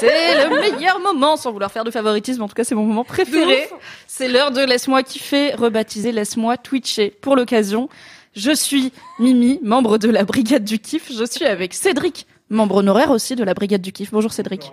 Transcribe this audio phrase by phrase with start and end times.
[0.00, 3.04] C'est le meilleur moment, sans vouloir faire de favoritisme, en tout cas c'est mon moment
[3.04, 3.68] préféré.
[4.06, 7.10] C'est l'heure de Laisse-moi kiffer, rebaptisé Laisse-moi twitcher.
[7.20, 7.88] Pour l'occasion,
[8.34, 11.12] je suis Mimi, membre de la Brigade du Kiff.
[11.12, 14.10] Je suis avec Cédric, membre honoraire aussi de la Brigade du Kiff.
[14.10, 14.72] Bonjour Cédric.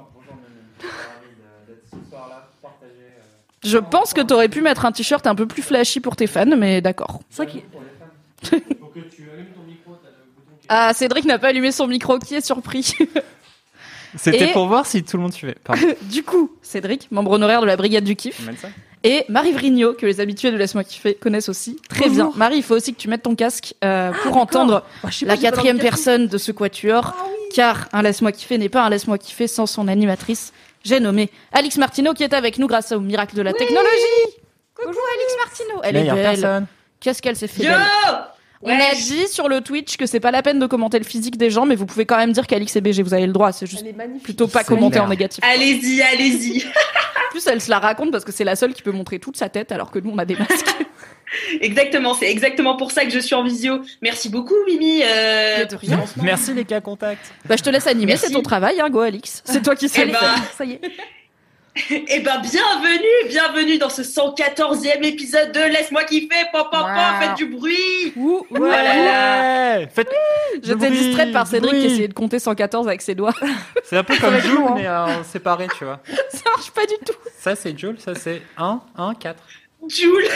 [3.64, 6.56] Je pense que t'aurais pu mettre un t-shirt un peu plus flashy pour tes fans,
[6.58, 7.20] mais d'accord.
[10.70, 12.94] Ah, Cédric n'a pas allumé son micro, qui est surpris.
[14.16, 15.56] C'était Et- pour voir si tout le monde suivait.
[16.04, 18.42] Du coup, Cédric, membre honoraire de la Brigade du Kiff.
[19.04, 22.32] Et Marie Vrigno, que les habitués de Laisse-moi kiffer connaissent aussi très bien.
[22.36, 25.78] Marie, il faut aussi que tu mettes ton casque euh, pour entendre pas, la quatrième
[25.78, 27.16] personne de ce quatuor,
[27.54, 30.52] car un Laisse-moi kiffer n'est pas un Laisse-moi kiffer sans son animatrice.
[30.84, 33.88] J'ai nommé Alix Martineau, qui est avec nous grâce au miracle de la technologie.
[34.78, 35.82] Bonjour Alix Martineau.
[35.84, 36.40] Elle est belle.
[36.40, 36.66] personne.
[37.00, 37.80] Qu'est-ce qu'elle s'est fait Yo belle.
[38.64, 41.38] On a dit sur le Twitch que c'est pas la peine de commenter le physique
[41.38, 43.04] des gens, mais vous pouvez quand même dire qu'Alix est BG.
[43.04, 43.52] Vous avez le droit.
[43.52, 43.86] C'est juste
[44.24, 45.44] plutôt pas commenter en négatif.
[45.44, 46.64] Allez-y, allez-y.
[46.66, 49.38] En plus, elle se la raconte parce que c'est la seule qui peut montrer toute
[49.38, 50.76] sa tête, alors que nous, on a des masques.
[51.60, 53.82] Exactement, c'est exactement pour ça que je suis en visio.
[54.02, 55.02] Merci beaucoup, Mimi.
[55.04, 56.02] euh, De rien.
[56.24, 57.34] Merci les cas contacts.
[57.46, 59.44] Bah, je te laisse animer, c'est ton travail, hein, go Alix.
[59.46, 60.52] C'est toi qui sais Eh le ben, faire.
[60.58, 60.82] Ça y est.
[61.90, 67.22] Eh ben, bienvenue, bienvenue dans ce 114e épisode de Laisse-moi kiffer, pop, pop, pop, Wow.
[67.22, 68.14] faites du bruit.
[68.16, 68.46] Ouh.
[68.50, 70.10] Ouais Faites
[70.64, 73.34] J'étais distraite par Cédric qui essayait de compter 114 avec ses doigts.
[73.84, 74.74] C'est un peu comme Joule, hein.
[74.76, 76.00] mais euh, séparé, tu vois.
[76.30, 77.14] Ça marche pas du tout.
[77.40, 79.44] Ça, c'est Joule, ça, c'est 1, 1, 4.
[79.88, 80.28] Jules.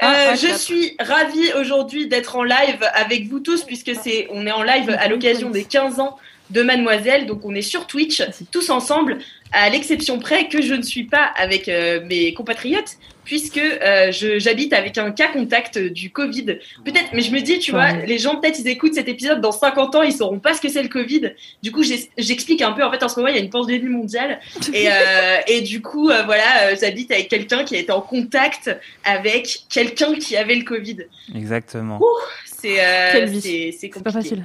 [0.00, 0.58] Un, Euh, je quatre.
[0.58, 4.96] suis ravie aujourd'hui d'être en live avec vous tous puisque c'est on est en live
[4.98, 6.18] à l'occasion des 15 ans
[6.50, 9.18] de Mademoiselle donc on est sur Twitch tous ensemble
[9.52, 14.38] à l'exception près que je ne suis pas avec euh, mes compatriotes puisque euh, je-
[14.38, 16.44] j'habite avec un cas contact du Covid.
[16.84, 18.06] Peut-être mais je me dis tu vois Ouais.
[18.06, 20.68] les gens peut-être ils écoutent cet épisode dans 50 ans ils sauront pas ce que
[20.70, 21.32] c'est le Covid.
[21.62, 23.88] Du coup j'explique un peu en fait en ce moment il y a une pandémie
[23.90, 24.40] mondiale
[24.72, 28.00] et, euh, et du coup euh, voilà euh, j'habite avec quelqu'un qui a été en
[28.00, 30.98] contact avec quelqu'un qui avait le Covid.
[31.34, 32.00] Exactement.
[32.44, 34.36] C'est euh, c'est c'est C'est pas compliqué.
[34.36, 34.44] facile.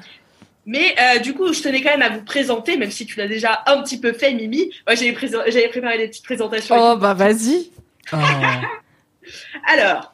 [0.66, 3.28] Mais euh, du coup, je tenais quand même à vous présenter, même si tu l'as
[3.28, 4.72] déjà un petit peu fait, Mimi.
[4.88, 6.75] Moi, j'avais préparé des petites présentations.
[6.78, 7.69] Oh, bah vas-y.
[8.13, 8.18] Oh.
[9.68, 10.13] Alors,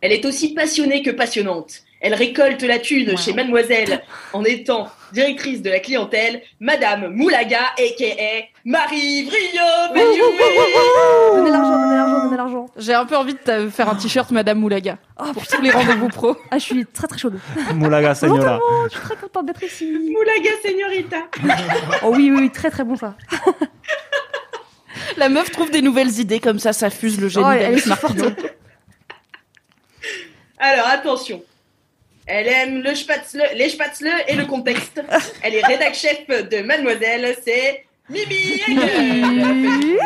[0.00, 1.82] elle est aussi passionnée que passionnante.
[2.00, 3.16] Elle récolte la thune Wow.
[3.16, 8.44] chez Mademoiselle en étant directrice de la clientèle, Madame Moulaga, a.k.a.
[8.68, 9.58] Marie bruit
[9.94, 12.66] Donnez l'argent, donnez l'argent, donnez l'argent.
[12.76, 15.70] J'ai un peu envie de te faire un t-shirt Madame Moulaga Oh, pour tous les
[15.70, 16.36] rendez-vous pro.
[16.50, 17.40] Ah, je suis très très chaude.
[17.74, 18.60] Moulaga Señora.
[18.62, 19.90] Oh, je suis très contente d'être ici.
[20.12, 21.16] Moulaga Señorita.
[22.02, 23.14] Oh oui, oui, oui, très très bon ça.
[25.16, 27.68] La meuf trouve des nouvelles idées comme ça, ça fuse le génie Oh, elle est
[27.68, 28.18] d'Alice si forte.
[28.18, 28.36] Martineau.
[30.58, 31.42] Alors, attention.
[32.26, 35.00] Elle aime le spätzle, les spätzle et le contexte.
[35.42, 38.34] Elle est rédac chef de Mademoiselle, c'est Mimi
[38.66, 39.98] Hegel.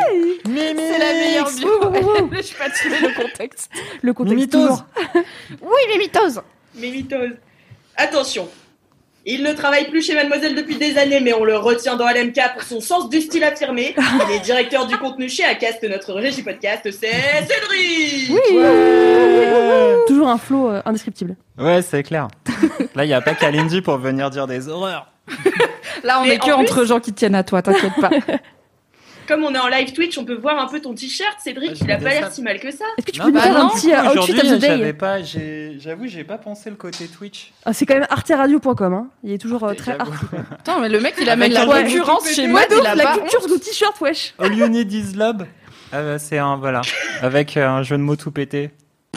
[0.45, 1.69] C'est la meilleure bio.
[2.31, 3.71] Je sais pas le contexte.
[4.01, 4.61] Le contexte Mimitose.
[4.61, 4.85] toujours.
[5.61, 6.41] Oui, mais mitose.
[6.75, 7.37] Mimitoise.
[7.95, 8.47] Attention.
[9.25, 12.39] Il ne travaille plus chez Mademoiselle depuis des années, mais on le retient dans LMK
[12.55, 13.95] pour son sens du style affirmé.
[13.97, 16.91] Il est directeur du contenu chez Acast, notre régie podcast, c'est
[17.47, 18.57] Cédric Oui.
[18.57, 21.37] Ouais, Toujours un flow euh, indescriptible.
[21.57, 22.27] Ouais, c'est clair.
[22.95, 25.07] Là, il n'y a pas Kalindi pour venir dire des horreurs.
[26.03, 28.09] Là, on Mais est que plus- entre gens qui tiennent à toi, t'inquiète pas.
[29.27, 31.79] Comme on est en live Twitch, on peut voir un peu ton t-shirt, Cédric.
[31.79, 32.83] Il a pas l'air si mal que ça.
[32.97, 34.93] Est-ce que tu Non, peux nous bah faire non, un petit outfit of the day
[34.93, 37.53] pas, j'avoue, j'ai pas pensé le côté Twitch.
[37.63, 38.93] Ah, C'est quand même arteradio.com.
[38.93, 39.07] Hein.
[39.23, 40.11] Il est toujours euh, très art.
[40.57, 44.33] Putain, mais le mec, il amène la concurrence chez moi, la culture de t-shirt, wesh.
[44.39, 45.45] All you need is love.
[45.93, 46.81] Ah bah, c'est un, voilà.
[47.21, 48.71] Avec euh, un jeu de mots tout pété.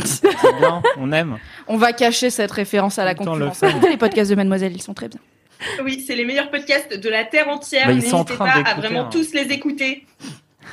[0.05, 0.29] C'est
[0.61, 1.38] bien, on aime.
[1.67, 3.61] On va cacher cette référence à la concurrence.
[3.62, 5.19] Écoutez les podcasts de Mademoiselle, ils sont très bien.
[5.85, 7.87] Oui, c'est les meilleurs podcasts de la Terre entière.
[7.87, 9.08] Bah, ils sont en N'hésitez train pas à vraiment hein.
[9.11, 10.05] tous les écouter.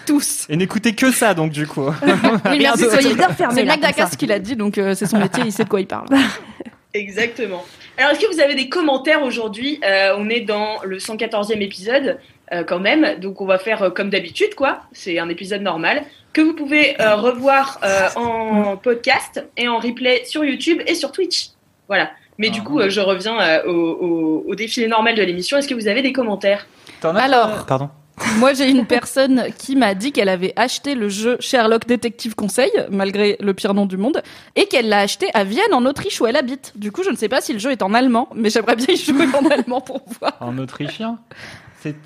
[0.06, 0.45] Tous.
[0.50, 1.85] Et n'écoutez que ça, donc, du coup.
[2.50, 5.44] Oui, merci, soyez bien fermé, C'est d'Acas qui l'a dit, donc euh, c'est son métier,
[5.45, 6.07] il sait de quoi il parle.
[6.94, 7.63] Exactement.
[7.97, 9.80] Alors, est-ce que vous avez des commentaires aujourd'hui?
[9.83, 12.19] Euh, On est dans le 114e épisode,
[12.51, 13.19] euh, quand même.
[13.19, 14.81] Donc, on va faire euh, comme d'habitude, quoi.
[14.91, 16.03] C'est un épisode normal
[16.33, 21.12] que vous pouvez euh, revoir euh, en podcast et en replay sur YouTube et sur
[21.12, 21.50] Twitch.
[21.88, 22.12] Voilà.
[22.38, 25.57] Mais du coup, euh, je reviens euh, au, au- au défilé normal de l'émission.
[25.57, 26.65] Est-ce que vous avez des commentaires?
[27.03, 27.65] Alors.
[27.65, 27.89] Pardon.
[28.38, 32.69] Moi, j'ai une personne qui m'a dit qu'elle avait acheté le jeu Sherlock Détective Conseil,
[32.91, 34.21] malgré le pire nom du monde,
[34.56, 36.74] et qu'elle l'a acheté à Vienne, en Autriche, où elle habite.
[36.75, 38.86] Du coup, je ne sais pas si le jeu est en allemand, mais j'aimerais bien
[38.89, 40.33] y jouer en allemand pour voir.
[40.41, 41.18] En autrichien?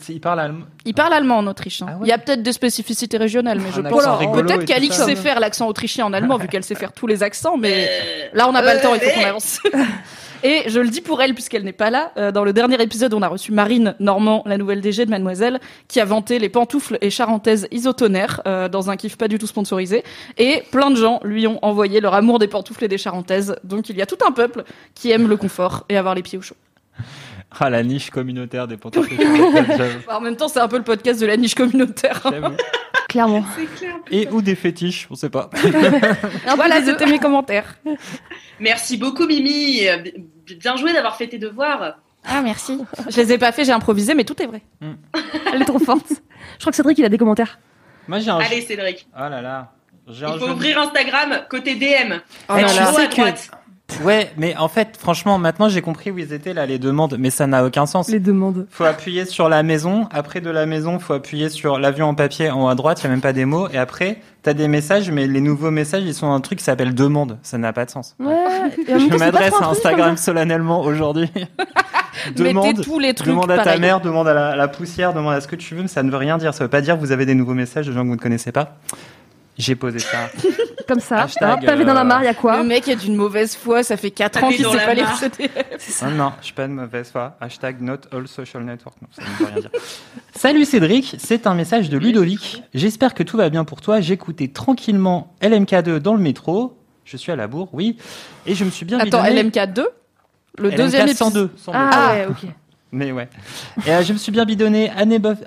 [0.09, 0.65] Il parle allemand.
[0.85, 1.88] Il parle allemand en autrichien.
[1.89, 4.03] Ah ouais Il y a peut-être des spécificités régionales, mais je pense.
[4.33, 7.57] Peut-être qu'Alix sait faire l'accent autrichien en allemand, vu qu'elle sait faire tous les accents,
[7.57, 7.89] mais
[8.33, 9.59] là, on n'a pas le temps, il faut qu'on avance.
[10.44, 12.12] Et je le dis pour elle, puisqu'elle n'est pas là.
[12.18, 15.59] euh, dans le dernier épisode, on a reçu Marine Normand, la nouvelle DG de Mademoiselle,
[15.88, 19.47] qui a vanté les pantoufles et charentaises isotonnerres euh, dans un kiff pas du tout
[19.47, 20.03] sponsorisé.
[20.38, 23.56] Et plein de gens lui ont envoyé leur amour des pantoufles et des charentaises.
[23.63, 24.63] Donc il y a tout un peuple
[24.94, 26.56] qui aime le confort et avoir les pieds au chaud.
[27.59, 29.13] Ah, la niche communautaire des pantoufles.
[29.18, 30.00] j'avoue.
[30.09, 32.21] En même temps, c'est un peu le podcast de la niche communautaire.
[33.09, 33.44] Clairement.
[33.77, 33.95] Clair.
[34.12, 35.50] Et ou des fétiches, on sait pas.
[36.56, 37.75] voilà, c'était mes commentaires.
[38.59, 39.81] Merci beaucoup, Mimi.
[40.04, 41.98] Bi- Bien joué d'avoir fait tes devoirs.
[42.25, 42.80] Ah, merci.
[43.09, 44.62] Je les ai pas fait, j'ai improvisé, mais tout est vrai.
[45.54, 46.07] Elle est trop forte.
[46.09, 47.59] Je crois que Cédric, il a des commentaires.
[48.07, 48.38] Moi, j'ai un.
[48.39, 49.07] Allez, Cédric.
[49.15, 49.71] Oh là là.
[50.09, 52.13] J'ai Il un faut jeu- ouvrir Instagram côté DM.
[52.50, 52.88] Oh Eh, là tu là.
[52.89, 53.21] À sais que-.
[54.04, 57.30] Ouais, mais en fait, franchement, maintenant j'ai compris où ils étaient là, les demandes, mais
[57.30, 58.10] ça n'a aucun sens.
[58.10, 58.68] Les demandes.
[58.69, 62.50] Faut appuyer sur la maison, après de la maison, faut appuyer sur l'avion en papier
[62.50, 64.68] en haut à droite, il y a même pas des mots, et après, t'as des
[64.68, 67.38] messages, mais les nouveaux messages, ils sont un truc qui s'appelle demande.
[67.44, 68.16] Ça n'a pas de sens.
[68.19, 68.36] Ouais.
[68.88, 71.31] Je m'adresse à Instagram solennellement aujourd'hui.
[72.36, 75.42] demande, tous les trucs demande à ta mère, demande à la, la poussière, demande à
[75.42, 76.54] ce que tu veux, mais ça ne veut rien dire.
[76.54, 78.19] Ça veut pas dire que vous avez des nouveaux messages de gens que vous ne
[78.19, 78.78] connaissez pas.
[79.57, 80.30] J'ai posé ça.
[80.88, 81.24] Comme ça.
[81.24, 83.56] Hashtag, pavé dans la euh, mare, il y a quoi Le mec est d'une mauvaise
[83.56, 85.18] foi, ça fait 4 ans qu'il dans sait pas lire mare.
[85.18, 85.50] CD.
[86.01, 87.36] Ah non, je suis pas de mauvaise foi.
[87.42, 88.95] Hashtag not all social network.
[89.01, 89.69] Non, ça ne veut rien dire.
[90.36, 92.63] Salut Cédric, c'est un message de Ludovic.
[92.74, 94.00] J'espère que tout va bien pour toi.
[94.00, 96.77] J'écoutais tranquillement LMK2 dans le métro.
[97.04, 97.98] Je suis à la bourre, oui.
[98.45, 99.88] Et je me suis bien Attends, bidonné- LMK 2
[100.59, 101.33] Le LMK deuxième épisode.
[101.33, 101.51] 102.
[101.57, 101.77] 102.
[101.77, 102.13] Ah, Ah.
[102.13, 102.50] ouais, ok.
[102.97, 103.29] Mais ouais.
[103.85, 104.89] Et euh, je me suis bien bidonné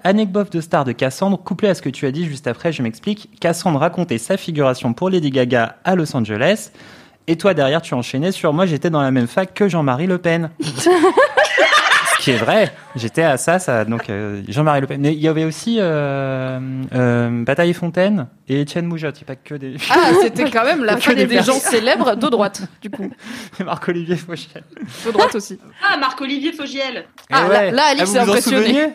[0.04, 2.80] anecdote de star de Cassandre, couplé à ce que tu as dit juste après, je
[2.80, 3.28] m'explique.
[3.40, 6.70] Cassandre racontait sa figuration pour Lady Gaga à Los Angeles.
[7.26, 10.18] Et toi, derrière, tu enchaînais sur moi, j'étais dans la même fac que Jean-Marie Le
[10.18, 10.50] Pen.
[12.20, 12.72] qui est vrai.
[12.94, 15.00] J'étais à ça, ça, donc euh, Jean-Marie Le Pen.
[15.00, 16.58] Mais il y avait aussi euh,
[16.94, 19.20] euh, Bataille Fontaine et Étienne Moujotte.
[19.20, 19.76] Il n'y a pas que des.
[19.90, 23.10] Ah, c'était quand même la fin des des, gens célèbres de droite, du coup.
[23.64, 24.64] Marc-Olivier Fauchiel.
[25.06, 25.58] De droite aussi.
[25.82, 27.06] Ah, Marc-Olivier Fogiel.
[27.30, 28.92] Ah, là- là, Alix vous est vous en impressionné.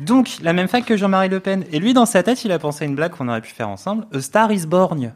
[0.00, 1.64] Donc, la même fac que Jean-Marie Le Pen.
[1.70, 3.68] Et lui, dans sa tête, il a pensé à une blague qu'on aurait pu faire
[3.68, 4.06] ensemble.
[4.12, 5.12] A Star is Born.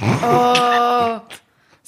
[0.00, 1.18] Oh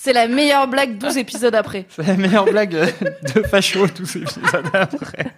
[0.06, 1.84] C'est la meilleure blague 12 épisodes après.
[1.88, 2.86] C'est la meilleure blague euh,
[3.34, 5.32] de facho, tous ces épisodes après.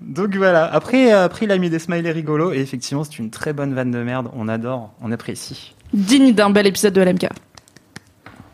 [0.00, 0.64] Donc voilà.
[0.74, 2.52] Après, euh, après, il a mis des smileys rigolos.
[2.54, 4.30] Et effectivement, c'est une très bonne vanne de merde.
[4.34, 5.76] On adore, on apprécie.
[5.94, 7.28] Digne d'un bel épisode de LMK.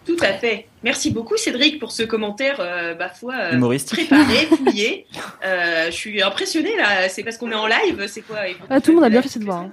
[0.04, 0.66] Tout à fait.
[0.84, 4.08] Merci beaucoup, Cédric, pour ce commentaire, euh, ma foi, euh, Humoristique.
[4.08, 5.06] préparé, fouillé.
[5.44, 7.08] Euh, je suis impressionnée, là.
[7.08, 8.38] C'est parce qu'on est en live, c'est quoi?
[8.68, 9.60] Ah, tout le monde a bien fait ses devoirs.
[9.60, 9.70] hein.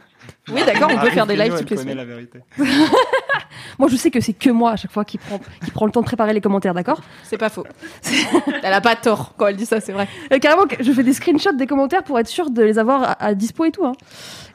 [0.49, 1.97] Oui, d'accord, on peut Ah, faire des lives toutes les connaît semaines.
[1.97, 2.39] la vérité.
[3.79, 5.91] Moi, je sais que c'est que moi à chaque fois qui prend, qui prend le
[5.91, 7.65] temps de préparer les commentaires, d'accord C'est pas faux.
[8.63, 10.07] Elle a pas tort quand elle dit ça, c'est vrai.
[10.31, 13.23] Euh, Carrément, je fais des screenshots des commentaires pour être sûr de les avoir à,
[13.23, 13.85] à dispo et tout.
[13.85, 13.93] Hein.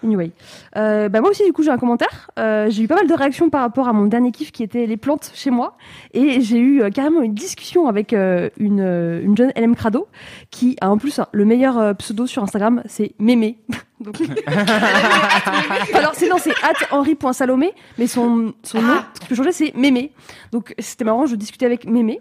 [0.02, 0.32] Anyway.
[0.76, 2.31] Euh, bah moi aussi, du coup, j'ai un commentaire.
[2.38, 4.87] Euh, j'ai eu pas mal de réactions par rapport à mon dernier kiff qui était
[4.87, 5.76] les plantes chez moi.
[6.14, 10.09] Et j'ai eu euh, carrément une discussion avec euh, une, une jeune LM Crado
[10.50, 13.59] qui a en plus hein, le meilleur pseudo sur Instagram, c'est Mémé.
[14.00, 14.16] Donc...
[15.95, 16.54] Alors, c'est non, c'est
[16.90, 20.12] henri.salomé, mais son, son nom, ce qui peut changer, c'est Mémé.
[20.52, 22.21] Donc, c'était marrant, je discutais avec Mémé.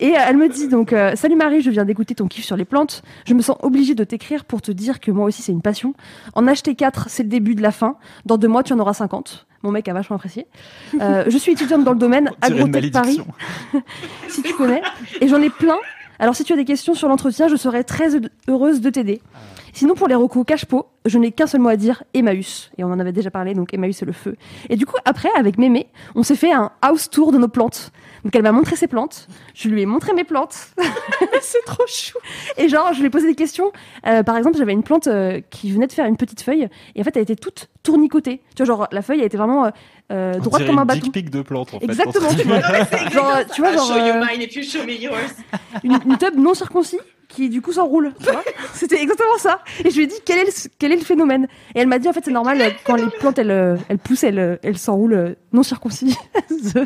[0.00, 2.56] Et euh, elle me dit donc euh, Salut Marie, je viens d'écouter ton kiff sur
[2.56, 3.02] les plantes.
[3.26, 5.94] Je me sens obligée de t'écrire pour te dire que moi aussi c'est une passion.
[6.34, 7.96] En acheter 4, c'est le début de la fin.
[8.24, 9.46] Dans deux mois, tu en auras 50.
[9.62, 10.46] Mon mec a vachement apprécié.
[11.00, 13.20] Euh, je suis étudiante dans le domaine Agrotech Paris,
[14.28, 14.82] si tu connais.
[15.20, 15.78] Et j'en ai plein.
[16.20, 18.10] Alors si tu as des questions sur l'entretien, je serais très
[18.48, 19.20] heureuse de t'aider.
[19.72, 22.70] Sinon, pour les recos cache-pot, je n'ai qu'un seul mot à dire, Emmaüs.
[22.78, 24.36] Et on en avait déjà parlé, donc Emmaüs, c'est le feu.
[24.68, 27.92] Et du coup, après, avec Mémé, on s'est fait un house tour de nos plantes.
[28.24, 30.70] Donc elle m'a montré ses plantes, je lui ai montré mes plantes.
[31.40, 32.18] c'est trop chou.
[32.56, 33.70] Et genre, je lui ai posé des questions.
[34.06, 37.00] Euh, par exemple, j'avais une plante euh, qui venait de faire une petite feuille, et
[37.00, 38.42] en fait, elle était toute tournicotée.
[38.56, 39.70] Tu vois, genre, la feuille, elle était vraiment euh,
[40.10, 41.00] euh, droite comme un une bâton.
[41.00, 41.84] dick pic de plante, en fait.
[41.84, 42.60] Exactement, tu vois.
[43.10, 45.14] Genre, tu vois, genre, Show you euh, mine if you show me yours.
[45.84, 46.98] une, une tub non circoncis
[47.38, 48.12] qui du coup s'enroule.
[48.74, 49.60] C'était exactement ça.
[49.84, 51.46] Et je lui ai dit quel est le, quel est le phénomène?
[51.76, 53.98] Et elle m'a dit en fait c'est normal euh, quand les plantes elles, euh, elles
[53.98, 56.16] poussent elles, euh, elles s'enroulent non circoncis.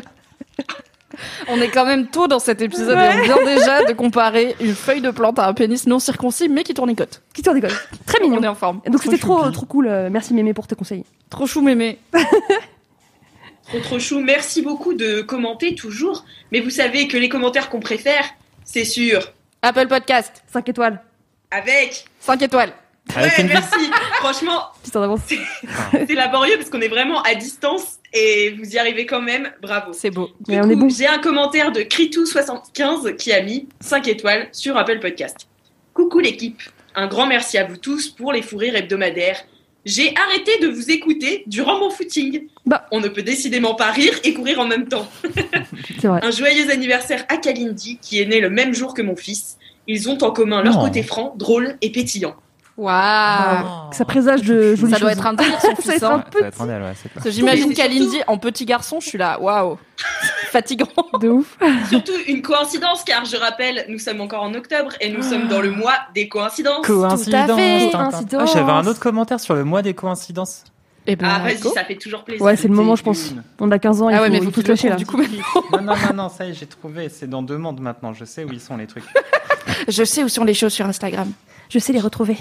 [1.47, 4.73] On est quand même tôt dans cet épisode et on vient déjà de comparer une
[4.73, 7.21] feuille de plante à un pénis non circoncis mais qui tournicote.
[7.35, 7.69] qui décolle.
[8.07, 8.49] Très On est mignon.
[8.49, 8.81] en forme.
[8.83, 9.87] Et donc c'était Trop trop cool.
[10.09, 11.03] Merci Mémé pour tes conseils.
[11.29, 11.99] Trop chou mémé.
[13.67, 14.19] Trop trop chou.
[14.21, 16.25] Merci beaucoup de commenter toujours.
[16.51, 18.25] Mais vous savez que les commentaires qu'on préfère,
[18.65, 19.33] c'est sûr.
[19.65, 21.01] Apple Podcast, 5 étoiles.
[21.49, 22.03] Avec.
[22.19, 22.73] 5 étoiles.
[23.15, 23.89] Avec ouais, une merci.
[24.15, 29.49] Franchement, c'est laborieux parce qu'on est vraiment à distance et vous y arrivez quand même.
[29.61, 29.93] Bravo.
[29.93, 30.29] C'est beau.
[30.49, 30.89] Mais on est bon.
[30.89, 35.47] j'ai un commentaire de Kritou75 qui a mis 5 étoiles sur Apple Podcast.
[35.93, 36.61] Coucou l'équipe,
[36.95, 39.45] un grand merci à vous tous pour les fous rires hebdomadaires.
[39.85, 42.47] J'ai arrêté de vous écouter durant mon footing.
[42.65, 42.85] Bah.
[42.91, 45.07] On ne peut décidément pas rire et courir en même temps.
[45.99, 46.19] C'est vrai.
[46.23, 49.57] Un joyeux anniversaire à Kalindi qui est né le même jour que mon fils.
[49.87, 50.85] Ils ont en commun leur Oh.
[50.85, 52.35] côté franc, drôle et pétillant.
[52.75, 53.91] Waouh.
[53.91, 55.19] Ça présage de jolies Ça doit choses.
[55.19, 57.31] être un délire, son Ça doit être un un ouais, c'est clair.
[57.31, 59.77] J'imagine Mais Kalindi en petit garçon, je suis là, waouh.
[60.51, 60.87] Fatigant.
[61.21, 61.57] de ouf.
[61.89, 65.61] Surtout une coïncidence car je rappelle, nous sommes encore en octobre et nous sommes dans
[65.61, 66.85] le mois des coïncidences.
[66.85, 67.25] Coïncidence.
[67.25, 67.89] Tout à fait.
[67.91, 68.09] tintin.
[68.09, 68.49] Coïncidence.
[68.49, 70.63] Ah, J'avais un autre commentaire sur le mois des coïncidences.
[71.05, 71.71] Et ben, Ah vas-y, go.
[71.75, 72.43] ça fait toujours plaisir.
[72.45, 73.33] Ouais, c'est le moment, je pense.
[73.59, 74.87] On a 15 ans, il Ah faut, ouais, mais il faut faut qu'il se lâcher
[74.87, 74.95] le là.
[74.95, 75.17] du coup.
[75.71, 77.09] Non, non, non, non, ça y est, j'ai trouvé.
[77.09, 78.13] C'est dans deux mondes maintenant.
[78.13, 79.03] Je sais où ils sont les trucs.
[79.89, 81.29] Je sais où sont les choses sur Instagram.
[81.73, 82.37] Je sais les retrouver.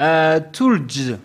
[0.00, 1.16] Euh, Toolj.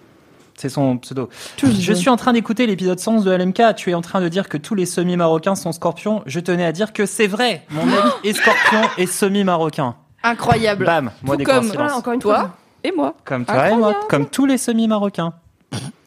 [0.58, 1.30] C'est son pseudo.
[1.56, 1.80] Toolj.
[1.80, 3.76] Je suis en train d'écouter l'épisode 111 de LMK.
[3.78, 6.24] Tu es en train de dire que tous les semi-marocains sont scorpions.
[6.26, 7.66] Je tenais à dire que c'est vrai.
[7.70, 9.96] Mon mec est scorpion et semi-marocain.
[10.24, 10.84] Incroyable.
[10.84, 11.12] Bam.
[11.24, 11.68] Moi, Tout des comme-.
[11.68, 12.58] Voilà, encore une Toi fois.
[12.84, 13.16] Et moi.
[13.24, 13.94] Comme toi et moi.
[14.10, 15.32] Comme tous les semi-marocains.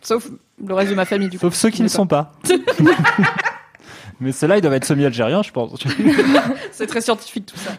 [0.03, 0.29] Sauf
[0.63, 1.47] le reste de ma famille, du coup.
[1.47, 2.33] Sauf ceux qui ne sont pas.
[4.21, 5.73] Mais ceux-là, ils doivent être semi-algériens, je pense.
[6.73, 7.73] C'est très scientifique tout ça.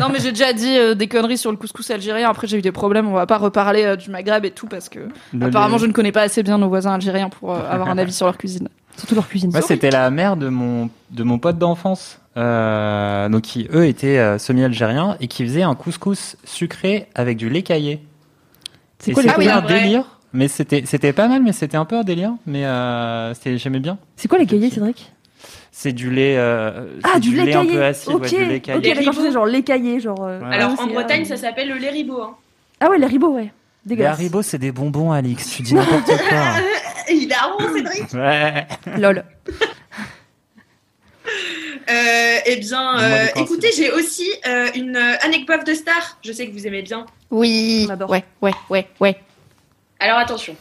[0.00, 2.28] non, mais j'ai déjà dit euh, des conneries sur le couscous algérien.
[2.28, 3.08] Après, j'ai eu des problèmes.
[3.08, 5.00] On va pas reparler euh, du Maghreb et tout parce que
[5.32, 7.98] Le- apparemment, je ne connais pas assez bien nos voisins algériens pour euh, avoir un
[7.98, 8.68] avis sur leur cuisine.
[8.96, 9.50] Surtout leur cuisine.
[9.50, 14.18] Moi, c'était la mère de mon, de mon pote d'enfance, euh, donc qui, eux, étaient
[14.18, 18.02] euh, semi-algériens et qui faisaient un couscous sucré avec du lait caillé.
[18.98, 19.28] C'est quoi, les...
[19.30, 19.80] Ah oui, c'était un en vrai.
[19.80, 20.04] délire,
[20.34, 23.80] mais c'était, c'était pas mal, mais c'était un peu un délire, mais euh, c'était- j'aimais
[23.80, 23.96] bien.
[24.16, 25.10] c'est quoi les cahiers, Cédric?
[25.72, 27.72] C'est du lait, euh, Ah, du lait un caillé.
[27.74, 28.94] peu acide, ok, ouais, du lait ok, caillé.
[28.94, 30.18] d'accord, genre les cahiers, genre.
[30.22, 30.54] euh, Ouais.
[30.56, 32.20] Alors en c'est- Bretagne, ça s'appelle le lait ribot.
[32.22, 32.36] Hein.
[32.80, 33.52] Ah ouais, les ribots, ouais.
[33.86, 34.04] Les.
[34.04, 35.48] Haribo, c'est des bonbons, Alix.
[35.48, 36.38] Tu dis n'importe quoi.
[37.10, 38.12] Il a honte, Cédric.
[38.14, 38.66] Ouais.
[38.98, 39.24] Lol.
[41.88, 46.18] Euh, eh bien, euh, écoutez, j'ai aussi euh, une euh, anecdote de star.
[46.22, 47.06] Je sais que vous aimez bien.
[47.30, 47.86] Oui.
[47.88, 48.10] On adore.
[48.10, 49.16] Ouais, ouais, ouais, ouais.
[49.98, 50.54] Alors attention.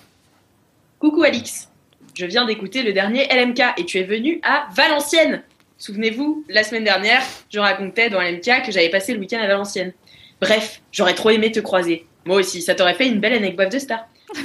[0.98, 1.68] Coucou Alix.
[2.20, 5.42] Je viens d'écouter le dernier LMK et tu es venu à Valenciennes.
[5.78, 9.94] Souvenez-vous, la semaine dernière, je racontais dans LMK que j'avais passé le week-end à Valenciennes.
[10.42, 12.06] Bref, j'aurais trop aimé te croiser.
[12.26, 14.06] Moi aussi, ça t'aurait fait une belle anecdote de star.
[14.34, 14.42] T'es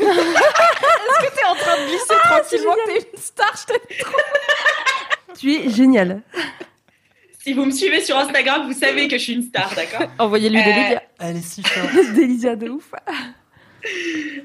[1.49, 3.53] en train de glisser tranquillement que t'es une star.
[3.61, 4.05] Je t'ai-
[5.41, 6.23] Tu es génial.
[7.41, 10.07] Si vous me suivez sur Instagram, vous savez que je suis une star, d'accord?
[10.21, 11.01] Envoyez-lui des Euh, médias.
[11.19, 11.93] Elle est si forte.
[12.61, 12.93] De ouf.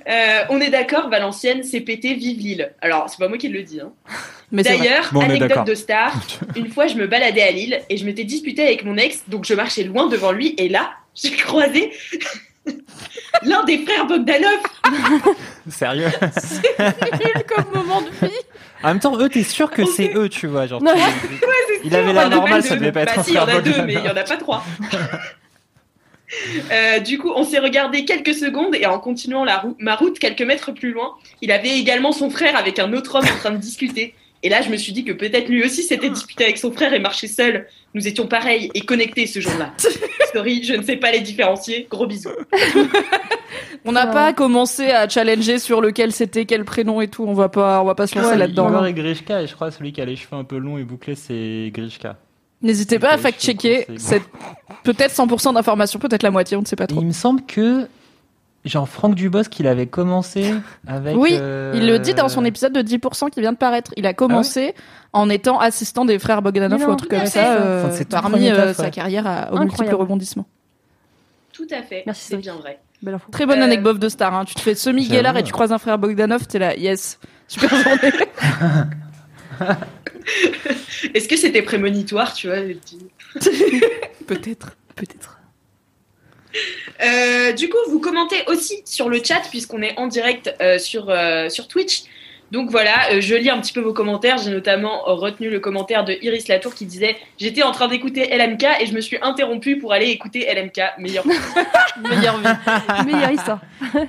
[0.08, 2.74] Euh, On est d'accord, Valenciennes, c'est pété, vive Lille.
[2.82, 3.80] Alors, c'est pas moi qui le dis.
[3.82, 3.92] Hein.
[4.52, 4.64] C'est.
[4.64, 6.12] D'ailleurs, Bon, anecdote de star,
[6.56, 9.46] une fois je me baladais à Lille et je m'étais disputée avec mon ex, donc
[9.46, 11.92] je marchais loin devant lui et là, j'ai croisé
[13.44, 14.60] l'un des frères Bogdanov.
[15.70, 16.08] Sérieux?
[16.80, 18.34] Nul comme moment de vie.
[18.82, 20.66] En même temps, eux, t'es sûr que c'est eux, tu vois.
[20.66, 20.92] Genre, Ouais.
[21.84, 22.68] Il avait On l'air a normal, deux.
[22.70, 24.04] ça devait pas être Bah un si, il y en frère a deux, mais il
[24.06, 24.64] y en a pas trois.
[26.72, 30.20] Euh, du coup, on s'est regardé quelques secondes et en continuant la rou- ma route
[30.20, 33.52] quelques mètres plus loin, il avait également son frère avec un autre homme en train
[33.52, 34.14] de discuter.
[34.42, 36.94] Et là, je me suis dit que peut-être lui aussi s'était disputé avec son frère
[36.94, 37.68] et marchait seul.
[37.94, 39.74] Nous étions pareils et connectés ce jour-là.
[40.34, 41.88] Sorry, je ne sais pas les différencier.
[41.90, 42.30] Gros bisous.
[43.86, 47.26] On n'a pas commencé à challenger sur lequel c'était, quel prénom et tout.
[47.28, 48.70] On va pas, on va pas se lancer Ouais, là-dedans.
[48.70, 50.84] Igor et Grishka, et je crois celui qui a les cheveux un peu longs et
[50.84, 52.18] bouclés, c'est Grishka.
[52.62, 53.88] N'hésitez pas à fact-checker.
[53.98, 54.22] C'est
[54.84, 57.00] peut-être 100% d'informations, peut-être la moitié, on ne sait pas trop.
[57.02, 57.88] il me semble que,
[58.66, 60.54] genre, Franck Dubosc, il avait commencé
[60.86, 61.16] avec.
[61.18, 63.92] Oui, euh, Il le dit dans son épisode de 10% qui vient de paraître.
[63.98, 64.74] Il a commencé
[65.14, 68.74] en étant assistant des frères Bogdanov ou un truc comme ça, euh, Enfin, parmi euh,
[68.74, 69.66] sa carrière à, aux Incroyable.
[69.66, 70.46] multiples rebondissements.
[71.54, 72.04] Tout à fait.
[72.06, 72.80] Merci, C'est bien vrai.
[73.32, 74.34] Très bonne Euh, anecdote de star.
[74.34, 74.44] Hein.
[74.46, 78.12] Tu te fais semi-guélard et tu croises un frère Bogdanov, t'es là, yes, super journée.
[81.14, 82.58] Est-ce que c'était prémonitoire, tu vois
[84.28, 85.40] peut-être, peut-être.
[87.02, 91.10] Euh, Du coup, vous commentez aussi sur le chat puisqu'on est en direct euh, sur,
[91.10, 92.04] euh, sur Twitch.
[92.52, 94.38] Donc voilà, euh, je lis un petit peu vos commentaires.
[94.40, 98.36] J'ai notamment euh, retenu le commentaire de Iris Latour qui disait J'étais en train d'écouter
[98.36, 100.82] LMK et je me suis interrompue pour aller écouter LMK.
[100.98, 101.26] Meilleur.
[102.02, 103.06] Meilleure vie.
[103.06, 103.60] Meilleure histoire.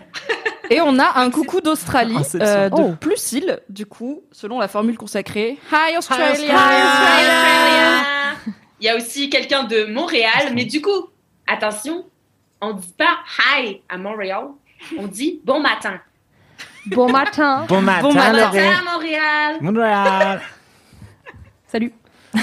[0.73, 2.49] Et on a un coucou d'Australie, Inception.
[2.49, 2.93] euh, de Oh.
[3.01, 5.59] plus île, du coup, selon la formule consacrée.
[5.73, 6.31] Hi Australia!
[6.31, 6.55] Australia.
[8.81, 11.09] Il y a aussi quelqu'un de Montréal, mais du coup,
[11.49, 12.05] attention,
[12.61, 13.19] on dit pas
[13.59, 14.45] hi à Montréal,
[14.97, 16.01] on dit bon matin.
[16.87, 17.67] Bon matin.
[17.69, 18.83] Bon matin, Bon matin.
[18.93, 19.57] Montréal.
[19.61, 20.41] Montréal.
[21.69, 21.93] Salut.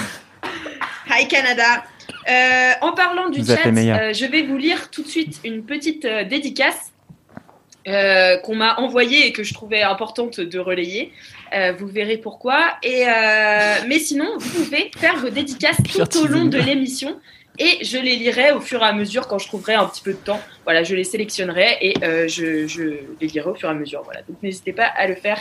[1.10, 1.84] Hi Canada.
[2.28, 5.64] Euh, en parlant du Vous chat, euh, je vais vous lire tout de suite une
[5.64, 6.92] petite euh, dédicace
[7.88, 11.12] euh, qu'on m'a envoyée et que je trouvais importante de relayer.
[11.54, 12.76] Euh, vous verrez pourquoi.
[12.82, 17.18] Et euh, mais sinon, vous pouvez faire vos dédicaces tout au long de l'émission
[17.58, 20.12] et je les lirai au fur et à mesure quand je trouverai un petit peu
[20.12, 20.40] de temps.
[20.64, 22.82] Voilà, je les sélectionnerai et euh, je, je
[23.20, 24.02] les lirai au fur et à mesure.
[24.04, 25.40] Voilà, donc n'hésitez pas à le faire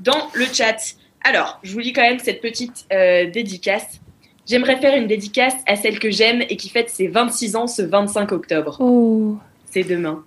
[0.00, 0.76] dans le chat.
[1.24, 4.00] Alors, je vous lis quand même cette petite euh, dédicace.
[4.46, 7.82] J'aimerais faire une dédicace à celle que j'aime et qui fête ses 26 ans ce
[7.82, 8.76] 25 octobre.
[8.80, 9.36] Oh.
[9.70, 10.24] C'est demain.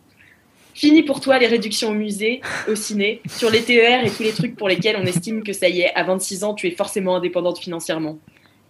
[0.74, 4.32] Fini pour toi les réductions au musée, au ciné, sur les TER et tous les
[4.32, 7.16] trucs pour lesquels on estime que ça y est, à 26 ans, tu es forcément
[7.16, 8.20] indépendante financièrement.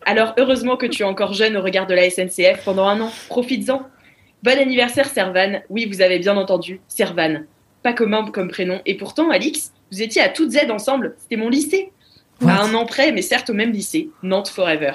[0.06, 3.12] Alors heureusement que tu es encore jeune au regard de la SNCF pendant un an.
[3.28, 3.88] Profites-en.
[4.44, 5.62] Bon anniversaire Servan.
[5.70, 7.44] Oui, vous avez bien entendu, Servan.
[7.84, 8.82] Pas commun comme prénom.
[8.86, 11.16] Et pourtant, Alix, vous étiez à toutes Z ensemble.
[11.20, 11.92] C'était mon lycée.
[12.46, 14.10] À un an près, mais certes au même lycée.
[14.24, 14.94] Nantes Forever.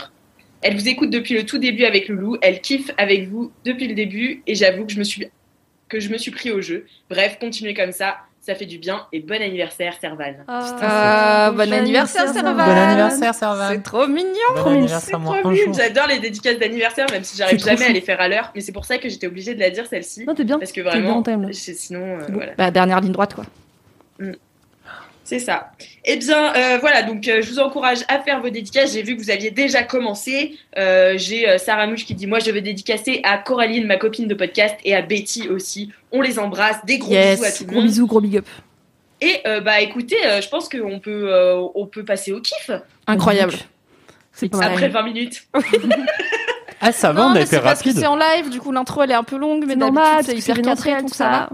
[0.63, 2.39] Elle vous écoute depuis le tout début avec Loulou.
[2.41, 4.43] Elle kiffe avec vous depuis le début.
[4.47, 5.29] Et j'avoue que je me suis
[5.89, 6.87] que je me suis pris au jeu.
[7.11, 10.35] Bref, continuez comme ça, ça fait du bien et bon anniversaire Servan.
[10.49, 12.55] Ah, bon anniversaire, Servan.
[12.55, 13.69] Bon anniversaire, Servan.
[13.71, 14.29] C'est trop mignon.
[14.55, 15.73] Bon C'est trop mignon.
[15.73, 18.51] J'adore les dédicaces d'anniversaire, même si j'arrive jamais à les faire à l'heure.
[18.55, 20.25] Mais c'est pour ça que j'étais obligée de la dire celle-ci.
[20.27, 20.59] Non, t'es bien.
[20.59, 21.49] Parce que bien vraiment, en time, là.
[21.53, 22.53] j'ai- sinon, euh, voilà.
[22.59, 23.45] Bah, dernière ligne droite, quoi.
[25.26, 25.73] C'est ça.
[26.04, 28.93] Eh bien, euh, voilà, donc euh, je vous encourage à faire vos dédicaces.
[28.93, 30.59] J'ai vu que vous aviez déjà commencé.
[30.76, 34.28] Euh, J'ai euh, Sarah Mouche qui dit Moi, je vais dédicacer à Coraline, ma copine
[34.28, 35.90] de podcast, et à Betty aussi.
[36.12, 36.76] On les embrasse.
[36.85, 37.40] Des gros Yes.
[37.40, 37.87] bisous à tout le Gros monde.
[37.87, 38.47] bisous, gros big up.
[39.23, 42.71] Et euh, bah écoutez, euh, je pense qu'on peut, euh, on peut passer au kiff
[43.07, 43.54] Incroyable.
[44.33, 45.45] C'est après 20 minutes.
[46.87, 48.00] Ah, ça va, non, on a mais été c'est parce que rapide.
[48.02, 50.61] c'est en live, du coup l'intro elle est un peu longue, mais d'habitude c'est hyper
[50.61, 51.50] cadré, donc ça va.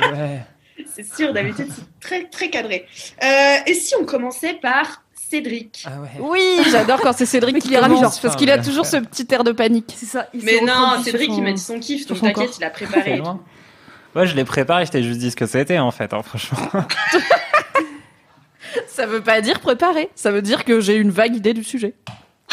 [0.16, 0.40] Ouais.
[0.94, 2.86] C'est sûr, d'habitude, c'est très très cadré.
[3.22, 5.84] Euh, et si on commençait par Cédric?
[5.86, 6.08] Ah ouais.
[6.20, 8.12] Oui, j'adore quand c'est Cédric qui qu'il est ravi, genre.
[8.22, 9.94] parce qu'il a toujours ce petit air de panique.
[9.96, 10.26] C'est ça.
[10.32, 13.20] il Mais non, Cédric, son- il m'a dit son kiff, donc t'inquiète, il a préparé.
[14.14, 16.58] Ouais, je l'ai préparé, je t'ai juste dit ce que c'était en fait, hein, franchement.
[18.88, 21.94] Ça veut pas dire préparer, ça veut dire que j'ai une vague idée du sujet.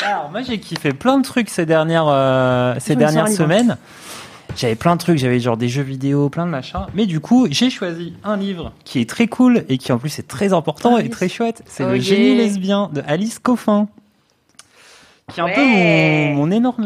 [0.03, 3.77] Alors moi j'ai kiffé plein de trucs ces dernières euh, ces dernières semaines.
[4.55, 6.85] J'avais plein de trucs, j'avais genre des jeux vidéo, plein de machins.
[6.93, 10.17] Mais du coup, j'ai choisi un livre qui est très cool et qui en plus
[10.19, 11.61] est très important et très chouette.
[11.65, 13.87] C'est Le génie lesbien de Alice Coffin.
[15.33, 15.55] Qui est un Ouais.
[15.55, 16.85] peu mon, mon énorme,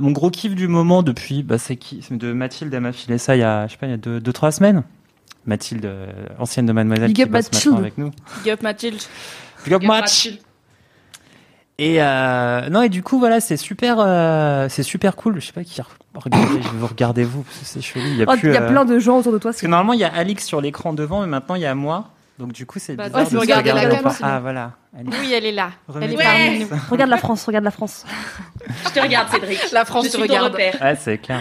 [0.00, 3.34] mon gros kiff du moment depuis, bah c'est qui, de Mathilde, elle m'a filé ça
[3.34, 4.84] il y a, je sais pas, il y a deux, deux trois semaines.
[5.46, 6.06] Mathilde, euh,
[6.38, 7.74] ancienne de Mademoiselle, Big qui up bosse Mathilde.
[7.78, 8.10] avec nous.
[8.44, 9.00] Big up Mathilde.
[9.64, 10.38] Big up match.
[11.82, 15.52] Et euh, non et du coup voilà c'est super euh, c'est super cool je sais
[15.54, 15.80] pas qui
[16.14, 18.50] regardez je vais vous regarder vous parce que c'est chelou il y a Oh, plus
[18.50, 19.50] Il y a euh, plein de gens autour de toi.
[19.52, 21.74] parce que normalement il y a Alix sur l'écran devant mais maintenant il y a
[21.74, 24.72] moi donc du coup c'est Bah, bizarre ouais, de se regarder la cam, ah voilà
[24.98, 25.16] Alix.
[25.20, 25.70] Oui, elle est là.
[26.02, 26.68] Elle est nous.
[26.90, 28.04] Regarde la France, regarde la France.
[28.84, 29.70] Je te regarde, Cédric.
[29.72, 30.52] La France je te regarde.
[30.52, 30.76] repère.
[30.82, 31.40] Ouais, c'est clair.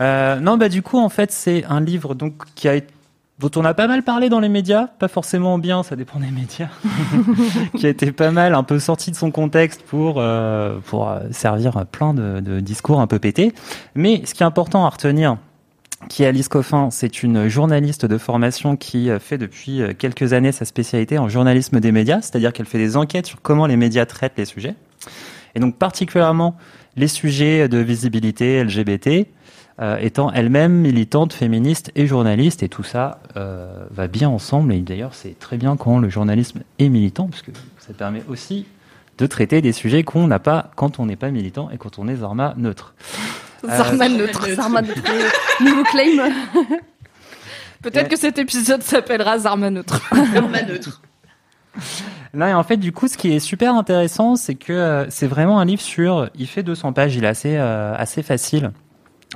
[0.00, 2.92] Euh, non, bah du coup, en fait, c'est un livre donc qui a été
[3.38, 6.18] dont on a pas mal parlé dans les médias, pas forcément en bien, ça dépend
[6.18, 6.68] des médias,
[7.76, 11.20] qui a été pas mal un peu sorti de son contexte pour euh, pour euh,
[11.30, 13.52] servir plein de, de discours un peu pétés.
[13.94, 15.36] Mais ce qui est important à retenir,
[16.08, 20.32] qui est Alice Coffin, c'est une journaliste de formation qui euh, fait depuis euh, quelques
[20.32, 23.76] années sa spécialité en journalisme des médias, c'est-à-dire qu'elle fait des enquêtes sur comment les
[23.76, 24.76] médias traitent les sujets,
[25.54, 26.56] et donc particulièrement
[26.96, 29.28] les sujets de visibilité LGBT,
[30.00, 34.72] étant elle-même militante, féministe et journaliste, et tout ça euh, va bien ensemble.
[34.72, 38.66] Et d'ailleurs, c'est très bien quand le journalisme est militant, parce que ça permet aussi
[39.18, 42.08] de traiter des sujets qu'on n'a pas quand on n'est pas militant et quand on
[42.08, 42.94] est Zarma neutre.
[43.66, 44.48] Zarman neutre.
[44.50, 44.92] Zarma de
[45.64, 46.30] Nouveau claim.
[47.82, 48.08] Peut-être Ouais.
[48.08, 50.00] que cet épisode s'appellera Zarman neutre.
[50.34, 51.00] Norma neutre.
[52.34, 55.26] Là, et en fait, du coup, ce qui est super intéressant, c'est que euh, c'est
[55.28, 56.28] vraiment un livre sur.
[56.36, 58.72] Il fait 200 pages, il est assez, euh, assez facile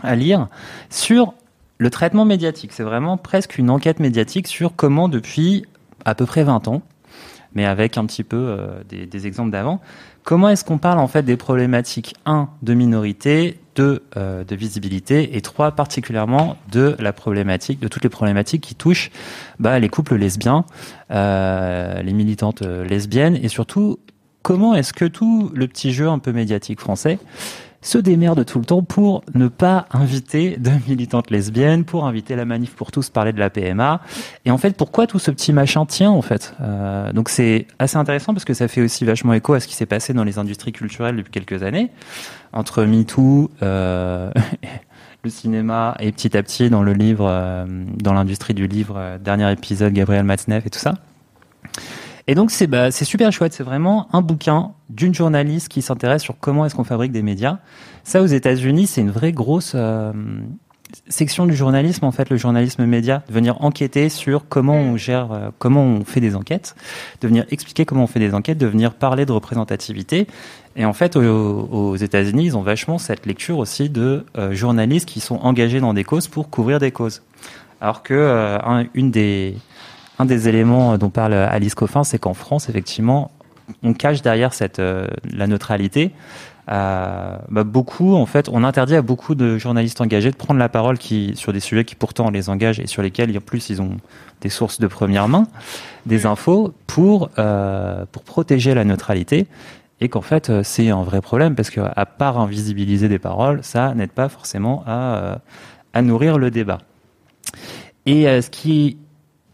[0.03, 0.49] à lire,
[0.91, 1.35] sur
[1.79, 2.73] le traitement médiatique.
[2.73, 5.65] C'est vraiment presque une enquête médiatique sur comment, depuis
[6.05, 6.83] à peu près 20 ans,
[7.55, 9.81] mais avec un petit peu euh, des, exemples d'avant,
[10.25, 15.37] comment est-ce qu'on parle en fait des problématiques 1 de minorité, 2 euh, de visibilité
[15.37, 19.11] et 3 particulièrement de la problématique, de toutes les problématiques qui touchent
[19.59, 20.65] bah, les couples lesbiens,
[21.11, 23.99] euh, les militantes lesbiennes et surtout
[24.43, 27.19] comment est-ce que tout le petit jeu un peu médiatique français
[27.83, 32.45] se démerde tout le temps pour ne pas inviter de militantes lesbiennes, pour inviter la
[32.45, 34.01] manif pour tous parler de la PMA.
[34.45, 36.55] Et en fait, pourquoi tout ce petit machin tient en fait?
[36.61, 39.75] Euh, Donc c'est assez intéressant parce que ça fait aussi vachement écho à ce qui
[39.75, 41.91] s'est passé dans les industries culturelles depuis quelques années,
[42.53, 44.31] entre MeToo euh,
[45.25, 47.67] le cinéma et petit à petit dans le livre, euh,
[47.97, 50.95] dans l'industrie du livre, euh, dernier épisode, Gabriel Matzneff et tout ça.
[52.27, 56.23] Et donc c'est bah, c'est super chouette, c'est vraiment un bouquin d'une journaliste qui s'intéresse
[56.23, 57.59] sur comment est-ce qu'on fabrique des médias.
[58.05, 60.13] Ça aux États-Unis, c'est une vraie grosse euh,
[61.09, 65.33] section du journalisme en fait, le journalisme média, de venir enquêter sur comment on gère,
[65.33, 66.75] euh, comment on fait des enquêtes,
[67.21, 70.27] de venir expliquer comment on fait des enquêtes, de venir parler de représentativité.
[70.77, 75.21] Et en fait, aux, États-Unis, ils ont vachement cette lecture aussi de euh, journalistes qui
[75.21, 77.23] sont engagés dans des causes pour couvrir des causes.
[77.81, 79.57] Alors que euh, un, une des
[80.23, 83.31] un des éléments dont parle Alice Coffin, c'est qu'en France, effectivement,
[83.83, 86.13] on cache derrière cette euh, la neutralité.
[86.71, 90.69] Euh, bah, beaucoup, en fait, on interdit à beaucoup de journalistes engagés de prendre la
[90.69, 93.83] parole qui, sur des sujets qui pourtant les engagent et sur lesquels, en plus, ils
[93.83, 93.97] ont
[94.41, 95.49] des sources de première main,
[96.07, 99.47] des infos pour euh, pour protéger la neutralité
[100.01, 103.61] et qu'en fait, euh, c'est un vrai problème parce que à part invisibiliser des paroles,
[103.63, 105.37] ça n'aide pas forcément à euh,
[105.95, 106.79] à nourrir le débat.
[108.07, 108.99] Et euh, ce qui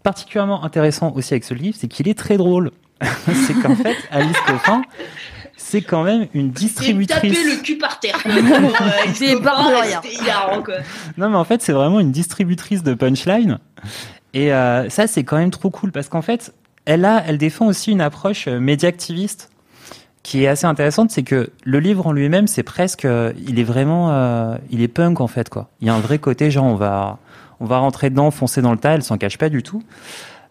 [0.03, 2.71] particulièrement intéressant aussi avec ce livre, c'est qu'il est très drôle.
[3.47, 4.83] c'est qu'en fait, Alice Coffin,
[5.57, 7.21] c'est quand même une distributrice.
[7.21, 8.19] taper le cul par terre.
[11.17, 13.59] Non, mais en fait, c'est vraiment une distributrice de punchline.
[14.35, 16.53] Et euh, ça, c'est quand même trop cool parce qu'en fait,
[16.89, 19.51] elle a, elle défend aussi une approche euh, média-activiste
[20.23, 21.11] qui est assez intéressante.
[21.11, 24.89] C'est que le livre en lui-même, c'est presque, euh, il est vraiment, euh, il est
[24.89, 25.69] punk en fait quoi.
[25.81, 27.19] Il y a un vrai côté genre on va,
[27.61, 28.95] on va rentrer dedans, foncer dans le tas.
[28.95, 29.83] Elle s'en cache pas du tout.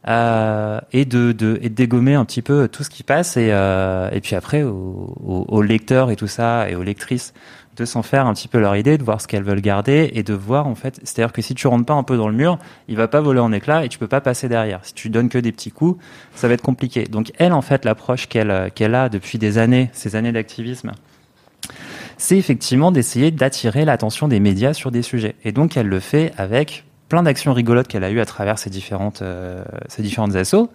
[0.07, 4.63] Euh, et de, dégommer un petit peu tout ce qui passe et euh, puis après
[4.63, 7.33] aux, lecteurs et tout ça et aux lectrices
[7.75, 10.23] de s'en faire un petit peu leur idée, de voir ce qu'elles veulent garder et
[10.23, 12.57] de voir en fait, c'est-à-dire que si tu rentres pas un peu dans le mur,
[12.87, 14.79] il va pas voler en éclats et tu peux pas passer derrière.
[14.83, 16.01] Si tu donnes que des petits coups,
[16.33, 17.03] ça va être compliqué.
[17.03, 20.93] Donc elle en fait l'approche euh, qu'elle a depuis des années, ces années d'activisme,
[22.17, 25.35] c'est effectivement d'essayer d'attirer l'attention des médias sur des sujets.
[25.43, 28.69] Et donc elle le fait avec plein d'actions rigolotes qu'elle a eues à travers ces
[28.69, 30.69] différentes euh, ces différentes assos.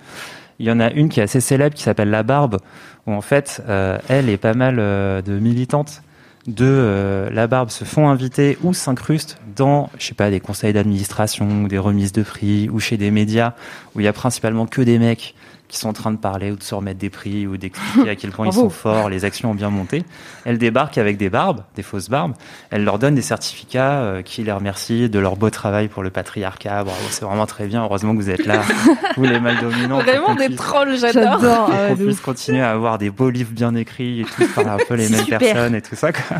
[0.58, 2.58] Il y en a une qui est assez célèbre qui s'appelle La Barbe,
[3.06, 6.02] où en fait euh, elle et pas mal euh, de militantes
[6.46, 10.72] de euh, La Barbe se font inviter ou s'incrustent dans, je sais pas, des conseils
[10.72, 13.54] d'administration des remises de prix ou chez des médias
[13.94, 15.34] où il y a principalement que des mecs
[15.72, 18.14] qui sont en train de parler ou de se remettre des prix ou d'expliquer à
[18.14, 20.04] quel point ils sont forts, les actions ont bien monté.
[20.44, 22.34] Elle débarque avec des barbes, des fausses barbes.
[22.70, 26.10] Elle leur donne des certificats euh, qui les remercient de leur beau travail pour le
[26.10, 26.84] patriarcat.
[26.84, 27.82] Bravo, c'est vraiment très bien.
[27.84, 28.60] Heureusement que vous êtes là,
[29.16, 30.00] vous les mal dominants.
[30.00, 31.38] Vraiment des puisse- trolls, j'adore.
[31.38, 34.68] Pour ah qu'on puisse continuer à avoir des beaux livres bien écrits et tous par
[34.68, 35.38] un peu les mêmes super.
[35.38, 36.12] personnes et tout ça.
[36.12, 36.36] Quoi.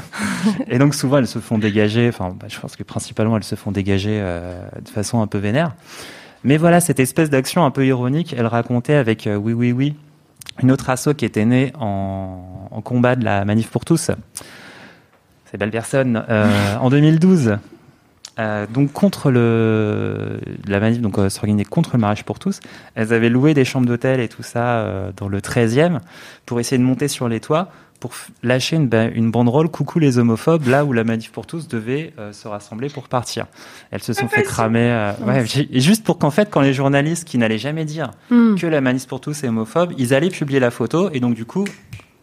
[0.69, 3.55] Et donc souvent elles se font dégager, enfin bah, je pense que principalement elles se
[3.55, 5.73] font dégager euh, de façon un peu vénère.
[6.45, 9.95] Mais voilà, cette espèce d'action un peu ironique, elle racontait avec euh, Oui Oui Oui,
[10.63, 14.11] une autre asso qui était née en, combat de la manif pour tous.
[15.51, 16.25] Ces belles personnes.
[16.29, 17.59] euh, en 2012.
[18.39, 21.19] Euh, donc contre le la manif donc
[21.69, 22.61] contre le mariage pour tous
[22.95, 25.99] elles avaient loué des chambres d'hôtel et tout ça dans le 13e
[26.47, 27.69] pour essayer de monter sur les toits
[28.03, 28.13] pour
[28.43, 32.33] lâcher une, une banderole coucou les homophobes là où la manif pour tous devait euh,
[32.33, 33.47] se rassembler pour partir
[33.93, 37.25] elles se sont fait cramer euh, ouais, et juste pour qu'en fait quand les journalistes
[37.27, 38.57] qui n'allaient jamais dire Hmm.
[38.57, 41.45] que la manif pour tous est homophobe ils allaient publier la photo et donc du
[41.45, 41.65] coup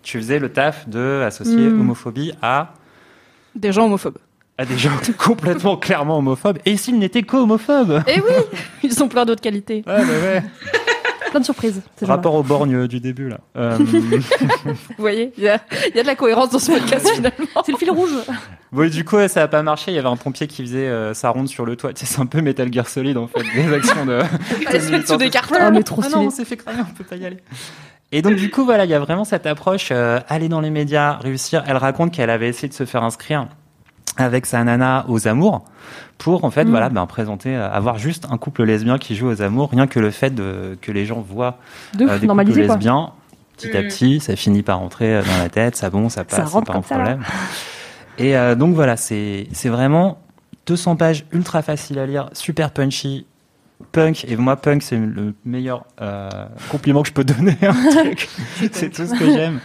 [0.04, 1.80] tu faisais le taf de associer Mm.
[1.82, 2.74] homophobie à
[3.56, 4.18] Des gens homophobes.
[4.58, 8.36] à des gens complètement clairement homophobes et s'ils n'étaient qu'homophobes Eh oui,
[8.84, 9.84] ils ont plein d'autres qualités.
[9.88, 10.44] Ouais, bah ouais.
[11.30, 11.82] Plein de surprises.
[12.02, 13.40] Rapport au borgne du début, là.
[13.56, 13.78] Euh,
[14.66, 17.64] Vous voyez, il y a, il y a de la cohérence dans ce podcast finalement.
[17.66, 18.12] C'est le fil rouge.
[18.72, 19.92] bon, et du coup, ça a pas marché.
[19.92, 21.92] Il y avait un pompier qui faisait euh, sa ronde sur le toit.
[21.96, 24.22] C'est un peu Metal Gear Solid, en fait, des actions de.
[24.92, 25.56] Mettre sous des cartons.
[25.60, 27.38] Ah, mais trop Ah non, on s'est fait cramer, on peut pas y aller.
[28.12, 30.72] Et donc, du coup, voilà, il y a vraiment cette approche, euh, aller dans les
[30.72, 31.64] médias, réussir.
[31.68, 33.48] Elle raconte qu'elle avait essayé de se faire inscrire
[34.24, 35.64] avec sa nana aux amours
[36.18, 36.70] pour, en fait, Mm.
[36.70, 40.00] voilà, ben, présenter, euh, avoir juste un couple lesbien qui joue aux amours, rien que
[40.00, 41.58] le fait de, que les gens voient
[41.94, 42.76] De euh, des couples quoi.
[42.76, 43.12] lesbiens.
[43.58, 43.88] Petit à Mm.
[43.88, 46.74] petit, ça finit par rentrer euh, dans la tête, ça bon, ça passe, c'est pas
[46.78, 47.22] un ça, problème.
[48.18, 50.18] Et euh, donc voilà, c'est c'est vraiment
[50.68, 53.26] 200 pages ultra facile à lire, super punchy,
[53.92, 54.26] punk.
[54.28, 56.30] Et moi, punk, c'est le meilleur euh,
[56.70, 57.58] compliment que je peux donner.
[57.62, 58.30] à un truc.
[58.72, 59.60] c'est tout ce que j'aime.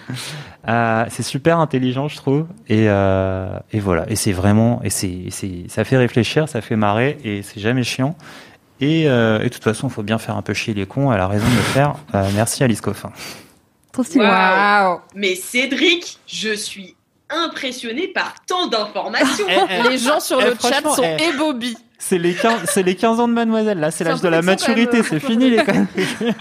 [0.69, 2.47] Euh, c'est super intelligent, je trouve.
[2.69, 4.09] Et, euh, et voilà.
[4.09, 7.83] Et c'est vraiment, et c'est, c'est, ça fait réfléchir, ça fait marrer, et c'est jamais
[7.83, 8.17] chiant.
[8.81, 11.13] Et, euh, et de toute façon, il faut bien faire un peu chier les cons.
[11.13, 11.95] Elle a raison de le faire.
[12.15, 13.13] Euh, merci Alice Coffin.
[13.93, 14.25] Trop stylé.
[14.25, 15.01] Waouh.
[15.15, 16.97] Mais Cédric, je suis
[17.31, 19.47] impressionné par tant d'informations.
[19.89, 21.29] Les gens sur Eh, le chat franchement, sont eh.
[21.29, 21.77] ébobis.
[21.99, 23.79] C'est les 15, c'est les 15 ans de Mademoiselle.
[23.79, 25.03] Là, c'est C'est l'âge de la maturité.
[25.03, 25.87] C'est fini les conneries.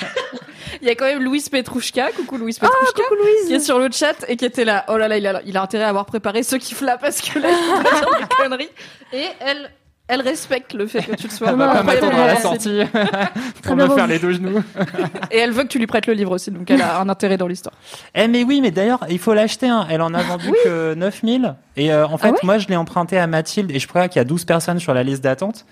[0.81, 3.47] Il y a quand même Louise Petrouchka, coucou Louise Petrouchka, Coucou Louise.
[3.47, 4.83] qui est sur le chat et qui était là.
[4.89, 7.21] Oh là là, il a, il a intérêt à avoir préparé ceux qui flappent parce
[7.21, 8.69] que là, il des conneries.
[9.13, 9.71] Et elle,
[10.09, 11.51] elle respecte le fait que tu le sois.
[11.51, 12.81] On va pas m'attendre à la sortie
[13.63, 14.61] pour bien me faire les deux genoux.
[15.31, 17.37] Et elle veut que tu lui prêtes le livre aussi, donc elle a un intérêt
[17.37, 17.75] dans l'histoire.
[18.15, 19.67] Eh mais oui, mais d'ailleurs, il faut l'acheter.
[19.67, 19.87] Hein.
[19.89, 21.55] Elle en a vendu que 9000.
[21.77, 24.07] Et euh, en fait, Ah ouais moi, je l'ai emprunté à Mathilde et je crois
[24.07, 25.65] qu'il y a 12 personnes sur la liste d'attente.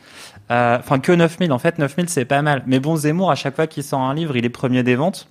[0.50, 1.52] Euh, Enfin, que 9000.
[1.52, 2.64] En fait, 9000, c'est pas mal.
[2.66, 5.28] Mais bon, Zemmour, à chaque fois qu'il sort un livre, il est premier des ventes.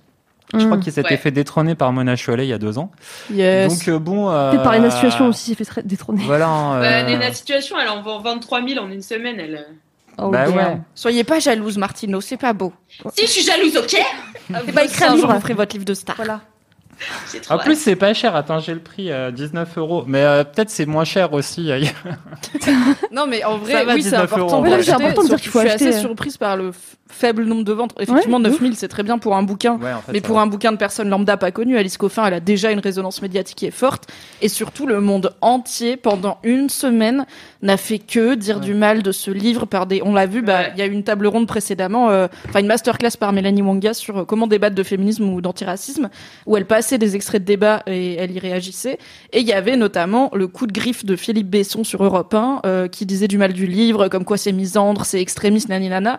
[0.53, 0.79] Je crois Mm.
[0.81, 1.17] qu'il s'était Ouais.
[1.17, 2.91] fait détrôner par Mona Chollet il y a deux ans.
[3.31, 3.71] Yes.
[3.71, 4.29] Donc euh, bon.
[4.29, 6.23] Euh, Peut-être par Lena Situation aussi, s'est fait détrôner.
[6.25, 6.47] Voilà.
[6.49, 9.39] hein, Bah, euh, Nena Situation, elle en vend 23 000 en une semaine.
[9.39, 9.65] Elle...
[10.17, 10.77] Oh, bah ouais.
[10.93, 12.73] Soyez pas jalouse, Martino, c'est pas beau.
[13.15, 13.95] Si, je suis jalouse, ok
[14.73, 16.15] bah, écris un jour, vous ferez votre livre de star.
[16.17, 16.41] Voilà.
[17.41, 18.35] Trop En plus, c'est pas cher.
[18.35, 20.03] Attends, j'ai le prix, euh, 19 euros.
[20.07, 21.71] Mais euh, peut-être c'est moins cher aussi.
[21.71, 21.91] ailleurs.
[23.11, 24.61] Non, mais en vrai, oui, c'est 19 euros, important.
[24.61, 25.87] Ouais, c'est important de dire qu'il faut Je suis acheter.
[25.89, 26.71] assez surprise par le
[27.09, 27.91] faible nombre de ventes.
[27.99, 29.77] Effectivement, Ouais, de 9000, c'est très bien pour un bouquin.
[29.77, 32.33] Ouais, en fait, Mais pour un bouquin de personnes lambda pas connues, Alice Coffin, elle
[32.35, 34.07] a déjà une résonance médiatique qui est forte.
[34.41, 37.25] Et surtout, le monde entier, pendant une semaine,
[37.61, 38.61] n'a fait que dire Ouais.
[38.61, 40.01] du mal de ce livre par des.
[40.03, 40.71] On l'a vu, bah, Ouais.
[40.75, 43.93] il y a eu une table ronde précédemment, euh, enfin une masterclass par Mélanie Wanga
[43.93, 46.09] sur euh, comment débattre de féminisme ou d'antiracisme,
[46.45, 48.97] où elle passait des extraits de débat et elle y réagissait.
[49.31, 52.61] Et il y avait notamment le coup de griffe de Philippe Besson sur Europe 1,
[52.65, 56.17] euh, qui disait du mal du livre, comme quoi c'est misandre, c'est extrémiste, nani nana.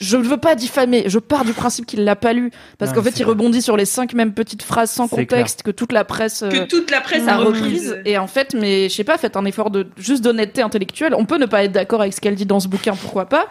[0.00, 3.02] Je ne veux pas diffamer, je pars du principe qu'il l'a pas lu, parce qu'en
[3.02, 6.42] fait il rebondit sur les cinq mêmes petites phrases sans contexte que toute la presse
[6.42, 7.90] euh, Que toute la presse a a reprise.
[7.90, 8.02] reprise.
[8.04, 11.14] Et en fait, mais je sais pas, faites un effort de juste d'honnêteté intellectuelle.
[11.14, 13.46] On peut ne pas être d'accord avec ce qu'elle dit dans ce bouquin, pourquoi pas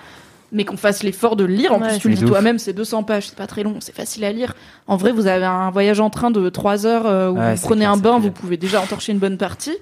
[0.53, 1.73] mais qu'on fasse l'effort de le lire.
[1.73, 3.93] En Ouais, plus, tu le dis toi-même, c'est 200 pages, c'est pas très long, c'est
[3.95, 4.53] facile à lire.
[4.87, 7.61] En vrai, vous avez un voyage en train de 3 heures euh, où Ouais, vous
[7.61, 9.75] prenez clair, un bain, vous pouvez déjà entorcher une bonne partie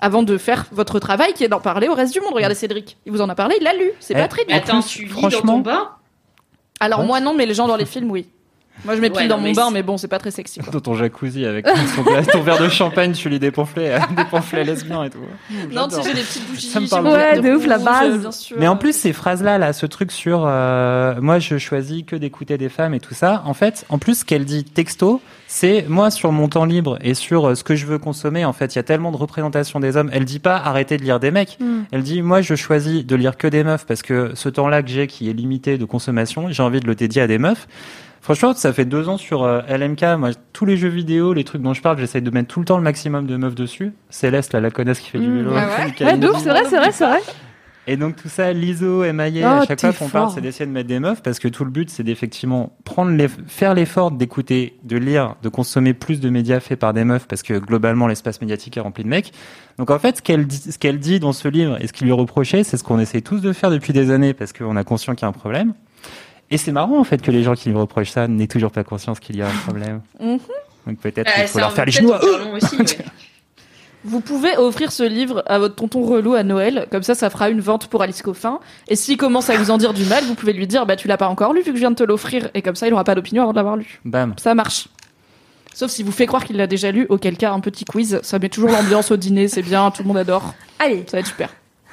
[0.00, 2.34] avant de faire votre travail qui est d'en parler au reste du monde.
[2.34, 4.54] Regardez Cédric, il vous en a parlé, il l'a lu, c'est Eh, pas très dur.
[4.54, 5.88] attends, tu lis dans franchement- ton bain?
[6.80, 7.06] Alors Ouais.
[7.06, 8.26] moi non, mais les gens dans les films, oui.
[8.84, 10.60] Moi je m'épile Ouais, dans mon mais bain, mais bon, c'est pas très sexy.
[10.60, 10.70] quoi.
[10.72, 11.64] Dans ton jacuzzi avec
[12.32, 15.18] ton, verre de champagne, tu lis des pamphlets, euh, des pamphlets lesbiens et tout.
[15.72, 17.84] Non, tu sais, j'ai des petites bougies, Ça me parle Ouais, de ouf, la rouge,
[17.84, 18.20] base.
[18.20, 18.56] bien sûr.
[18.60, 22.58] Mais en plus, ces phrases-là, là, ce truc sur euh, moi, je choisis que d'écouter
[22.58, 26.10] des femmes et tout ça, en fait, en plus, ce qu'elle dit texto, c'est moi,
[26.10, 28.76] sur mon temps libre et sur euh, ce que je veux consommer, en fait, il
[28.76, 30.10] y a tellement de représentation des hommes.
[30.12, 31.56] Elle dit pas arrêtez de lire des mecs.
[31.60, 31.82] Mm.
[31.92, 34.88] Elle dit moi, je choisis de lire que des meufs parce que ce temps-là que
[34.90, 37.66] j'ai, qui est limité de consommation, j'ai envie de le dédier à des meufs.
[38.20, 40.02] Franchement, ça fait deux ans sur euh, LMK.
[40.18, 42.66] Moi, tous les jeux vidéo, les trucs dont je parle, j'essaye de mettre tout le
[42.66, 43.92] temps le maximum de meufs dessus.
[44.10, 45.36] Céleste, là, la connaisse qui fait du Mm.
[45.36, 45.50] vélo.
[45.54, 47.20] Ah ouais Ouais, c'est vrai, c'est vrai, c'est vrai.
[47.88, 50.66] Et donc tout ça, l'ISO, MIA, Oh, à chaque t'es fois qu'on parle, c'est d'essayer
[50.66, 54.10] de mettre des meufs parce que tout le but, c'est d'effectivement prendre les, faire l'effort
[54.10, 58.08] d'écouter, de lire, de consommer plus de médias faits par des meufs parce que globalement
[58.08, 59.32] l'espace médiatique est rempli de mecs.
[59.78, 62.02] Donc en fait, ce qu'elle dit, ce qu'elle dit dans ce livre et ce qui
[62.02, 64.82] lui reproché, c'est ce qu'on essaie tous de faire depuis des années parce qu'on a
[64.82, 65.72] conscience qu'il y a un problème.
[66.50, 68.84] Et c'est marrant en fait que les gens qui lui reprochent ça n'aient toujours pas
[68.84, 70.00] conscience qu'il y a un problème.
[70.20, 70.38] Mhm.
[70.86, 72.12] Donc peut-être Euh, qu'il faut leur faire les genoux.
[72.54, 72.84] aussi, ouais.
[74.04, 77.50] Vous pouvez offrir ce livre à votre tonton relou à Noël, comme ça, ça fera
[77.50, 78.60] une vente pour Alice Coffin.
[78.86, 81.08] Et s'il commence à vous en dire du mal, vous pouvez lui dire, bah tu
[81.08, 82.92] l'as pas encore lu vu que je viens de te l'offrir, et comme ça, il
[82.94, 84.00] aura pas d'opinion avant de l'avoir lu.
[84.04, 84.34] Bam.
[84.38, 84.86] Ça marche.
[85.74, 88.38] Sauf si vous fait croire qu'il l'a déjà lu, auquel cas un petit quiz, ça
[88.38, 91.02] met toujours l'ambiance au dîner, c'est bien, tout le monde adore, Allez.
[91.08, 91.48] ça va être super.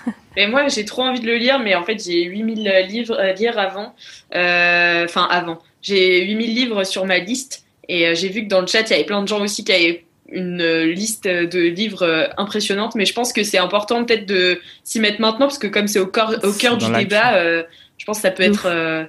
[0.37, 3.31] Et moi, j'ai trop envie de le lire, mais en fait, j'ai 8000 livres à
[3.33, 3.93] lire avant.
[4.35, 5.59] Euh, Enfin, avant.
[5.81, 7.65] J'ai 8000 livres sur ma liste.
[7.89, 9.63] Et euh, j'ai vu que dans le chat, il y avait plein de gens aussi
[9.63, 12.95] qui avaient une euh, liste de livres euh, impressionnante.
[12.95, 15.99] Mais je pense que c'est important peut-être de s'y mettre maintenant, parce que comme c'est
[15.99, 17.63] au, cœur- au cœur du débat, euh,
[17.97, 19.03] je pense que ça peut être euh,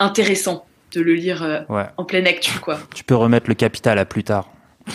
[0.00, 1.84] intéressant de le lire euh, Ouais.
[1.96, 2.78] en pleine actu, quoi.
[2.94, 4.48] Tu peux remettre le capital à plus tard.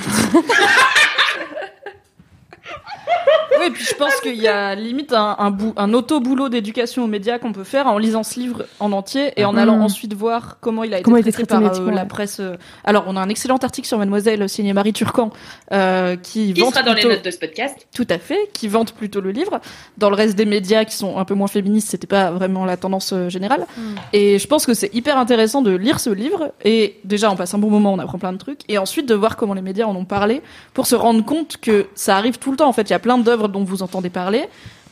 [3.62, 7.04] Oui, et puis je pense qu'il y a limite un, un, bou- un auto-boulot d'éducation
[7.04, 9.60] aux médias qu'on peut faire en lisant ce livre en entier et en Mhm.
[9.60, 11.92] allant ensuite voir comment il a été Comment il a été traité traité par euh,
[11.92, 12.40] la presse.
[12.40, 12.56] euh.
[12.84, 15.32] Alors, on a un excellent article sur Mademoiselle signé Marie Turcan
[15.72, 18.50] euh, qui, Qui vante sera dans les plutôt- notes de ce podcast Tout à fait,
[18.54, 19.60] qui vante plutôt le livre.
[19.98, 22.78] Dans le reste des médias qui sont un peu moins féministes, c'était pas vraiment la
[22.78, 23.66] tendance euh, générale.
[24.14, 26.52] Et je pense que c'est hyper intéressant de lire ce livre.
[26.66, 28.62] Et déjà, on passe un bon moment, on apprend plein de trucs.
[28.70, 30.42] Et ensuite, de voir comment les médias en ont parlé
[30.74, 32.68] pour se rendre compte que ça arrive tout le temps.
[32.68, 34.46] En fait, il y a plein d'œuvres dont vous entendez parler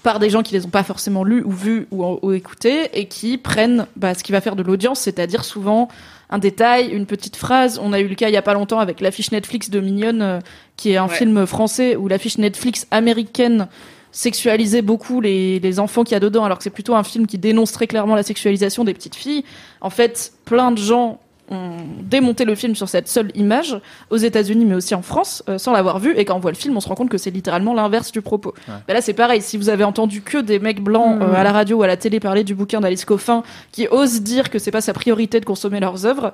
[0.03, 3.07] par des gens qui les ont pas forcément lues ou vues ou, ou écoutées et
[3.07, 5.89] qui prennent bah, ce qui va faire de l'audience, c'est-à-dire souvent
[6.29, 7.79] un détail, une petite phrase.
[7.83, 10.21] On a eu le cas il y a pas longtemps avec l'affiche Netflix de Mignonne,
[10.21, 10.39] euh,
[10.77, 11.15] qui est un Ouais.
[11.15, 13.67] film français où l'affiche Netflix américaine
[14.11, 17.27] sexualisait beaucoup les, les enfants qu'il y a dedans, alors que c'est plutôt un film
[17.27, 19.43] qui dénonce très clairement la sexualisation des petites filles.
[19.81, 21.19] En fait, plein de gens
[21.49, 25.57] ont démonté le film sur cette seule image aux États-Unis, mais aussi en France, euh,
[25.57, 26.15] sans l'avoir vu.
[26.15, 28.21] Et quand on voit le film, on se rend compte que c'est littéralement l'inverse du
[28.21, 28.53] propos.
[28.67, 29.41] Bah là, c'est pareil.
[29.41, 31.21] Si vous avez entendu que des mecs blancs Mm.
[31.21, 34.21] euh, à la radio ou à la télé parler du bouquin d'Alice Coffin, qui osent
[34.21, 36.33] dire que c'est pas sa priorité de consommer leurs œuvres,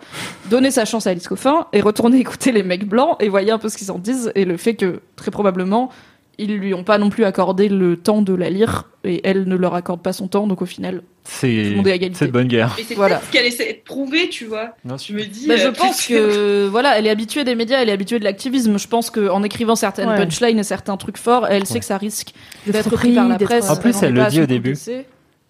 [0.50, 3.58] donnez sa chance à Alice Coffin et retournez écouter les mecs blancs et voyez un
[3.58, 5.90] peu ce qu'ils en disent et le fait que très probablement
[6.38, 9.56] ils lui ont pas non plus accordé le temps de la lire et elle ne
[9.56, 11.76] leur accorde pas son temps donc au final C'est
[12.14, 12.74] c'est de bonne guerre.
[12.78, 13.22] Mais c'est Voilà.
[13.26, 14.76] ce qu'elle essaie de prouver, tu vois.
[14.84, 15.48] Bien Je me dis.
[15.48, 18.24] Bah, je euh, pense que voilà, elle est habituée des médias, elle est habituée de
[18.24, 18.78] l'activisme.
[18.78, 20.18] Je pense qu'en écrivant certaines Ouais.
[20.18, 22.34] punchlines et certains trucs forts, elle sait que ça risque
[22.68, 23.70] D'être pris par la presse.
[23.70, 24.76] En plus, elle le dit au début.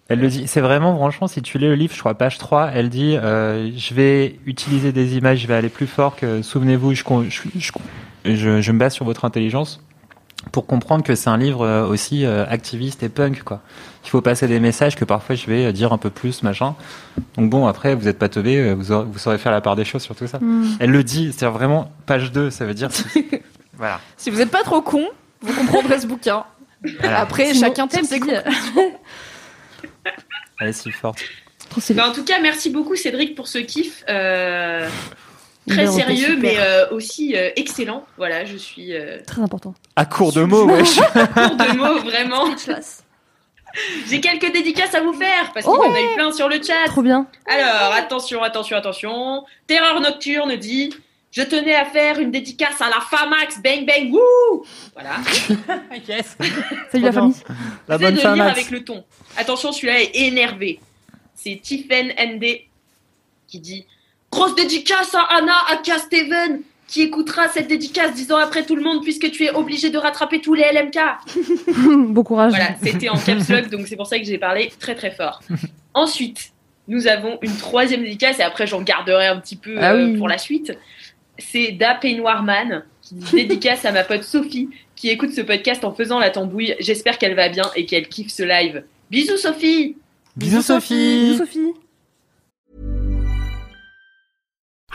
[0.08, 0.46] Elle le dit.
[0.46, 3.70] C'est vraiment, franchement, si tu lis le livre, je crois, page 3, elle dit euh,
[3.76, 6.42] Je vais utiliser des images, je vais aller plus fort que.
[6.42, 7.72] Souvenez-vous, je, con- je, je,
[8.24, 9.82] je, je me base sur votre intelligence
[10.52, 13.60] pour comprendre que c'est un livre euh, aussi euh, activiste et punk, quoi.
[14.04, 16.74] Il faut passer des messages que parfois je vais euh, dire un peu plus, machin.
[17.36, 19.84] Donc bon, après, vous n'êtes pas teubé, vous, aurez- vous saurez faire la part des
[19.84, 20.38] choses sur tout ça.
[20.38, 20.76] Mm.
[20.80, 22.88] Elle le dit, c'est vraiment page 2, ça veut dire.
[23.76, 24.00] voilà.
[24.16, 25.06] Si vous n'êtes pas trop con,
[25.40, 26.44] vous comprendrez ce bouquin.
[27.00, 27.20] Voilà.
[27.20, 28.20] Après, Sinon, chacun tire ses.
[30.60, 31.18] Elle est si forte.
[31.90, 34.04] Bah, en tout cas, merci beaucoup Cédric pour ce kiff.
[34.08, 34.88] euh,
[35.66, 36.38] très sérieux, super.
[36.38, 38.04] mais euh, aussi euh, excellent.
[38.16, 39.74] Voilà, je suis euh, Très important.
[39.96, 40.96] À court de mots, wesh.
[41.34, 42.44] court de mots, vraiment.
[44.08, 46.56] J'ai quelques dédicaces à vous faire, parce qu'il y en a eu plein sur le
[46.62, 46.86] chat.
[46.86, 47.26] Trop bien.
[47.46, 49.44] Alors, attention, attention, attention.
[49.66, 50.94] Terreur Nocturne dit
[51.30, 55.16] Je tenais à faire une dédicace à la Famax, bang bang, wouh Voilà.
[56.08, 56.36] yes.
[56.90, 57.12] Salut la bien.
[57.12, 57.34] famille.
[57.88, 58.34] La bonne de femme.
[58.36, 59.04] lire avec le ton.
[59.36, 60.80] Attention, celui-là est énervé.
[61.34, 62.62] C'est Tiffen ND
[63.46, 63.86] qui dit
[64.30, 68.82] Grosse dédicace à Anna, aka Steven, qui écoutera cette dédicace dix ans après tout le
[68.82, 70.98] monde, puisque tu es obligé de rattraper tous les LMK.
[72.12, 72.50] bon courage.
[72.52, 75.40] Voilà, c'était en caps lock, donc c'est pour ça que j'ai parlé très très fort.
[75.94, 76.52] Ensuite,
[76.88, 80.16] nous avons une troisième dédicace, et après j'en garderai un petit peu Ah euh, oui.
[80.18, 80.76] pour la suite.
[81.38, 86.18] C'est Da Peignoirman, qui dédicace à ma pote Sophie, qui écoute ce podcast en faisant
[86.18, 86.74] la tambouille.
[86.80, 88.84] J'espère qu'elle va bien et qu'elle kiffe ce live.
[89.10, 89.96] Bisous Sophie
[90.36, 91.30] Bisous Sophie.
[91.30, 91.72] Bisous Sophie.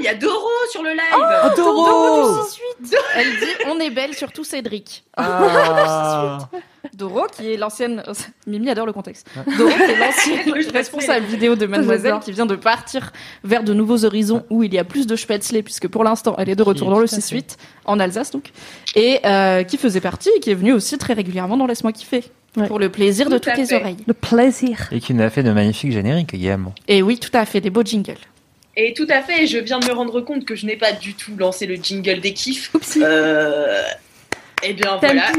[0.00, 2.40] Il y a Doro sur le live Oh, Doro
[3.16, 5.04] Elle dit On est belle, surtout Cédric.
[5.16, 6.38] Ah.
[6.94, 8.02] Doro, qui est l'ancienne.
[8.46, 9.28] Mimi adore le contexte.
[9.58, 13.12] Doro, qui est l'ancienne responsable vidéo de Mademoiselle, qui vient de partir
[13.44, 16.48] vers de nouveaux horizons où il y a plus de Spätzle, puisque pour l'instant, elle
[16.48, 17.36] est de retour dans le tout à fait.
[17.36, 18.50] 6-8, en Alsace donc.
[18.96, 22.24] Et euh, qui faisait partie et qui est venue aussi très régulièrement dans Laisse-moi kiffer.
[22.56, 22.66] Ouais.
[22.66, 23.76] Pour le plaisir de Tout toutes les fait.
[23.80, 23.98] oreilles.
[24.08, 24.88] Le plaisir.
[24.90, 26.74] Et qui nous a fait de magnifiques génériques également.
[26.88, 28.18] Et oui, tout à fait, des beaux jingles.
[28.76, 31.14] Et tout à fait, je viens de me rendre compte que je n'ai pas du
[31.14, 32.72] tout lancé le jingle des kiffs.
[32.74, 33.00] Oupsie.
[33.02, 33.82] Euh...
[34.62, 35.32] Eh bien T'as voilà,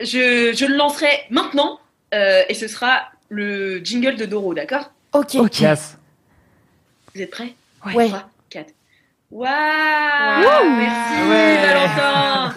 [0.00, 1.78] je, je le lancerai maintenant
[2.14, 4.90] euh, et ce sera le jingle de Doro, d'accord?
[5.12, 5.34] Ok.
[5.34, 5.60] Ok.
[5.60, 5.96] Yes.
[7.14, 7.54] Vous êtes prêts?
[7.86, 8.08] Ouais.
[8.08, 8.28] 3, 4.
[9.34, 10.70] Waouh Wouh.
[10.78, 11.56] Merci Ouais.
[11.66, 12.54] Valentin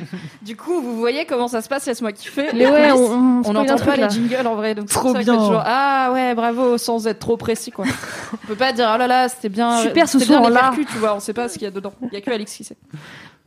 [0.42, 2.48] Du coup, vous voyez comment ça se passe, laisse-moi kiffer.
[2.54, 4.08] Mais ouais, on, on, n'entend pas les là.
[4.08, 5.34] jingles en vrai, donc Trop ça bien.
[5.36, 7.84] toujours, ah ouais, bravo, sans être trop précis quoi.
[8.32, 10.60] on peut pas dire oh là là, c'était bien, Super, ce c'était bien les son-là.
[10.60, 11.92] percus, tu vois, on sait pas ce qu'il y a dedans.
[12.02, 12.76] Il y a que Alex qui sait.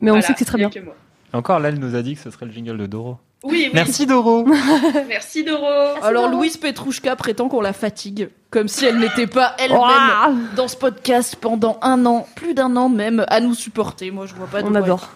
[0.00, 0.70] Mais on sait que c'est très bien.
[0.70, 0.94] que moi.
[1.32, 3.18] Encore là, elle nous a dit que ce serait le jingle de Doro.
[3.44, 4.44] Oui, oui, Merci Doro.
[5.08, 5.66] merci Doro
[6.02, 10.76] Alors Louise Petrouchka prétend qu'on la fatigue, comme si elle n'était pas elle-même dans ce
[10.76, 14.10] podcast pendant un an, plus d'un an même, à nous supporter.
[14.10, 15.10] Moi, je vois pas de On adore.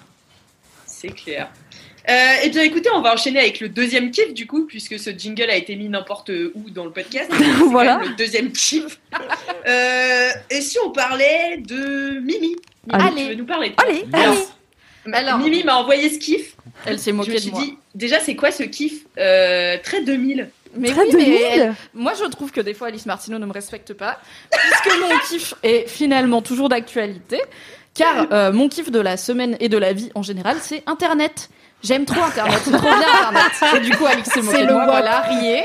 [0.87, 1.51] C'est clair.
[2.09, 5.11] Euh, eh bien écoutez, on va enchaîner avec le deuxième kiff du coup, puisque ce
[5.11, 7.31] jingle a été mis n'importe où dans le podcast.
[7.70, 8.01] Voilà.
[8.05, 9.01] Le deuxième kiff.
[9.66, 12.48] Euh, et si on parlait de Mimi?
[12.51, 12.57] Mimi,
[12.90, 13.22] Allez.
[13.22, 14.37] tu veux nous parler de Allez, allez.
[15.12, 15.38] Alors.
[15.38, 16.56] Mimi m'a envoyé ce kiff.
[16.86, 17.64] Elle s'est Je moquée me suis de moi.
[17.64, 20.48] dit, déjà c'est quoi ce kiff Euh, Très 2000.
[20.76, 23.44] Mais Très oui, mais 2000 elle- moi je trouve que des fois Alice Martineau ne
[23.46, 24.18] me respecte pas,
[24.50, 27.40] puisque mon kiff est finalement toujours d'actualité,
[27.94, 31.50] car euh, mon kiff de la semaine et de la vie en général, c'est Internet.
[31.82, 32.96] J'aime trop Internet, c'est trop bien
[33.28, 33.52] Internet.
[33.76, 35.64] Et du coup, Alix s'est moquée de le moi, voilà, riez.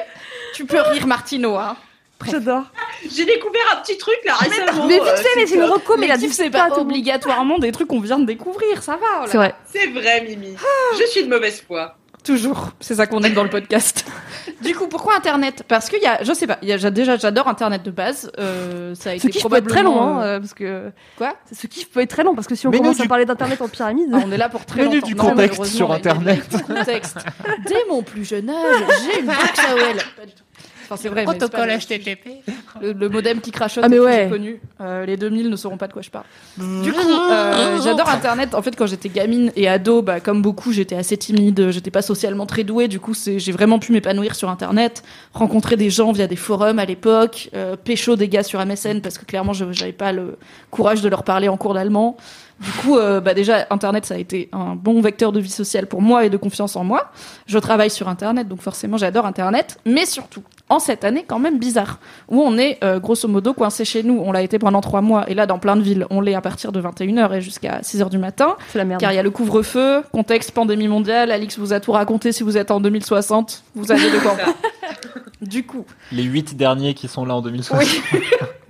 [0.55, 1.77] Tu peux rire Martineau, hein.
[2.25, 2.63] J'adore.
[3.09, 4.87] J'ai découvert un petit truc là récemment.
[4.87, 7.71] Mais vite euh, fait, mais c'est une reco, mais les la c'est pas obligatoirement des
[7.71, 9.27] trucs qu'on vient de découvrir, ça va.
[9.27, 9.53] C'est vrai.
[9.71, 10.55] C'est vrai Mimi.
[10.99, 11.95] Je suis de mauvaise foi.
[12.23, 14.05] Toujours, c'est ça qu'on aime dans le podcast.
[14.61, 15.63] Du coup, pourquoi Internet?
[15.67, 18.31] Parce qu'il y a, je sais pas, il y a, déjà, j'adore Internet de base.
[18.39, 20.91] Euh, ça a Ce été kiff peut être très long, hein, euh, euh, parce que
[21.17, 21.35] Quoi?
[21.53, 23.25] ce kiff peut être très long parce que si on Mets-nous commence du- à parler
[23.25, 25.05] d'internet en pyramide, Ah, On est là pour très longtemps.
[25.05, 26.41] du Non, contexte sur Internet.
[26.55, 27.17] du contexte.
[27.67, 29.97] Dès mon plus jeune âge, j'ai une box AOL.
[30.89, 31.25] Enfin, c'est vrai.
[31.27, 32.29] mais c'est pas le- HTTP.
[32.81, 34.27] Le, le modem qui crachote, Ah, mais ouais.
[34.29, 34.61] connu.
[34.81, 36.25] Euh, les 2000 ne sauront pas de quoi je parle.
[36.57, 36.99] Du coup,
[37.31, 38.53] euh, j'adore Internet.
[38.53, 41.71] En fait, quand j'étais gamine et ado, bah, comme beaucoup, j'étais assez timide.
[41.71, 42.87] J'étais pas socialement très douée.
[42.87, 45.01] Du coup, c'est, j'ai vraiment pu m'épanouir sur Internet,
[45.33, 49.17] rencontrer des gens via des forums à l'époque, euh, pécho des gars sur MSN parce
[49.17, 50.37] que clairement, je j'avais pas le
[50.69, 52.15] courage de leur parler en cours d'allemand.
[52.59, 55.87] Du coup, euh, bah déjà, Internet, ça a été un bon vecteur de vie sociale
[55.87, 57.11] pour moi et de confiance en moi.
[57.47, 59.77] Je travaille sur Internet, donc forcément, j'adore Internet.
[59.85, 61.99] Mais surtout, en cette année quand même bizarre,
[62.29, 64.21] où on est euh, grosso modo coincé chez nous.
[64.23, 66.41] On l'a été pendant trois mois, et là, dans plein de villes, on l'est à
[66.41, 68.55] partir de 21h et jusqu'à 6h du matin.
[68.69, 68.99] c'est la merde.
[68.99, 71.31] Car il y a le couvre-feu, contexte pandémie mondiale.
[71.31, 73.63] Alix vous a tout raconté si vous êtes en 2060.
[73.75, 74.35] Vous avez de quoi.
[75.41, 77.79] Du coup, Les 8 derniers qui sont là en 2060.
[77.79, 78.19] oui.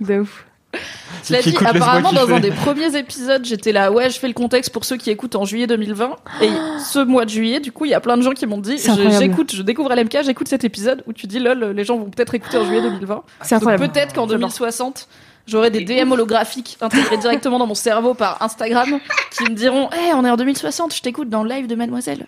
[0.06, 0.44] De ouf.
[1.22, 4.70] Cela dit, apparemment, dans un des premiers épisodes, j'étais là, ouais, je fais le contexte
[4.72, 6.16] pour ceux qui écoutent en juillet 2020.
[6.42, 6.50] Et
[6.84, 8.76] ce mois de juillet, du coup, il y a plein de gens qui m'ont dit,
[8.96, 12.10] je- j'écoute, je découvre LMK, j'écoute cet épisode où tu dis, lol, les gens vont
[12.10, 13.22] peut-être écouter en juillet 2020.
[13.42, 15.08] C'est peut-être qu'en 2060,
[15.46, 19.00] j'aurai des DM holographiques intégrés directement dans mon cerveau par Instagram
[19.36, 22.26] qui me diront, hey, on est en 2060, je t'écoute dans le live de Mademoiselle.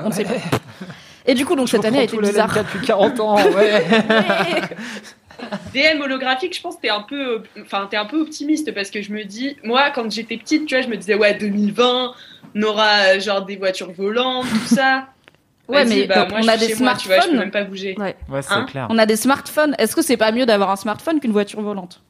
[0.00, 0.32] On ne sait pas.
[1.28, 2.52] Et du coup, donc cette année a été bizarre.
[2.54, 3.82] depuis 40 ans, ouais.
[5.74, 9.02] DM holographique, je pense que t'es un peu, enfin t'es un peu optimiste parce que
[9.02, 12.12] je me dis, moi quand j'étais petite, tu vois, je me disais ouais 2020,
[12.54, 15.06] on aura euh, genre des voitures volantes, tout ça.
[15.68, 17.26] Ouais, mais bah, moi, on je a suis des chez moi, tu vois, je peux
[17.30, 17.38] smartphones.
[17.40, 17.96] même pas bouger.
[17.98, 18.14] Ouais.
[18.28, 18.86] Ouais, c'est Hein clair.
[18.88, 19.74] On a des smartphones.
[19.78, 22.00] Est-ce que c'est pas mieux d'avoir un smartphone qu'une voiture volante?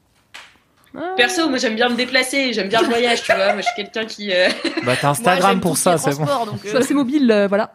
[1.15, 3.53] Perso, moi j'aime bien me déplacer, j'aime bien le voyage, tu vois.
[3.53, 4.31] Moi je suis quelqu'un qui.
[4.31, 4.47] euh,
[4.83, 6.25] Bah, t'as Instagram pour ça, c'est bon.
[6.63, 7.71] Je suis assez mobile, euh, voilà.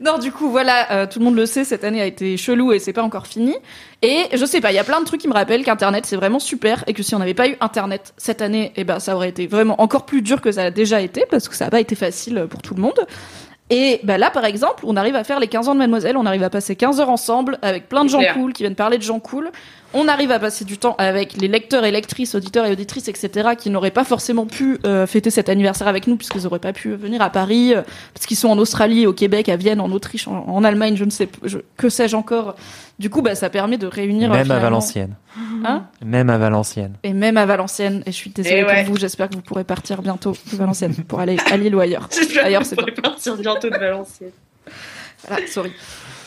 [0.00, 2.72] Non, du coup, voilà, euh, tout le monde le sait, cette année a été chelou
[2.72, 3.54] et c'est pas encore fini.
[4.02, 6.16] Et je sais pas, il y a plein de trucs qui me rappellent qu'Internet c'est
[6.16, 9.16] vraiment super et que si on n'avait pas eu Internet cette année, eh ben ça
[9.16, 11.70] aurait été vraiment encore plus dur que ça a déjà été parce que ça a
[11.70, 13.06] pas été facile pour tout le monde.
[13.68, 16.26] Et bah là, par exemple, on arrive à faire les 15 ans de Mademoiselle, on
[16.26, 19.02] arrive à passer 15 heures ensemble avec plein de gens cool qui viennent parler de
[19.02, 19.50] gens cool.
[19.94, 23.50] On arrive à passer du temps avec les lecteurs et lectrices, auditeurs et auditrices, etc.,
[23.58, 26.94] qui n'auraient pas forcément pu euh, fêter cet anniversaire avec nous puisqu'ils n'auraient pas pu
[26.94, 27.82] venir à Paris, euh,
[28.12, 31.04] parce qu'ils sont en Australie, au Québec, à Vienne, en Autriche, en, en Allemagne, je
[31.04, 32.56] ne sais, je- que sais-je encore.
[32.98, 34.30] Du coup, bah, ça permet de réunir.
[34.32, 35.14] euh, Même à Valenciennes.
[35.64, 35.84] Hein?
[36.04, 36.94] Même à Valenciennes.
[37.02, 38.02] et même à Valenciennes.
[38.06, 38.84] Et je suis désolée ouais.
[38.84, 38.98] pour vous.
[38.98, 42.08] J'espère que vous pourrez partir bientôt de Valenciennes pour aller à Lille ou ailleurs.
[42.14, 44.30] J'espère que c'est vous pourrez partir bientôt de Valenciennes.
[45.28, 45.72] Voilà, sorry.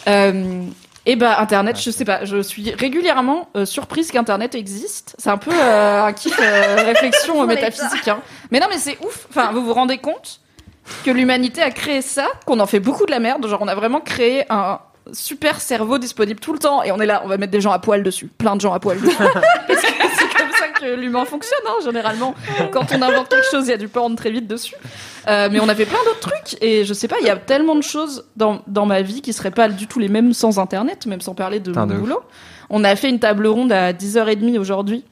[0.07, 0.63] Euh,
[1.09, 5.15] et bah Internet, je sais pas, je suis régulièrement euh, surprise qu'Internet existe.
[5.17, 8.07] C'est un peu euh, un kiff euh, réflexion euh, métaphysique.
[8.07, 8.19] Hein.
[8.51, 9.25] Mais non, mais c'est ouf.
[9.27, 10.39] Enfin, vous vous rendez compte
[11.03, 13.47] que l'humanité a créé ça, qu'on en fait beaucoup de la merde.
[13.47, 14.81] Genre, on a vraiment créé un
[15.11, 17.71] super cerveau disponible tout le temps et on est là, on va mettre des gens
[17.71, 19.17] à poil dessus, plein de gens à poil dessus.
[19.67, 19.98] Parce que
[20.79, 22.33] que l'humain fonctionne, hein, généralement.
[22.71, 24.75] Quand on invente quelque chose, il y a du porn très vite dessus.
[25.27, 27.35] Euh, mais on a fait plein d'autres trucs et je sais pas, il y a
[27.35, 30.57] tellement de choses dans, dans ma vie qui seraient pas du tout les mêmes sans
[30.59, 31.99] internet, même sans parler de Putain, mon de ouf.
[32.01, 32.21] boulot.
[32.69, 35.03] On a fait une table ronde à 10h30 aujourd'hui.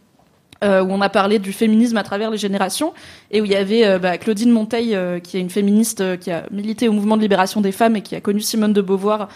[0.64, 2.92] euh, où on a parlé du féminisme à travers les générations
[3.30, 6.32] et où il y avait euh, bah, Claudine Monteil euh, qui est une féministe qui
[6.32, 9.28] a milité au mouvement de libération des femmes et qui a connu Simone de Beauvoir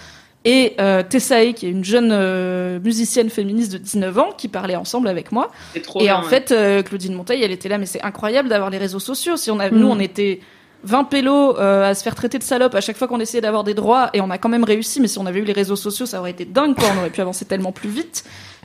[0.44, 4.76] et euh, Tessae qui est une jeune euh, musicienne féministe de 19 ans qui parlait
[4.76, 6.30] ensemble avec moi C'est trop et bien, en ouais.
[6.30, 9.38] fait, euh, Claudine Monteil, elle était là, mais c'est incroyable d'avoir les réseaux sociaux.
[9.38, 9.78] Si on a, Mm.
[9.78, 10.40] nous, on était
[10.84, 13.64] 20 pélos euh, à se faire traiter de salope à chaque fois qu'on essayait d'avoir
[13.64, 15.00] des droits, et on a quand même réussi.
[15.00, 16.88] Mais si on avait eu les réseaux sociaux, ça aurait été dingue, quoi.
[16.96, 18.24] On aurait pu avancer tellement plus vite.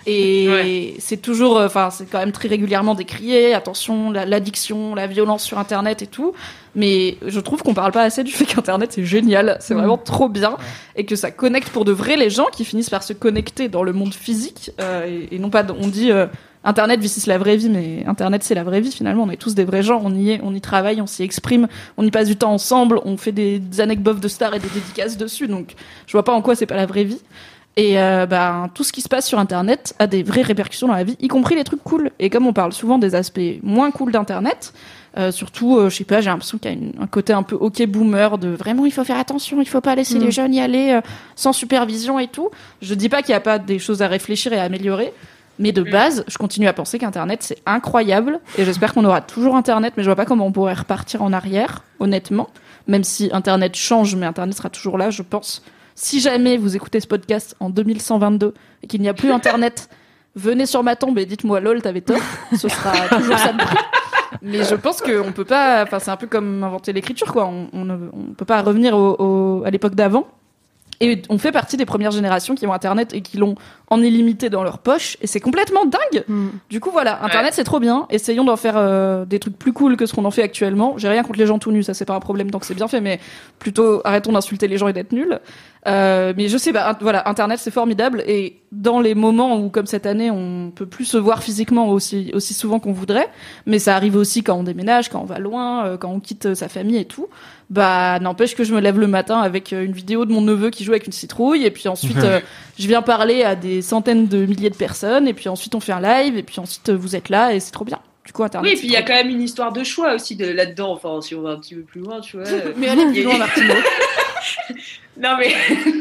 [0.08, 0.94] Et Ouais.
[1.00, 3.54] c'est toujours, euh, enfin, c'est quand même très régulièrement décrié.
[3.54, 6.32] Attention, la- l'addiction, la, violence sur Internet et tout.
[6.76, 10.28] Mais je trouve qu'on parle pas assez du fait qu'Internet c'est génial, c'est vraiment trop
[10.28, 10.56] bien,
[10.94, 13.82] et que ça connecte pour de vrai les gens qui finissent par se connecter dans
[13.82, 16.26] le monde physique, euh, et, et non pas, on dit euh,
[16.64, 19.22] Internet vit c'est la vraie vie, mais Internet c'est la vraie vie finalement.
[19.22, 21.66] On est tous des vrais gens, on y est, on y travaille, on s'y exprime,
[21.96, 24.68] on y passe du temps ensemble, on fait des, des anecdotes de stars et des
[24.68, 25.46] dédicaces dessus.
[25.48, 25.72] Donc
[26.06, 27.20] je vois pas en quoi c'est pas la vraie vie.
[27.78, 30.94] Et euh, ben, tout ce qui se passe sur Internet a des vraies répercussions dans
[30.94, 32.10] la vie, y compris les trucs cool.
[32.18, 34.72] Et comme on parle souvent des aspects moins cool d'Internet,
[35.18, 37.42] euh, surtout, euh, je sais pas, j'ai l'impression qu'il y a une- un côté un
[37.42, 40.54] peu ok boomer de vraiment il faut faire attention, il faut pas laisser les jeunes
[40.54, 41.00] y aller euh,
[41.34, 42.48] sans supervision et tout.
[42.80, 45.12] Je dis pas qu'il n'y a pas des choses à réfléchir et à améliorer,
[45.58, 49.54] mais de base, je continue à penser qu'Internet c'est incroyable et j'espère qu'on aura toujours
[49.54, 52.48] Internet, mais je vois pas comment on pourrait repartir en arrière, honnêtement.
[52.88, 55.62] Même si Internet change, mais Internet sera toujours là, je pense.
[55.98, 59.88] Si jamais vous écoutez ce podcast en 2122 et qu'il n'y a plus Internet,
[60.36, 62.20] venez sur ma tombe et dites-moi lol, t'avais tort.
[62.54, 63.76] Ce sera toujours ça de prix.
[64.42, 65.82] Mais je pense qu'on peut pas.
[65.82, 67.46] Enfin, c'est un peu comme inventer l'écriture, quoi.
[67.46, 70.26] On, on ne on peut pas revenir au, au- à l'époque d'avant.
[71.00, 73.54] Et on fait partie des premières générations qui ont Internet et qui l'ont
[73.88, 75.16] en illimité dans leur poche.
[75.20, 76.24] Et c'est complètement dingue.
[76.26, 76.48] Mm.
[76.70, 78.06] Du coup, voilà, Internet c'est trop bien.
[78.10, 80.94] Essayons d'en faire euh, des trucs plus cool que ce qu'on en fait actuellement.
[80.96, 82.74] J'ai rien contre les gens tout nus, ça c'est pas un problème tant que c'est
[82.74, 83.20] bien fait, mais
[83.58, 85.38] plutôt arrêtons d'insulter les gens et d'être nuls.
[85.86, 89.86] Euh, mais je sais, bah, voilà, Internet c'est formidable et dans les moments où, comme
[89.86, 93.28] cette année, on peut plus se voir physiquement aussi aussi souvent qu'on voudrait,
[93.66, 96.54] mais ça arrive aussi quand on déménage, quand on va loin, euh, quand on quitte
[96.54, 97.28] sa famille et tout.
[97.68, 100.70] Bah, n'empêche que je me lève le matin avec euh, une vidéo de mon neveu
[100.70, 102.40] qui joue avec une citrouille et puis ensuite euh,
[102.78, 105.90] je viens parler à des centaines de milliers de personnes et puis ensuite on fait
[105.90, 107.98] un live et puis ensuite euh, vous êtes là et c'est trop bien.
[108.24, 108.68] Du coup, Internet.
[108.68, 110.92] Oui, et puis il y a quand même une histoire de choix aussi de là-dedans.
[110.92, 112.46] Enfin, si on va un petit peu plus loin, tu vois.
[112.76, 113.74] Mais allez plus loin, Martino.
[115.20, 115.54] Non mais,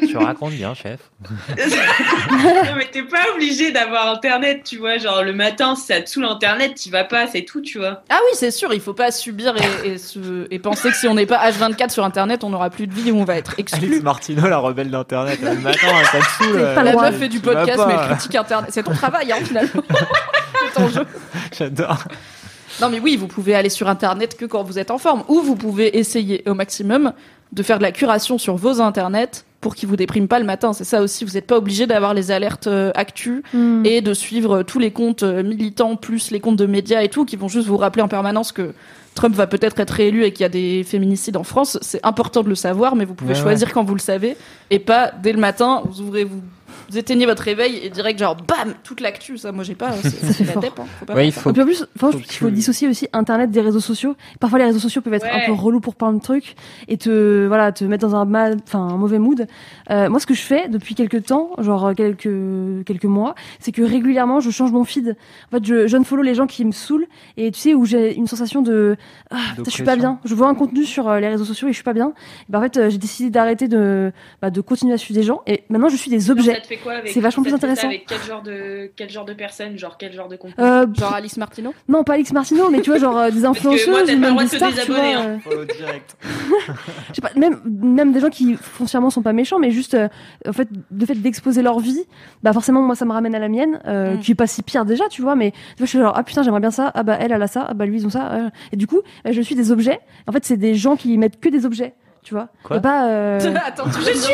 [0.07, 0.99] Tu racontes bien, chef.
[1.49, 4.97] non, mais t'es pas obligé d'avoir internet, tu vois.
[4.97, 8.03] Genre le matin, si ça te saoule internet, t'y vas pas, c'est tout, tu vois.
[8.09, 9.53] Ah oui, c'est sûr, il faut pas subir
[9.83, 12.69] et, et, se- et penser que si on n'est pas H24 sur Internet, on n'aura
[12.69, 14.01] plus de vie ou on va être Alice exclu.
[14.01, 15.39] Martino, la rebelle d'Internet.
[15.41, 16.73] Le matin, ça te saoule.
[16.75, 18.69] pas La meuf fait du podcast, mais elle critique Internet.
[18.73, 19.83] C'est ton travail, hein, finalement.
[20.65, 21.05] c'est ton jeu.
[21.57, 22.03] J'adore.
[22.81, 25.23] Non, mais oui, vous pouvez aller sur Internet que quand vous êtes en forme.
[25.27, 27.13] Ou vous pouvez essayer au maximum
[27.51, 30.73] de faire de la curation sur vos Internets pour qu'ils vous dépriment pas le matin.
[30.73, 33.85] C'est ça aussi, vous n'êtes pas obligé d'avoir les alertes euh, actus Mm.
[33.85, 37.25] et de suivre tous les comptes euh, militants plus les comptes de médias et tout
[37.25, 38.73] qui vont juste vous rappeler en permanence que
[39.15, 41.79] Trump va peut-être être réélu et qu'il y a des féminicides en France.
[41.81, 44.35] C'est important de le savoir, mais vous pouvez Ouais, choisir quand vous le savez
[44.69, 45.81] et pas dès le matin.
[45.85, 46.41] Vous ouvrez, vous,
[46.89, 49.37] vous éteignez votre réveil et direct genre bam toute l'actu.
[49.37, 49.91] Ça, moi j'ai pas.
[50.03, 50.61] C'est la fort.
[50.61, 50.85] dep, hein.
[50.99, 51.41] Faut pas Ouais, faire il ça.
[51.41, 51.85] faut Et puis en plus,
[52.29, 54.15] je faut dissocier aussi Internet des réseaux sociaux.
[54.39, 55.43] Parfois, les réseaux sociaux peuvent être Ouais.
[55.43, 56.55] un peu relous pour plein de trucs
[56.87, 59.47] et te, voilà, te mettre dans un mal, enfin, un mauvais mood.
[59.89, 62.29] Euh, moi, ce que je fais depuis quelques temps, genre quelques
[62.85, 65.15] quelques mois, c'est que régulièrement, je change mon feed.
[65.51, 67.07] En fait, je, je follow les gens qui me saoulent
[67.37, 68.95] et tu sais où j'ai une sensation de,
[69.31, 70.19] ah, putain, je suis pas bien.
[70.23, 72.13] Je vois un contenu sur euh, les réseaux sociaux et je suis pas bien.
[72.41, 74.11] Et ben, en fait, euh, j'ai décidé d'arrêter de,
[74.41, 76.61] bah, de continuer à suivre des gens et maintenant, je suis des objets.
[76.65, 77.87] Ça te fait quoi avec C'est vachement plus intéressant.
[77.87, 81.13] Avec quel genre de quel genre de personnes, genre quel genre de contenu Euh, Genre
[81.13, 81.73] Alice Martino.
[81.87, 84.43] non, pas Alex Martino, mais tu vois, genre euh, des moi, influenceuses pas même des
[84.43, 84.99] de stars, tu vois.
[84.99, 85.25] hein.
[85.27, 86.17] euh, Follow direct.
[87.09, 90.07] je sais pas, même, même des gens qui foncièrement sont pas méchants, mais juste, euh,
[90.47, 92.03] en fait, le fait d'exposer leur vie,
[92.43, 94.19] bah forcément, moi, ça me ramène à la mienne, euh, Mm.
[94.19, 96.23] qui est pas si pire déjà, tu vois, mais tu vois, je suis genre, ah
[96.23, 98.09] putain, j'aimerais bien ça, ah bah elle, elle a ça, ah bah lui, ils ont
[98.09, 98.49] ça, euh.
[98.71, 99.99] et du coup, euh, je suis des objets.
[100.27, 101.93] En fait, c'est des gens qui mettent que des objets,
[102.25, 102.49] tu vois.
[102.63, 104.33] Quoi Et pas, euh, Attends, je suis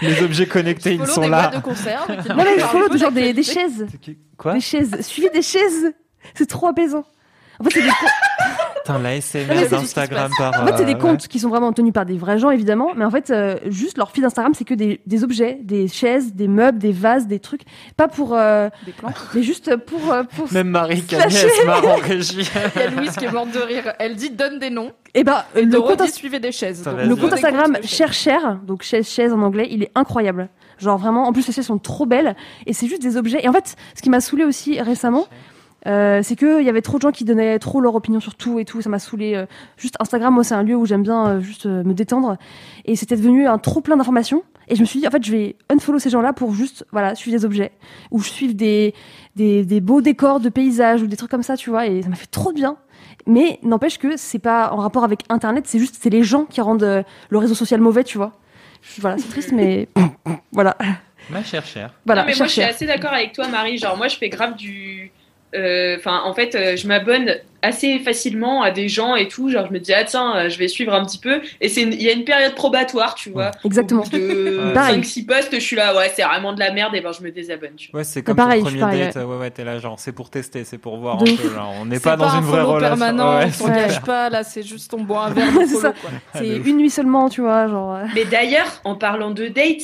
[0.02, 1.48] Les objets connectés, ils sont des là.
[1.48, 2.06] boîtes de conserve.
[2.22, 3.86] qui non, mais je follow peu genre des, des chaises,
[4.38, 5.92] Quoi des chaises, suivez des chaises,
[6.34, 7.04] c'est trop apaisant.
[7.58, 7.90] En fait, c'est des,
[8.86, 10.62] Putain, la SMR d'Instagram par.
[10.62, 12.90] En fait, c'est des euh, comptes qui sont vraiment tenus par des vrais gens, évidemment.
[12.94, 16.34] Mais en fait, euh, juste leur feed Instagram, c'est que des, des objets, des chaises,
[16.34, 17.62] des meubles, des vases, des trucs.
[17.96, 19.16] Pas pour, euh, Des plantes.
[19.34, 20.52] mais juste pour, euh, pour.
[20.52, 21.02] Même Marie.
[21.02, 22.48] Cagnès marre en régie.
[22.76, 23.92] Il y a Louise qui est morte de rire.
[23.98, 24.92] Elle dit donne des noms.
[25.14, 26.82] Et ben, Et le Doro compte, suivez des chaises.
[26.82, 30.48] Donc, le compte Instagram cher cher, donc chaise chaise en anglais, il est incroyable.
[30.78, 33.40] Genre vraiment, en plus les chaises sont trop belles et c'est juste des objets.
[33.42, 35.26] Et en fait, ce qui m'a saoulé aussi récemment.
[35.86, 38.34] Euh, c'est que il y avait trop de gens qui donnaient trop leur opinion sur
[38.34, 39.34] tout et tout, ça m'a saoulé.
[39.34, 39.46] euh.
[39.76, 42.36] juste Instagram, moi, c'est un lieu où j'aime bien euh, juste euh, me détendre,
[42.84, 44.42] et c'était devenu un trop plein d'informations.
[44.68, 47.14] Et je me suis dit, en fait, je vais unfollow ces gens-là pour juste, voilà,
[47.14, 47.70] suivre des objets
[48.10, 48.94] ou suivre des,
[49.36, 51.86] des des beaux décors de paysages ou des trucs comme ça, tu vois.
[51.86, 52.76] Et ça m'a fait trop de bien.
[53.28, 56.60] Mais n'empêche que c'est pas en rapport avec Internet, c'est juste c'est les gens qui
[56.60, 58.32] rendent euh, le réseau social mauvais, tu vois.
[58.98, 59.88] Voilà, c'est triste, mais
[60.52, 60.76] voilà,
[61.30, 61.92] Ma chère chère.
[62.04, 62.22] voilà.
[62.22, 63.78] non, mais moi je suis assez d'accord avec toi, Marie.
[63.78, 65.12] Genre, moi je fais grave du.
[65.54, 69.48] Euh, Enfin, en fait, euh, je m'abonne assez facilement à des gens et tout.
[69.50, 71.40] Genre, je me dis, ah tiens, euh, je vais suivre un petit peu.
[71.60, 73.50] Et il y a une période probatoire, tu vois.
[73.64, 74.02] Exactement.
[74.02, 75.00] Au bout de Pareil.
[75.00, 77.30] 5-6 posts, je suis là, ouais, c'est vraiment de la merde, et ben je me
[77.30, 77.74] désabonne.
[77.76, 78.00] Tu vois.
[78.00, 79.16] Ouais, c'est comme pareil, ton premier pareil, date.
[79.16, 81.32] Ouais, ouais, t'es là, genre, c'est pour tester, c'est pour voir un peu.
[81.80, 82.96] On n'est pas dans un une vraie relation.
[82.96, 84.02] permanent, Ouais, on clair.
[84.02, 85.50] pas, là c'est juste on boit un verre
[86.34, 86.66] C'est ouf.
[86.66, 87.98] une nuit seulement, tu vois, genre.
[88.14, 89.82] Mais d'ailleurs, en parlant de date,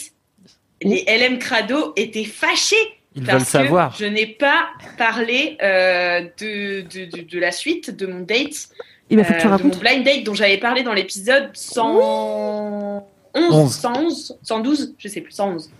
[0.82, 2.76] les LM Crado étaient fâchés
[3.14, 3.92] Ils parce veulent savoir.
[3.96, 8.68] que je n'ai pas parlé euh, de, de, de, de la suite de mon date,
[9.10, 11.50] Il va faut que tu euh, de mon blind date dont j'avais parlé dans l'épisode
[11.52, 13.02] 111,
[13.34, 13.74] Onze.
[13.78, 15.70] 111, 112, je sais plus, 111.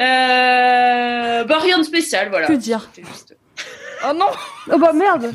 [0.00, 2.46] Euh, bah, rien de spécial, voilà.
[2.46, 3.36] Que dire juste-
[4.08, 4.26] Oh non
[4.72, 5.30] Oh bah merde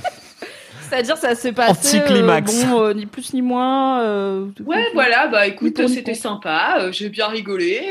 [0.90, 2.64] C'est-à-dire ça s'est passé Anticlimax.
[2.64, 4.02] euh, bon, euh, ni plus ni moins.
[4.02, 7.82] euh, Ouais, voilà, bah écoute, c'était sympa, euh, j'ai bien rigolé.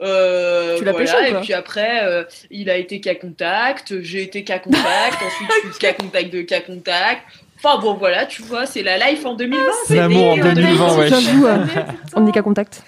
[0.00, 4.22] Euh, euh, Tu l'as voilà, Et puis après, euh, il a été cas contact, j'ai
[4.22, 7.22] été cas contact, ensuite je suis cas contact de cas contact.
[7.58, 9.62] Enfin bon, voilà, tu vois, c'est la life en 2020.
[9.84, 10.98] c'était L'amour en un 2020, date.
[10.98, 11.08] ouais.
[11.08, 11.64] J'avoue, euh,
[12.14, 12.82] on est qu'à contact.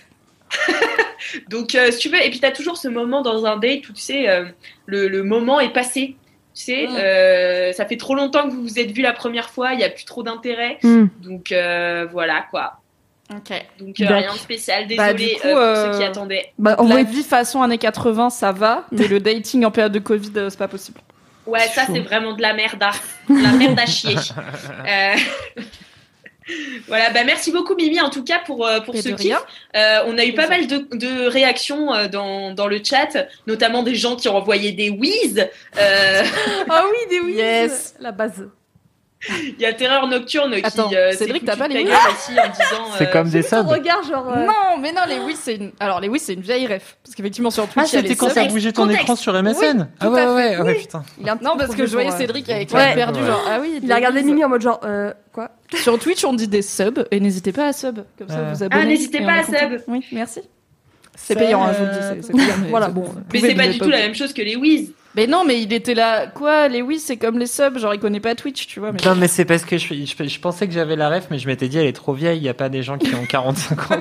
[1.48, 3.92] Donc, euh, si tu veux, et puis t'as toujours ce moment dans un date où
[3.92, 4.44] tu sais, euh,
[4.86, 6.16] le, le moment est passé.
[6.54, 9.72] Tu sais, euh, ça fait trop longtemps que vous vous êtes vus la première fois,
[9.74, 10.78] il n'y a plus trop d'intérêt.
[10.82, 11.06] Hmm.
[11.22, 12.80] Donc euh, voilà quoi.
[13.78, 14.86] Donc euh, rien de spécial.
[14.96, 16.52] Bah, Désolé du coup, euh, pour euh, ceux qui attendaient.
[16.58, 19.98] Bah, La envoyez- vie façon années 80, ça va, mais le dating en période de
[19.98, 21.00] Covid, euh, c'est pas possible.
[21.46, 21.92] Ouais, ça chaud.
[21.94, 22.90] c'est vraiment de la merde à,
[23.32, 24.14] de la merde à chier.
[24.86, 25.14] Euh,
[26.86, 29.36] Voilà, bah merci beaucoup Mimi en tout cas pour, euh, pour Et ce kiff.
[29.76, 33.82] Euh, on a eu pas mal de, de réactions euh, dans, dans le chat, notamment
[33.82, 35.46] des gens qui ont envoyé des whiz.
[35.78, 36.22] Euh,
[36.70, 37.34] Ah oui, des oui.
[37.34, 37.94] Yes.
[38.00, 38.48] La base.
[39.42, 41.90] Il y a Terreur Nocturne qui Attends, euh, Cédric, t'as pas les aussi
[42.38, 42.92] en disant.
[42.96, 43.66] C'est euh, comme des subs.
[43.66, 44.28] regard, genre.
[44.30, 45.72] euh, Non, mais non, les oui, c'est une...
[45.80, 46.96] Alors, les oui, c'est une vieille ref.
[47.02, 49.02] Parce qu'effectivement, sur Twitch, Ah, c'était quand ça bougeait ton Contexte.
[49.02, 50.60] écran sur MSN Oui, Ah tout ouais, à ouais, fait.
[50.62, 50.78] ouais, Oui.
[50.82, 51.02] putain.
[51.20, 52.94] Il Non, parce que je voyais euh, Cédric avec Ouais.
[52.94, 53.26] perdu, Ouais.
[53.26, 54.22] genre, ah oui, Il a regardé.
[54.22, 57.66] Mimi en mode genre, euh, quoi Sur Twitch, on dit des subs, et n'hésitez pas
[57.66, 57.98] à sub.
[58.18, 58.82] Comme ça, vous abonnez.
[58.82, 59.80] Ah, n'hésitez pas à sub.
[59.88, 60.42] Oui, merci.
[61.20, 62.68] C'est payant, hein, je vous le dis.
[62.70, 63.12] Voilà, c'est- bon.
[63.32, 64.92] Mais c'est pas du tout la même chose que les whiz.
[65.18, 66.28] Mais non, mais il était là.
[66.28, 68.92] Quoi, les oui, c'est comme les subs, genre il connaît pas Twitch, tu vois.
[68.92, 69.00] Mais...
[69.04, 71.48] Non, mais c'est parce que je, je, je pensais que j'avais la ref, mais je
[71.48, 73.90] m'étais dit, elle est trop vieille, il n'y a pas des gens qui ont 45
[73.90, 74.00] ans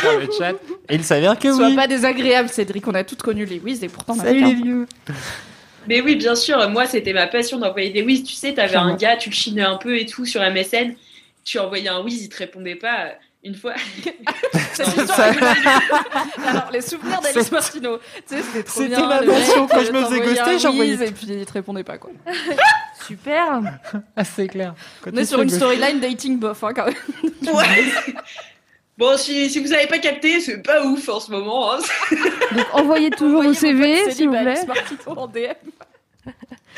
[0.00, 0.54] sur le chat.
[0.88, 1.76] Et il s'avère que Sois oui.
[1.76, 2.88] pas désagréable, Cédric.
[2.88, 4.86] On a toutes connu les whiz et pourtant on a Salut les vieux.
[5.86, 8.24] Mais oui, bien sûr, moi c'était ma passion d'envoyer des whiz.
[8.24, 10.94] Tu sais, t'avais un gars, tu le chinais un peu et tout sur MSN.
[11.44, 13.12] Tu envoyais un whiz, il te répondait pas.
[13.44, 13.74] Une fois.
[14.74, 15.28] Cette histoire.
[16.46, 17.98] Alors, les souvenirs d'Alice Martino.
[18.28, 19.06] Tu sais, c'était trop C'était bien.
[19.08, 21.46] ma le mec, passion, quand euh, je me faisais t'envoyais ghoster, j'envoyais- Et puis il
[21.46, 22.10] te répondait pas, quoi.
[23.06, 23.60] Super.
[24.16, 24.74] Ah, c'est clair.
[25.02, 26.94] Quand On est sur une storyline dating bof, hein, quand même.
[27.54, 27.84] Ouais.
[28.98, 31.72] Bon, si, si vous avez pas capté, c'est pas ouf en ce moment.
[31.74, 31.78] hein.
[32.56, 34.58] Donc envoyez toujours vos CV, s'il vous plaît.
[34.58, 35.52] Alice Martino en DM.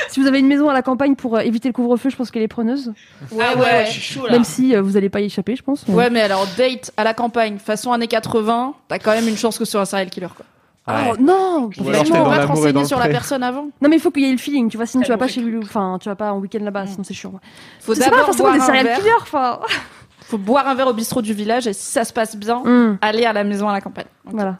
[0.08, 2.30] Si vous avez une maison à la campagne pour euh, éviter le couvre-feu, je pense
[2.30, 2.92] qu'elle est preneuse.
[3.32, 4.32] Ouais, ah ouais, je suis chaud là.
[4.32, 5.84] Même si euh, vous allez pas y échapper, je pense.
[5.88, 9.58] Ouais, mais alors, date à la campagne, façon années 80, t'as quand même une chance
[9.58, 10.46] que ce soit un serial killer, quoi.
[10.88, 11.12] Oh, Ouais.
[11.20, 13.12] non, Ou alors t'es dans pas te l'amour et dans renseigner le sur la pré.
[13.12, 13.68] personne avant.
[13.80, 15.28] Non, mais il faut qu'il y ait le feeling, tu vois, sinon tu vas pas
[15.28, 17.32] chez lui, enfin, tu vas pas en week-end là-bas, sinon c'est chiant.
[17.80, 18.98] Faut C'est pas d'abord forcément boire des un serial verre.
[18.98, 19.60] killers, enfin.
[20.22, 22.98] Faut boire un verre au bistrot du village et si ça se passe bien, Hum,
[23.02, 24.06] aller à la maison à la campagne.
[24.24, 24.58] Voilà.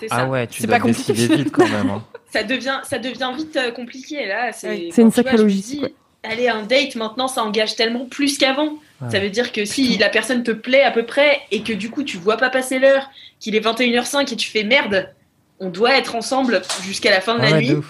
[0.00, 0.16] C'est ça.
[0.20, 1.42] Ah ouais, tu C'est dois pas te décider compliqué.
[1.44, 1.90] vite quand même.
[1.90, 2.02] hein.
[2.32, 6.62] ça devient ça devient vite euh, compliqué là c'est une sacrée logistique, dis, allez un
[6.62, 8.78] date maintenant ça engage tellement plus qu'avant.
[9.00, 9.10] Ouais.
[9.10, 11.90] ça veut dire que si la personne te plaît à peu près et que du
[11.90, 13.10] coup tu vois pas passer l'heure
[13.40, 15.12] qu'il est 21h05 et tu fais merde
[15.60, 17.82] on doit être ensemble jusqu'à la fin de la nuit de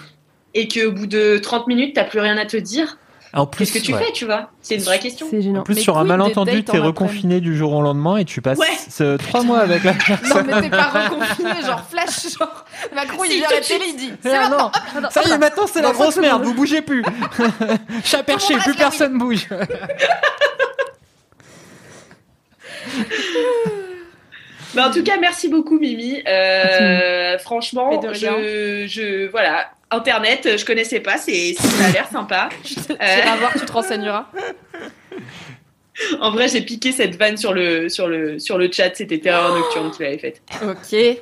[0.55, 2.97] et que au bout de 30 minutes t'as plus rien à te dire
[3.35, 4.03] En plus, qu'est-ce que tu ouais.
[4.05, 4.51] fais tu vois?
[4.61, 5.25] C'est une vraie question.
[5.31, 5.63] C'est En gênant.
[5.63, 8.59] plus, Mais sur un malentendu, t'es en reconfiné du jour au lendemain et tu passes
[8.59, 8.67] Ouais.
[8.89, 10.45] ce- trois mois avec la Non, personne.
[10.45, 13.95] mais t'es pas reconfiné, genre flash, genre Macron il Si, vient à la télé, il
[13.95, 17.03] dit Ah non, ça y est, maintenant c'est la grosse merde, vous bougez plus.
[18.03, 19.47] Chat perché, plus personne bouge.
[24.75, 26.21] Bah, en tout cas merci beaucoup Mimi.
[26.27, 32.83] Euh, franchement je voilà internet je connaissais pas c'est ça a l'air sympa Tu
[33.39, 34.27] voir, tu te renseigneras.
[36.21, 38.95] En vrai, j'ai piqué cette vanne sur le, sur le, sur le chat.
[38.95, 40.41] C'était Terreur Nocturne qui l'avait faite.
[40.63, 41.21] Ok, Ouais.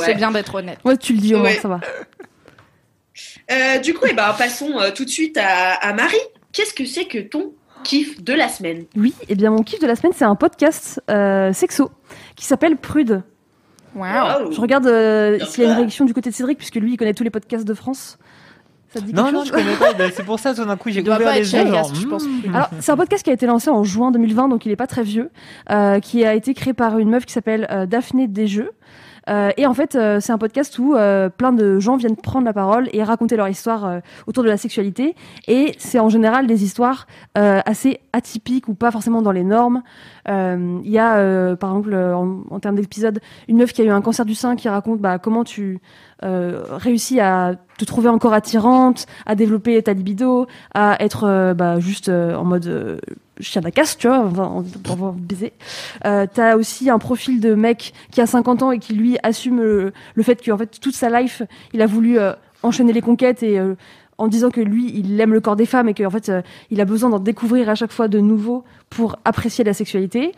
[0.00, 0.78] c'est bien d'être honnête.
[0.84, 1.58] Ouais, tu le dis au moins, Ouais.
[1.58, 1.80] ça va.
[3.50, 6.16] Euh, du coup, eh ben, passons euh, tout de suite à, à Marie.
[6.52, 7.52] Qu'est-ce que c'est que ton
[7.84, 8.84] kiff de la semaine?
[8.96, 11.90] Oui, et bien mon kiff de la semaine, c'est un podcast euh, sexo
[12.36, 13.22] qui s'appelle Prude.
[13.94, 14.52] Waouh.
[14.52, 16.96] Je regarde euh, s'il y a une réaction du côté de Cédric, puisque lui, il
[16.96, 18.18] connaît tous les podcasts de France.
[18.94, 19.92] Ça te dit Non, quelque non, chose je connais pas.
[19.94, 21.64] ben, c'est pour ça, tout d'un coup, j'ai ouvert les yeux.
[21.64, 22.54] Hmm.
[22.54, 24.86] Alors, c'est un podcast qui a été lancé en juin 2020, donc il est pas
[24.86, 25.30] très vieux,
[25.70, 28.70] euh, qui a été créé par une meuf qui s'appelle euh, Daphné Desjeux.
[29.30, 32.44] Euh, et en fait, euh, c'est un podcast où euh, plein de gens viennent prendre
[32.44, 35.14] la parole et raconter leur histoire euh, autour de la sexualité.
[35.46, 37.06] Et c'est en général des histoires
[37.38, 39.84] euh, assez atypiques ou pas forcément dans les normes.
[40.28, 43.18] Euh, Il y a, euh, par exemple, euh, en, en termes d'épisodes,
[43.48, 45.80] une meuf qui a eu un cancer du sein qui raconte bah, comment tu
[46.24, 52.36] réussis à te trouver encore attirante, à développer ta libido, à être bah, juste euh,
[52.36, 52.98] en mode euh,
[53.40, 55.52] chien à casse, tu vois, enfin, pour avoir baiser.
[56.02, 59.92] T'as aussi un profil de mec qui a 50 ans et qui lui assume le,
[60.14, 61.42] le fait qu'en fait toute sa life,
[61.72, 62.18] il a voulu
[62.62, 63.60] enchaîner les conquêtes et
[64.22, 66.80] en disant que lui, il aime le corps des femmes et qu'en fait, euh, il
[66.80, 70.30] a besoin d'en découvrir à chaque fois de nouveau pour apprécier la sexualité.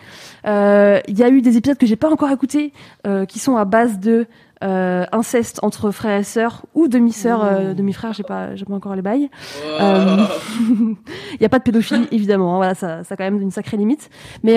[0.47, 2.73] Euh, Il y a eu des épisodes que j'ai pas encore écoutés
[3.07, 4.27] euh, qui sont à base de
[4.63, 9.29] inceste entre frères et sœurs ou demi-sœurs, demi-frères, j'ai pas, j'ai pas encore les bails.
[9.79, 10.97] Il
[11.39, 13.77] n'y a pas de pédophilie évidemment, hein, voilà, ça, ça a quand même une sacrée
[13.77, 14.09] limite.
[14.43, 14.55] Mais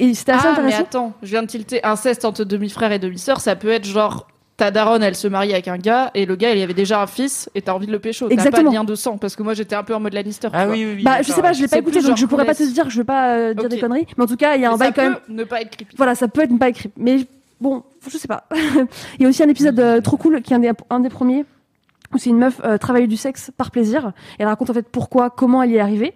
[0.00, 0.82] et c'était assez Ah, mais intéressant.
[0.82, 1.84] attends, je viens de tilter.
[1.84, 5.68] Inceste entre demi-frères et demi-sœurs, ça peut être genre ta daronne, elle se marie avec
[5.68, 7.92] un gars et le gars, il y avait déjà un fils et t'as envie de
[7.92, 8.28] le pécho.
[8.28, 10.48] T'as pas de lien de sang parce que moi j'étais un peu en mode Lannister.
[10.52, 11.02] Ah oui, oui, oui.
[11.02, 12.98] Bah, je sais pas, je l'ai pas écouté, donc je pourrais pas te dire, je
[12.98, 14.06] vais pas euh, dire des conneries.
[14.16, 15.14] Mais en tout cas, il y a un bail ça quand même.
[15.14, 15.96] peut ne pas être creepy.
[15.96, 16.92] Voilà, ça peut être une bail creep.
[16.96, 17.26] Mais
[17.60, 18.44] bon, je sais pas.
[19.18, 21.08] il y a aussi un épisode euh, trop cool qui est un des, un des
[21.08, 21.44] premiers
[22.14, 24.12] où c'est une meuf euh, travaille du sexe par plaisir.
[24.38, 26.14] Et elle raconte en fait pourquoi, comment elle y est arrivée.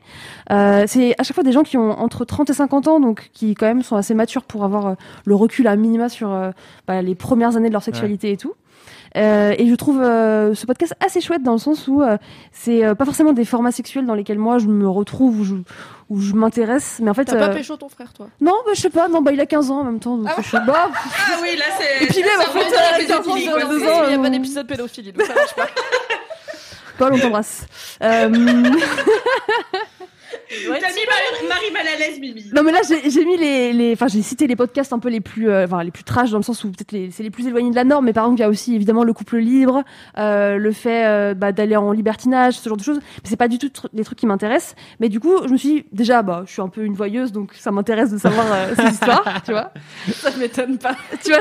[0.51, 3.31] Euh, c'est à chaque fois des gens qui ont entre 30 et 50 ans, donc
[3.33, 4.95] qui quand même sont assez matures pour avoir euh,
[5.25, 6.51] le recul à minima sur euh,
[6.87, 8.55] bah, les premières années de leur sexualité et tout.
[9.17, 12.19] Euh, et je trouve euh, ce podcast assez chouette dans le sens où euh,
[12.53, 15.55] c'est pas forcément des formats sexuels dans lesquels moi je me retrouve ou je,
[16.11, 18.29] où je m'intéresse, mais en fait T'as pas pécho ton frère, toi?
[18.41, 20.29] Non, bah, je sais pas, non bah il a 15 ans en même temps, donc
[20.39, 20.91] je sais pas.
[21.31, 22.05] Ah oui, là c'est.
[22.05, 24.31] Et puis même, ça en fait, remonte à la euh, il Il n'y a pas
[24.31, 25.67] d'épisode pédophilie, donc ça marche pas.
[26.99, 27.67] Paul, on t'embrasse.
[28.03, 28.29] Euh,
[30.49, 32.45] T'as mis Marie, Marie mal à l'aise, Mimi.
[32.55, 35.21] Non mais là j'ai mis les, les enfin j'ai cité les podcasts un peu les
[35.21, 37.71] plus euh, enfin les plus trash dans le sens où peut-être c'est les plus éloignés
[37.71, 39.83] de la norme mais par exemple il y a aussi évidemment le couple libre
[40.17, 42.97] euh, le fait euh, bah, d'aller en libertinage ce genre de choses.
[43.23, 44.75] Mais c'est pas du tout tr- des trucs qui m'intéressent.
[45.01, 47.31] Mais du coup je me suis dit, déjà bah je suis un peu une voyeuse
[47.33, 49.71] donc ça m'intéresse de savoir euh, ces histoires tu vois.
[50.13, 50.97] Ça m'étonne pas.
[51.23, 51.41] tu vois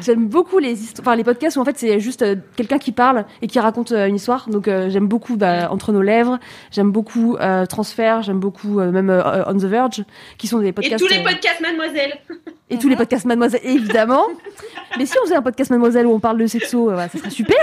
[0.00, 2.92] j'aime beaucoup les histoires enfin les podcasts où en fait c'est juste euh, quelqu'un qui
[2.92, 4.48] parle et qui raconte euh, une histoire.
[4.48, 6.38] Donc euh, j'aime beaucoup bah, entre nos lèvres.
[6.70, 8.22] J'aime beaucoup euh, transfert.
[8.22, 8.45] J'aime beaucoup
[8.80, 10.04] euh, même euh, on the verge
[10.38, 12.12] qui sont des Et podcasts tous les euh, podcasts, mademoiselle.
[12.70, 14.24] et tous les podcasts Mademoiselle, évidemment.
[14.98, 17.18] Mais si on faisait un podcast Mademoiselle où on parle de sexo, euh, voilà, ça
[17.18, 17.56] serait super.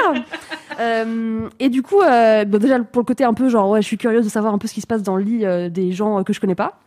[0.80, 3.88] Euh, et du coup, euh, bon, déjà pour le côté un peu genre, ouais, je
[3.88, 5.92] suis curieuse de savoir un peu ce qui se passe dans le lit euh, des
[5.92, 6.80] gens euh, que je connais pas.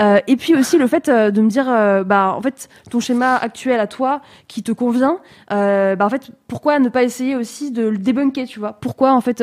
[0.00, 3.00] Euh, et puis aussi le fait euh, de me dire, euh, bah en fait, ton
[3.00, 5.18] schéma actuel à toi qui te convient,
[5.52, 8.74] euh, bah en fait, pourquoi ne pas essayer aussi de le débunker, tu vois?
[8.74, 9.42] Pourquoi en fait,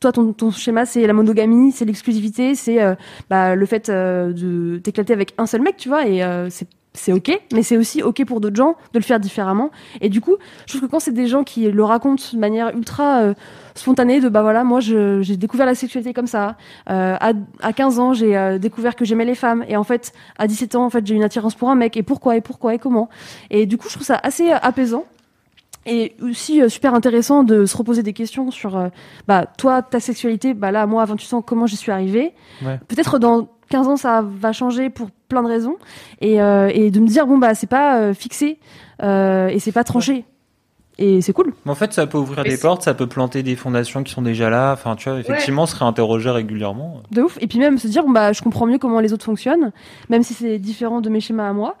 [0.00, 2.78] toi ton, ton schéma c'est la monogamie, c'est l'exclusivité, c'est
[3.30, 6.06] bah, le fait de t'éclater avec un seul mec, tu vois?
[6.06, 6.68] Et c'est
[6.98, 9.70] c'est ok, mais c'est aussi ok pour d'autres gens de le faire différemment.
[10.00, 10.36] Et du coup,
[10.66, 13.34] je trouve que quand c'est des gens qui le racontent de manière ultra euh,
[13.74, 16.56] spontanée, de bah voilà, moi j'ai découvert la sexualité comme ça.
[16.90, 17.32] Euh, à,
[17.62, 19.64] à 15 ans, j'ai euh, découvert que j'aimais les femmes.
[19.68, 21.96] Et en fait, à 17 ans, en fait, j'ai une attirance pour un mec.
[21.96, 23.08] Et pourquoi, et pourquoi, et comment?
[23.50, 25.04] Et du coup, je trouve ça assez apaisant.
[25.86, 28.88] Et aussi euh, super intéressant de se reposer des questions sur, euh,
[29.26, 32.34] bah, toi, ta sexualité, bah là, moi, à 28 ans, comment j'y suis arrivée?
[32.62, 32.78] Ouais.
[32.88, 35.76] Peut-être dans 15 ans, ça va changer pour plein de raisons.
[36.20, 38.58] Et, euh, et de me dire, bon, bah, c'est pas euh, fixé
[39.02, 40.24] euh, et c'est pas tranché.
[41.00, 41.54] Et c'est cool.
[41.64, 44.22] Mais en fait, ça peut ouvrir des portes, ça peut planter des fondations qui sont
[44.22, 44.72] déjà là.
[44.72, 47.02] Enfin, tu vois, effectivement, se réinterroger régulièrement.
[47.12, 47.38] De ouf.
[47.40, 49.70] Et puis même se dire, bon, bah, je comprends mieux comment les autres fonctionnent,
[50.08, 51.76] même si c'est différent de mes schémas à moi.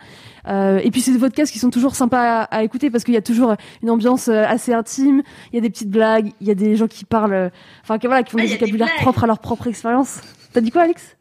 [0.46, 3.12] Euh, et puis c'est des podcasts qui sont toujours sympas à, à écouter parce qu'il
[3.12, 5.22] y a toujours une ambiance euh, assez intime.
[5.52, 7.50] Il y a des petites blagues, il y a des gens qui parlent, euh,
[7.82, 10.20] enfin, qui, voilà, qui font Ah, des vocabulaires propres à leur propre expérience.
[10.52, 11.17] T'as dit quoi, Alex?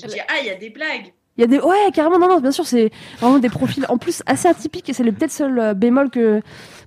[0.00, 1.12] Je dis, ah, il y a des blagues.
[1.36, 2.90] Il y a des, ouais, carrément, non, non, bien sûr, c'est
[3.20, 6.40] vraiment des profils en plus assez atypiques et c'est le peut-être seul euh, bémol que,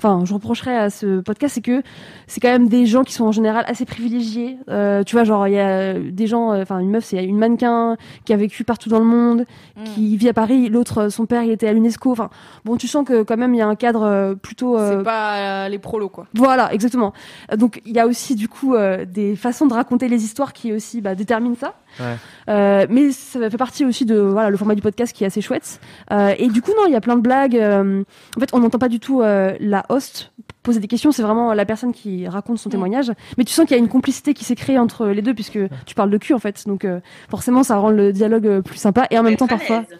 [0.03, 1.83] enfin, je reprocherais à ce podcast, c'est que
[2.27, 4.57] c'est quand même des gens qui sont en général assez privilégiés.
[4.69, 7.37] Euh, tu vois, genre, il y a des gens, euh, enfin, une meuf, c'est une
[7.37, 9.45] mannequin qui a vécu partout dans le monde,
[9.93, 12.11] qui vit à Paris, l'autre, euh, son père, il était à l'UNESCO.
[12.11, 12.29] Enfin,
[12.65, 15.03] bon, tu sens que quand même, il y a un cadre euh, plutôt, euh, C'est
[15.03, 16.25] pas euh, les prolos, quoi.
[16.35, 17.13] voilà, exactement.
[17.57, 20.73] Donc il y a aussi du coup euh, des façons de raconter les histoires qui
[20.73, 21.73] aussi bah, déterminent ça.
[21.99, 22.15] Ouais.
[22.47, 25.41] Euh, mais ça fait partie aussi de voilà le format du podcast qui est assez
[25.41, 25.79] chouette.
[26.11, 27.57] Euh, et du coup non, il y a plein de blagues.
[27.57, 28.03] euh,
[28.37, 30.31] en fait, on n'entend pas du tout euh, la host
[30.63, 31.11] poser des questions.
[31.11, 33.11] C'est vraiment la personne qui raconte son témoignage.
[33.37, 35.59] Mais tu sens qu'il y a une complicité qui s'est créée entre les deux puisque
[35.85, 36.67] tu parles de cul en fait.
[36.67, 39.07] Donc euh, forcément, ça rend le dialogue euh, plus sympa.
[39.09, 39.79] Et en même temps, parfois.
[39.89, 39.99] l'aise.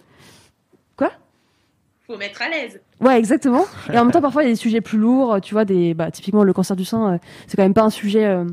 [2.11, 2.81] Faut mettre à l'aise.
[2.99, 3.63] Ouais, exactement.
[3.91, 5.39] Et en même temps, parfois, il y a des sujets plus lourds.
[5.41, 7.89] Tu vois, des, bah, typiquement, le cancer du sein, euh, c'est quand même pas un
[7.89, 8.43] sujet euh,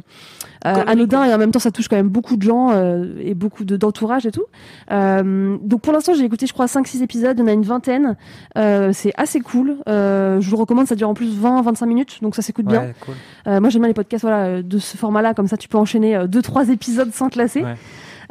[0.67, 1.25] euh, anodin.
[1.25, 3.77] Et en même temps, ça touche quand même beaucoup de gens euh, et beaucoup de-
[3.77, 4.45] d'entourage et tout.
[4.93, 7.37] Euh, donc, pour l'instant, j'ai écouté, je crois, 5-6 épisodes.
[7.37, 8.17] Il y en a une vingtaine.
[8.57, 9.77] Euh, c'est assez cool.
[9.89, 10.87] Euh, je vous le recommande.
[10.87, 12.19] Ça dure en plus 20-25 minutes.
[12.23, 12.93] Donc, ça s'écoute bien.
[13.05, 13.15] Cool.
[13.49, 15.35] Euh, moi, j'aime bien les podcasts voilà, de ce format-là.
[15.35, 17.63] Comme ça, tu peux enchaîner 2-3 épisodes sans te lasser.
[17.65, 17.75] Ouais.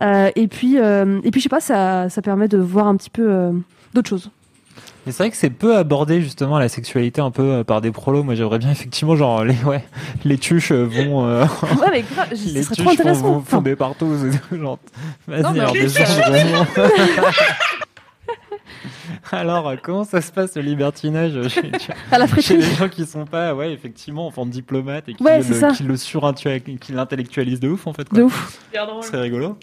[0.01, 2.95] Euh, et puis, euh, et puis, je sais pas, ça, ça permet de voir un
[2.95, 3.51] petit peu euh,
[3.93, 4.30] d'autres choses.
[5.08, 7.91] Mais c'est vrai que c'est peu abordé justement la sexualité un peu euh, par des
[7.91, 8.24] prolos.
[8.24, 9.82] Moi, j'aimerais bien effectivement genre les ouais
[10.26, 11.45] les tuches euh, vont euh,
[11.80, 13.22] Ouais, mais grave, ce les serait tuches trop font, intéressant.
[13.22, 14.14] vont, Enfin, partout.
[14.51, 14.78] Genre,
[15.26, 16.66] vas-y, Non, mais alors déjà, vraiment.
[19.32, 21.72] alors, euh, comment ça se passe le libertinage chez,
[22.12, 22.58] à la chez fraîcherie.
[22.58, 25.53] les gens qui sont pas, ouais, effectivement, en forme diplomate et qui, Ouais, le, c'est
[25.53, 25.70] ça.
[25.72, 25.95] qui le
[27.62, 28.08] de ouf en fait.
[28.10, 28.18] Quoi.
[28.20, 28.60] De ouf.
[29.01, 29.58] Ce serait rigolo.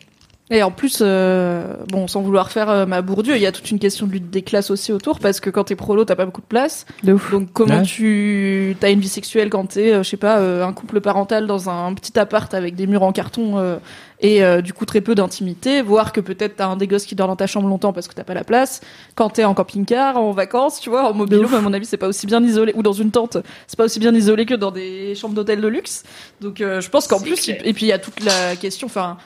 [0.51, 3.71] Et en plus, euh, bon, sans vouloir faire euh, ma Bourdieu, il y a toute
[3.71, 6.27] une question de lutte des classes aussi autour, parce que quand t'es prolo, t'as pas
[6.27, 6.85] beaucoup de place.
[7.03, 7.31] De ouf.
[7.31, 7.83] Donc comment Ouais.
[7.83, 11.47] tu as une vie sexuelle quand t'es, euh, je sais pas, euh, un couple parental
[11.47, 13.79] dans un petit appart avec des murs en carton euh,
[14.21, 17.15] et euh, du coup très peu d'intimité, voire que peut-être t'as un des gosses qui
[17.15, 18.83] dort dans ta chambre longtemps parce que t'as pas la place.
[19.15, 21.55] Quand t'es en camping-car, en vacances, tu vois, en mobilo, ouf.
[21.55, 23.99] à mon avis, c'est pas aussi bien isolé, ou dans une tente, c'est pas aussi
[23.99, 26.03] bien isolé que dans des chambres d'hôtel de luxe.
[26.43, 27.63] Donc euh, je pense qu'en plus, clair.
[27.65, 29.17] et puis il y a toute la question, enfin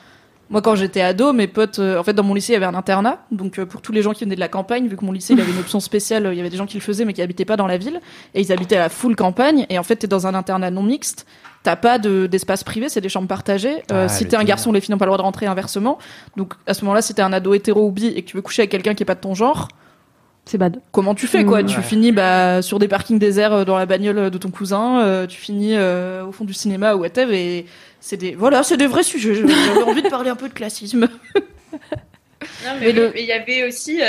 [0.49, 2.65] Moi, quand j'étais ado, mes potes, euh, en fait, dans mon lycée, il y avait
[2.65, 3.19] un internat.
[3.31, 5.33] Donc, euh, pour tous les gens qui venaient de la campagne, vu que mon lycée,
[5.33, 7.13] il avait une option spéciale, euh, il y avait des gens qui le faisaient, mais
[7.13, 8.01] qui habitaient pas dans la ville.
[8.33, 9.67] Et ils habitaient à la full campagne.
[9.69, 11.27] Et en fait, t'es dans un internat non mixte.
[11.61, 13.83] T'as pas de, d'espace privé, c'est des chambres partagées.
[13.91, 15.99] Euh, Ah, si t'es un garçon, les filles n'ont pas le droit de rentrer inversement.
[16.35, 18.41] Donc, à ce moment-là, si t'es un ado hétéro ou bi et que tu veux
[18.41, 19.67] coucher avec quelqu'un qui est pas de ton genre,
[20.51, 20.79] C'est bad.
[20.91, 21.61] comment tu fais, quoi?
[21.61, 21.65] Mmh.
[21.67, 21.83] Tu Ouais.
[21.83, 25.37] finis, bah, sur des parkings déserts euh, dans la bagnole de ton cousin, euh, tu
[25.39, 27.37] finis, euh, au fond du cinéma ou whatever.
[27.39, 27.65] Et
[27.99, 29.35] c'est des, voilà, c'est des vrais sujets.
[29.35, 31.07] J'avais envie de parler un peu de classisme.
[32.65, 34.05] Non, Mais mais le- mais il y avait aussi euh,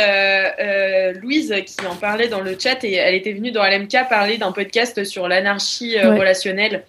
[0.60, 4.38] euh, Louise qui en parlait dans le chat et elle était venue dans LMK parler
[4.38, 6.18] d'un podcast sur l'anarchie euh, Ouais.
[6.20, 6.84] relationnelle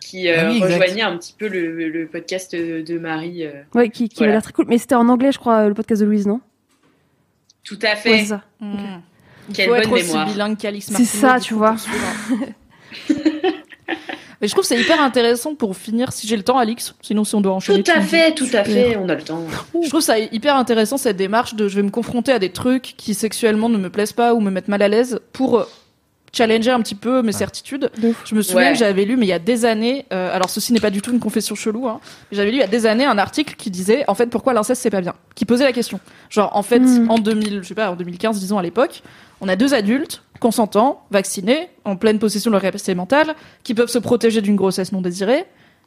[0.00, 3.44] qui euh, Ah oui, rejoignait un petit peu le, le podcast de, Marie.
[3.46, 3.52] euh.
[3.74, 4.32] Ouais, qui, qui Voilà.
[4.32, 4.66] a l'air très cool.
[4.68, 6.40] Mais c'était en anglais, je crois, le podcast de Louise, non?
[7.64, 8.18] Tout à Ouais, fait.
[8.20, 8.42] c'est ça.
[8.60, 8.76] Mmh.
[9.48, 10.26] Il Quelle faut bonne être aussi mémoire.
[10.26, 11.76] bilingue qu'Alix C'est ça, du tu coup, vois.
[14.40, 16.94] Mais je trouve que c'est hyper intéressant pour finir, si j'ai le temps, Alix.
[17.00, 17.82] Sinon, si on doit enchaîner.
[17.82, 19.42] Tout à fait, tout à fait, on a le temps.
[19.82, 22.94] Je trouve ça hyper intéressant cette démarche de je vais me confronter à des trucs
[22.96, 25.66] qui sexuellement ne me plaisent pas ou me mettent mal à l'aise pour
[26.34, 27.90] challenger un petit peu mes certitudes.
[28.24, 28.72] Je me souviens Ouais.
[28.72, 31.00] que j'avais lu, mais il y a des années, euh, alors ceci n'est pas du
[31.02, 33.54] tout une confession chelou, hein, mais j'avais lu il y a des années un article
[33.56, 36.00] qui disait en fait pourquoi l'inceste c'est pas bien, qui posait la question.
[36.30, 37.10] Genre en fait Mm.
[37.10, 39.02] en 2000, je sais pas, en 2015 disons à l'époque,
[39.40, 43.88] on a deux adultes consentants, vaccinés, en pleine possession de leur capacité mentale, qui peuvent
[43.88, 45.44] se protéger d'une grossesse non désirée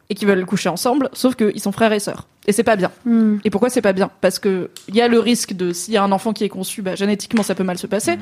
[0.10, 2.28] et qui veulent coucher ensemble, sauf qu'ils sont frères et sœurs.
[2.48, 2.92] Et c'est pas bien.
[3.06, 3.38] Hmm.
[3.44, 4.10] Et pourquoi c'est pas bien?
[4.22, 6.50] Parce que il y a le risque de s'il y a un enfant qui est
[6.50, 8.18] conçu, bah, génétiquement ça peut mal se passer.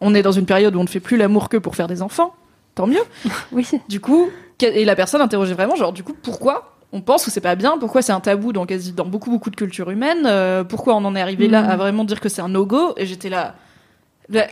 [0.00, 2.02] On est dans une période où on ne fait plus l'amour que pour faire des
[2.02, 2.34] enfants.
[2.74, 3.02] Tant mieux.
[3.52, 3.66] Oui.
[3.88, 4.30] Du coup,
[4.62, 7.78] et la personne interrogeait vraiment genre du coup pourquoi on pense que c'est pas bien
[7.78, 11.04] Pourquoi c'est un tabou dans quasi dans beaucoup beaucoup de cultures humaines Euh, Pourquoi on
[11.04, 11.70] en est arrivé là Mhm.
[11.70, 13.54] à vraiment dire que c'est un no go Et j'étais là.
[14.28, 14.42] bah,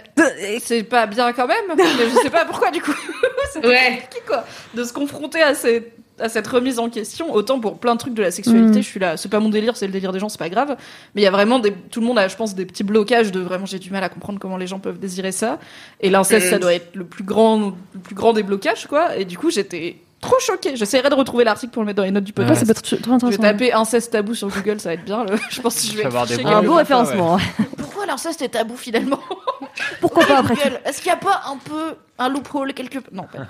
[0.62, 2.92] c'est pas bien quand même, mais je sais pas pourquoi du coup.
[3.64, 4.00] Ouais.
[4.02, 4.44] compliqué, quoi.
[4.74, 8.14] De se confronter à, ces- à cette remise en question, autant pour plein de trucs
[8.14, 8.82] de la sexualité, Mhm.
[8.82, 10.76] je suis là, c'est pas mon délire, c'est le délire des gens, c'est pas grave.
[11.14, 13.30] Mais il y a vraiment des, tout le monde a, je pense, des petits blocages
[13.32, 15.58] de vraiment j'ai du mal à comprendre comment les gens peuvent désirer ça.
[16.00, 16.50] Et l'inceste, Mhm.
[16.52, 19.16] ça doit être le plus grand, le plus grand des blocages, quoi.
[19.16, 20.76] Et du coup, j'étais trop choquée.
[20.76, 22.64] J'essaierai de retrouver l'article pour le mettre dans les notes du Ouais, podcast.
[22.64, 23.42] peut être trop Je vais intéressant.
[23.42, 25.24] taper inceste tabou sur Google, ça va être bien.
[25.24, 27.38] le- Je pense que je vais avoir des Un beau référencement.
[27.78, 29.20] Pourquoi l'inceste est tabou finalement
[30.00, 33.22] Pourquoi pas après Est-ce qu'il n'y a pas un peu un loophole quelque part Non,
[33.24, 33.46] pas.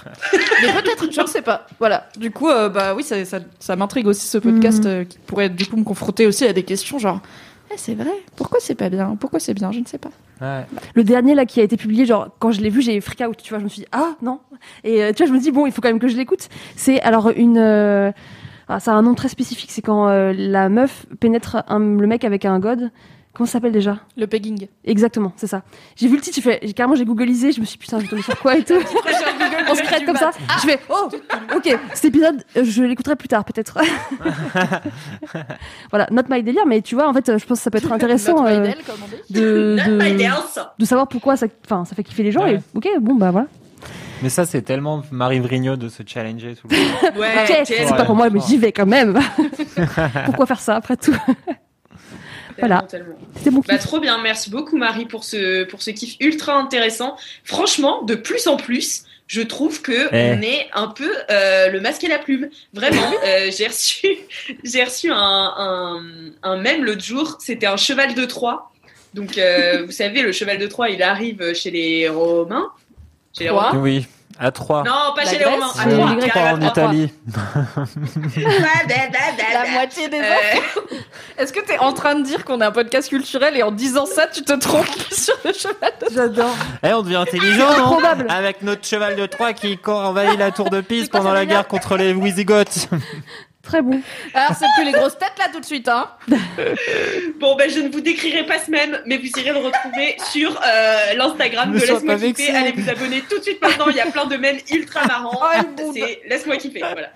[0.63, 1.67] Mais peut-être, je ne sais pas.
[1.79, 2.07] Voilà.
[2.19, 4.91] Du coup, euh, bah oui, ça, ça, ça m'intrigue aussi ce podcast Mhm.
[4.91, 7.21] euh, qui pourrait du coup me confronter aussi à des questions genre.
[7.71, 8.11] Eh, c'est vrai.
[8.37, 9.17] Pourquoi c'est pas bien?
[9.21, 9.73] Pourquoi c'est bien?
[9.73, 10.11] Je ne sais pas.
[10.41, 10.65] Ouais.
[10.95, 13.37] Le dernier là qui a été publié, genre quand je l'ai vu, j'ai freak out.
[13.43, 14.41] Tu vois, je me suis dit ah non.
[14.85, 16.49] Et euh, tu vois, je me dis bon, il faut quand même que je l'écoute.
[16.77, 17.59] C'est alors une.
[17.59, 18.11] euh,
[18.69, 19.71] ah, ça a un nom très spécifique.
[19.71, 22.91] C'est quand euh, la meuf pénètre un- le mec avec un god.
[23.35, 24.67] Comment ça s'appelle déjà Le pegging.
[24.85, 25.63] Exactement, c'est ça.
[25.95, 27.99] J'ai vu le titre, j'ai fait, j'ai- carrément j'ai googlisé, je me suis dit, putain,
[27.99, 28.75] je vais tomber sur quoi et tout.
[29.71, 30.31] On se crête comme ça.
[30.61, 31.09] Je fais oh,
[31.55, 33.79] ok, cet épisode, je l'écouterai plus tard peut-être.
[35.91, 37.93] voilà, not my délire, mais tu vois, en fait, je pense que ça peut être
[37.99, 39.41] intéressant euh, Maidel, comme on dit.
[40.79, 42.43] de, savoir pourquoi ça, enfin, ça fait kiffer les gens.
[42.43, 42.55] Ouais.
[42.55, 43.47] Et ok, bon bah voilà.
[44.23, 47.21] Mais ça, c'est tellement Marie Vrigno de se challenger tout le temps.
[47.21, 49.17] Ouais, c'est pas pour moi, mais j'y vais quand même.
[50.25, 51.15] pourquoi faire ça après tout?
[52.61, 52.83] Voilà.
[52.89, 53.17] tellement.
[53.37, 53.69] C'était mon kiff.
[53.71, 57.17] Bah, trop bien, merci beaucoup Marie pour ce, pour ce kiff ultra intéressant.
[57.45, 60.33] Franchement, de plus en plus, je trouve que Eh.
[60.37, 62.49] on est un peu euh, le masque et la plume.
[62.73, 64.07] Vraiment, euh, j'ai reçu,
[64.65, 66.03] j'ai reçu un, un,
[66.43, 68.73] un mème l'autre jour, c'était un cheval de Troie.
[69.15, 72.71] Donc, euh, vous savez, le cheval de Troie, il arrive chez les Romains.
[73.37, 74.07] Chez les Romains Oui,
[74.39, 74.85] à 3.
[74.85, 76.11] Non, pas La chez les Romains, à C'est Troie.
[76.11, 76.33] les Grecs.
[76.33, 76.85] qui arrive à en Troie.
[76.85, 77.13] Italie.
[79.53, 80.81] La moitié des Euh, enfants.
[81.39, 84.07] Est-ce que t'es en train de dire qu'on est un podcast culturel et en disant
[84.07, 86.55] ça, tu te trompes sur le cheval de J'adore.
[86.83, 87.85] Eh, on devient intelligent, non?
[87.99, 88.27] Improbable.
[88.29, 91.97] Avec notre cheval de Troie qui envahit la tour de Pise pendant la guerre contre
[91.97, 92.89] les Wisigoths.
[93.69, 94.01] Très bon.
[94.33, 96.09] Alors, c'est plus les grosses têtes là tout de suite, hein
[97.39, 100.59] Bon, ben, je ne vous décrirai pas ce même, mais vous irez le retrouver sur
[100.67, 102.51] euh, l'Instagram de Laisse-moi pas kiffer.
[102.51, 103.89] Allez vous abonner tout de suite maintenant.
[103.91, 105.39] Il y a plein de mèmes ultra marrants.
[105.83, 105.93] Oh.
[105.95, 106.79] C'est Laisse-moi kiffer.
[106.81, 107.11] Voilà.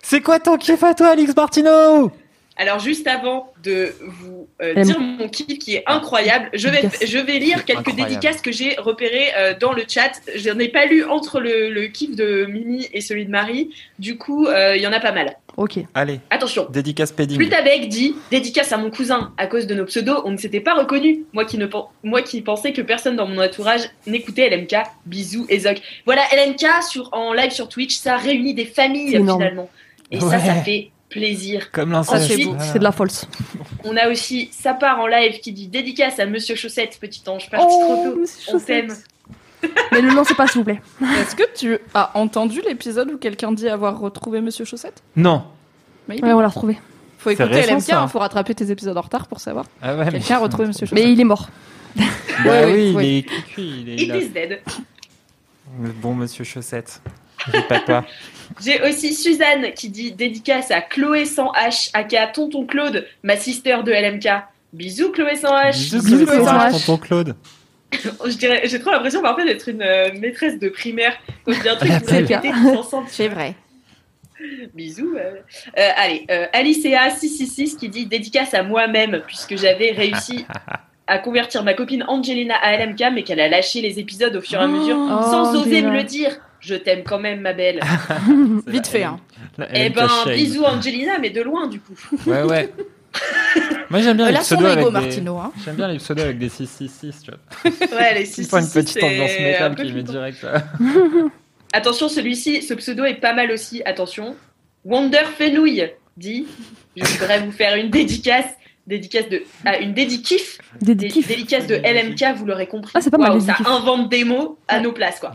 [0.00, 2.12] C'est quoi ton kiff à toi, Alex Martino?
[2.60, 7.18] Alors, juste avant de vous euh, dire mon kiff qui est incroyable, je vais, je
[7.18, 8.10] vais lire quelques Incroyable.
[8.10, 10.10] dédicaces que j'ai repérées euh, dans le chat.
[10.34, 13.70] Je n'en ai pas lu entre le, le kiff de Mimi et celui de Marie.
[14.00, 15.36] Du coup, euh, il y en a pas mal.
[15.58, 15.80] Ok.
[15.92, 16.68] Allez, Attention.
[16.70, 17.36] dédicace padding.
[17.36, 20.74] Flutabeg dit dédicace à mon cousin à cause de nos pseudos, on ne s'était pas
[20.74, 21.18] reconnus.
[21.32, 21.66] Moi qui ne
[22.04, 24.76] moi qui pensais que personne dans mon entourage n'écoutait LMK.
[25.04, 25.80] Bisous et Zoc.
[26.06, 29.68] Voilà LMK sur en live sur Twitch, ça réunit des familles finalement.
[30.12, 30.38] Et ça Ouais.
[30.38, 31.72] ça fait plaisir.
[31.72, 32.40] Comme Ça, l'inceste.
[32.72, 33.26] c'est de la false.
[33.82, 37.50] On a aussi ça part en live qui dit dédicace à monsieur Chaussette, petit ange
[37.50, 38.20] parti trop tôt.
[38.20, 38.86] monsieur On Chaussette.
[38.86, 38.96] t'aime.
[39.92, 40.80] Mais le lancez pas, s'il vous plaît.
[41.20, 45.02] Est-ce que tu as entendu l'épisode où quelqu'un dit avoir retrouvé Monsieur Chaussette?
[45.16, 45.44] Non.
[46.08, 46.20] Oui.
[46.22, 46.78] Ouais, on l'a retrouvé.
[47.18, 49.64] Faut C'est écouter récent, LMK, hein, faut rattraper tes épisodes en retard pour savoir.
[49.82, 51.12] Ah ouais, mais, Quelqu'un a retrouvé Monsieur Mais Chaussette.
[51.14, 51.48] il est mort.
[51.96, 53.08] bah oui, ouais.
[53.08, 54.60] il est cuit, il est It il a- is dead.
[56.00, 57.00] Bon monsieur Chaussette.
[57.52, 58.04] J'ai pas toi.
[58.60, 63.78] J'ai aussi Suzanne qui dit dédicace à Chloé sans H, aka Tonton Claude, ma sister
[63.84, 64.28] de LMK.
[64.72, 65.72] Bisous Chloé sans H.
[65.72, 66.44] Bisous, Bisous, Chloé, Chloé.
[66.44, 67.36] Sarah, tonton Claude.
[67.92, 71.14] Je dirais, j'ai trop l'impression parfois d'être une euh, maîtresse de primaire.
[71.44, 72.50] Quand je dis un truc, vous répétez.
[73.08, 73.54] C'est vrai.
[74.74, 75.16] Bisous.
[75.16, 75.32] euh.
[75.78, 80.46] Euh, allez, euh, Alicea666 qui dit dédicace à moi-même, puisque j'avais réussi
[81.06, 84.60] à convertir ma copine Angelina à LMK, mais qu'elle a lâché les épisodes au fur
[84.60, 86.36] et à mesure, Oh, sans oser me le dire.
[86.60, 87.80] Je t'aime quand même, ma belle.
[88.66, 89.18] Vite fait, hein.
[89.74, 91.94] Eh ben, bisous Angelina, mais de loin, du coup.
[92.26, 92.72] Ouais, ouais.
[93.90, 94.90] Moi j'aime bien Euh, les pseudos ego, avec des...
[94.90, 95.38] Martino.
[95.38, 95.52] Hein.
[95.64, 97.96] J'aime bien les pseudos avec des 666, tu vois.
[97.98, 100.42] Ouais, les six, Il faut une six, petite ambiance métal qui met direct.
[100.42, 100.64] là.
[101.72, 103.82] Attention, celui-ci, ce pseudo est pas mal aussi.
[103.84, 104.36] Attention.
[104.84, 106.46] Wonder Fenouille dit
[106.96, 108.46] Je voudrais vous faire une dédicace.
[108.86, 109.42] Dédicace de.
[109.66, 110.58] Ah, une dédikiff.
[110.80, 111.28] Des Dé- kiffs.
[111.28, 112.92] dédicace de LMK, vous l'aurez compris.
[112.94, 114.82] Ah, c'est pas mal, les ça invente des mots à Ouais.
[114.82, 115.34] nos places, quoi.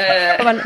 [0.00, 0.62] Euh, Pas mal.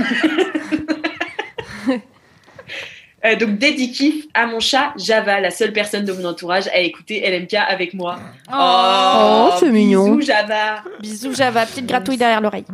[3.25, 7.21] Euh, donc, dédikiff à mon chat Java, la seule personne de mon entourage à écouter
[7.29, 8.19] LMK avec moi.
[8.53, 10.15] Oh, c'est mignon.
[10.15, 10.83] Bisous, Java.
[11.01, 12.65] Bisous Java, petite gratouille derrière l'oreille.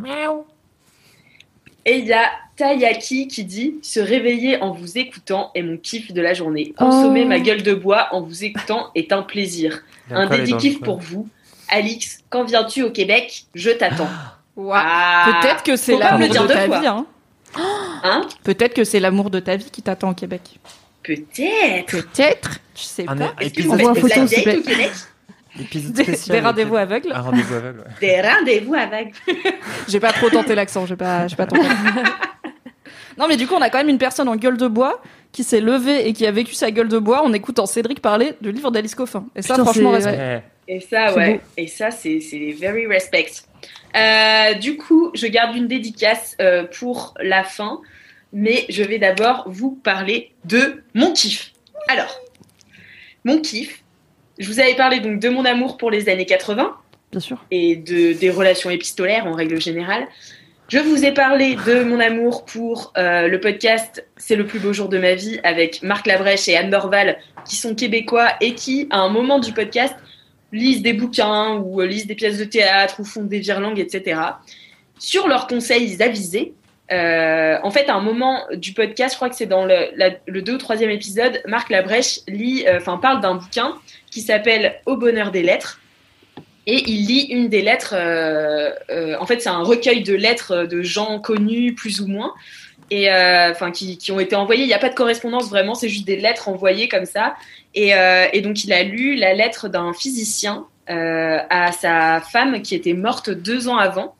[1.85, 6.11] Et il y a Tayaki qui dit Se réveiller en vous écoutant est mon kiff
[6.11, 6.73] de la journée.
[6.77, 7.27] Consommer Oh.
[7.27, 9.83] ma gueule de bois en vous écoutant est un plaisir.
[10.09, 11.27] Un dédikiff dents, pour vous.
[11.69, 13.45] Alix, quand viens-tu au Québec?
[13.55, 14.07] Je t'attends.
[14.55, 14.81] Ouah.
[14.85, 15.39] Ah.
[15.41, 16.79] Peut-être que c'est l'amour le dire de deux ta fois.
[16.79, 16.87] vie.
[16.87, 17.05] Hein.
[18.03, 20.41] Hein Peut-être que c'est l'amour de ta vie qui t'attend au Québec.
[21.03, 21.91] Peut-être.
[21.91, 22.59] Peut-être.
[22.75, 23.33] Je sais Un pas.
[23.39, 24.73] Est-ce que épisode, vous Envoie faites un de la photo, s'il te date plaît.
[24.73, 24.91] au Québec?
[25.59, 26.37] Épisode Des, spécial.
[26.41, 27.11] des rendez-vous aveugles.
[27.13, 27.85] Un rendez-vous aveugle, ouais.
[28.01, 29.13] Des rendez-vous avec.
[29.87, 31.61] J'ai pas trop tenté l'accent, j'ai pas, j'ai pas tenté.
[33.17, 35.01] non, mais du coup, on a quand même une personne en gueule de bois
[35.31, 38.33] qui s'est levée et qui a vécu sa gueule de bois en écoutant Cédric parler
[38.41, 39.25] du livre d'Alice Coffin.
[39.35, 40.43] Et ça, Putain, franchement, c'est- respect.
[40.67, 41.33] Eh, Et ça, C'est ouais.
[41.35, 41.39] beau.
[41.57, 43.27] Et ça, c'est c'est very respect.
[43.95, 47.81] Euh, du coup, je garde une dédicace euh, pour la fin,
[48.33, 51.53] mais je vais d'abord vous parler de mon kiff.
[51.87, 52.19] Alors,
[53.23, 53.83] mon kiff,
[54.37, 56.75] je vous avais parlé donc de mon amour pour les années 80
[57.11, 57.45] Bien sûr.
[57.51, 60.07] et de, des relations épistolaires en règle générale.
[60.67, 64.73] Je vous ai parlé de mon amour pour euh, le podcast C'est le plus beau
[64.73, 68.87] jour de ma vie avec Marc Labrèche et Anne Dorval qui sont québécois et qui,
[68.89, 69.95] à un moment du podcast,
[70.51, 74.21] lisent des bouquins ou euh, lisent des pièces de théâtre ou font des virelangues, etc.
[74.99, 76.53] Sur leurs conseils avisés,
[76.91, 80.11] euh, en fait, à un moment du podcast, je crois que c'est dans le, la-
[80.27, 83.75] le deux ou troisième épisode, Marc Labrèche lit, euh, enfin parle d'un bouquin
[84.11, 85.81] qui s'appelle Au bonheur des lettres.
[86.67, 87.93] Et il lit une des lettres.
[87.93, 92.33] en fait, c'est un recueil de lettres de gens connus, plus ou moins,
[92.91, 94.63] et euh, enfin qui, qui ont été envoyées.
[94.63, 97.35] Il n'y a pas de correspondance vraiment, c'est juste des lettres envoyées comme ça.
[97.73, 102.61] Et, euh, et donc, il a lu la lettre d'un physicien euh, à sa femme
[102.61, 104.15] qui était morte deux ans avant.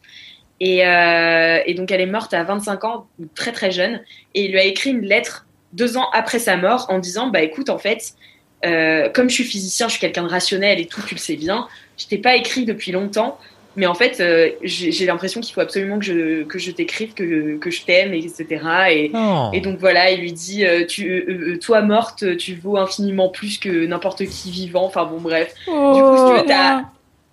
[0.59, 4.01] Et, euh, et donc, elle est morte à 25 ans, très très jeune.
[4.33, 7.41] Et il lui a écrit une lettre deux ans après sa mort en disant Bah
[7.41, 8.13] écoute, en fait,
[8.65, 11.35] euh, comme je suis physicien, je suis quelqu'un de rationnel et tout, tu le sais
[11.35, 13.37] bien, je t'ai pas écrit depuis longtemps.
[13.75, 17.57] Mais en fait, euh, j'ai l'impression qu'il faut absolument que je, que je t'écrive, que,
[17.57, 18.45] que je t'aime, etc.
[19.53, 23.57] Et, donc voilà, il lui dit euh, tu, euh, Toi morte, tu vaux infiniment plus
[23.57, 24.85] que n'importe qui vivant.
[24.85, 25.53] Enfin bon, bref.
[25.65, 26.83] Du coup, si tu veux, t'as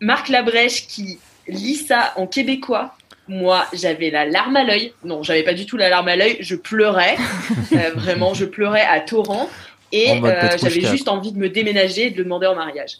[0.01, 2.95] Marc Labrèche qui lit ça en québécois.
[3.29, 4.93] Moi, j'avais la larme à l'œil.
[5.05, 6.39] Non, j'avais pas du tout la larme à l'œil.
[6.41, 7.17] Je pleurais.
[7.95, 9.49] Vraiment, je pleurais à torrent.
[9.95, 12.97] Et euh, j'avais juste envie de me déménager et de le demander en mariage.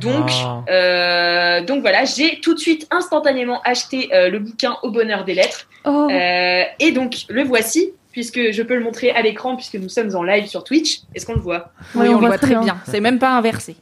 [0.00, 0.64] Donc, Ah.
[0.70, 5.34] euh, donc voilà, j'ai tout de suite instantanément acheté euh, le bouquin Au bonheur des
[5.34, 5.68] lettres.
[5.84, 9.90] Oh, Euh, et donc, le voici, puisque je peux le montrer à l'écran, puisque nous
[9.90, 11.00] sommes en live sur Twitch.
[11.14, 11.72] Est-ce qu'on le voit?
[11.94, 12.80] Oui, on, le voit très bien.
[12.86, 13.76] C'est même pas inversé.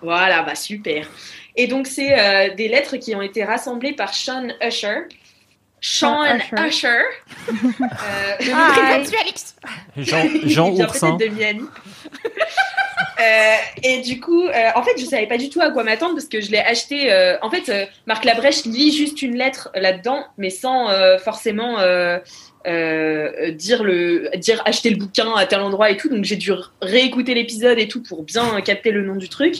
[0.00, 1.08] Voilà, bah super.
[1.56, 5.08] Et donc, c'est euh, des lettres qui ont été rassemblées par Sean Usher.
[5.80, 6.66] Sean Usher.
[6.66, 6.88] Usher.
[7.48, 11.16] Euh, Jean, Jean il vient Oursin.
[11.16, 11.64] de Miami.
[13.18, 16.14] Euh, et du coup, euh, en fait, je savais pas du tout à quoi m'attendre
[16.14, 17.10] parce que je l'ai acheté.
[17.12, 21.78] euh, en fait, euh, Marc Labrèche lit juste une lettre là-dedans, mais sans euh, forcément
[21.78, 22.18] euh,
[22.66, 26.08] euh, dire le, dire acheter le bouquin à tel endroit et tout.
[26.10, 26.52] Donc j'ai dû
[26.82, 29.56] réécouter l'épisode et tout pour bien capter le nom du truc.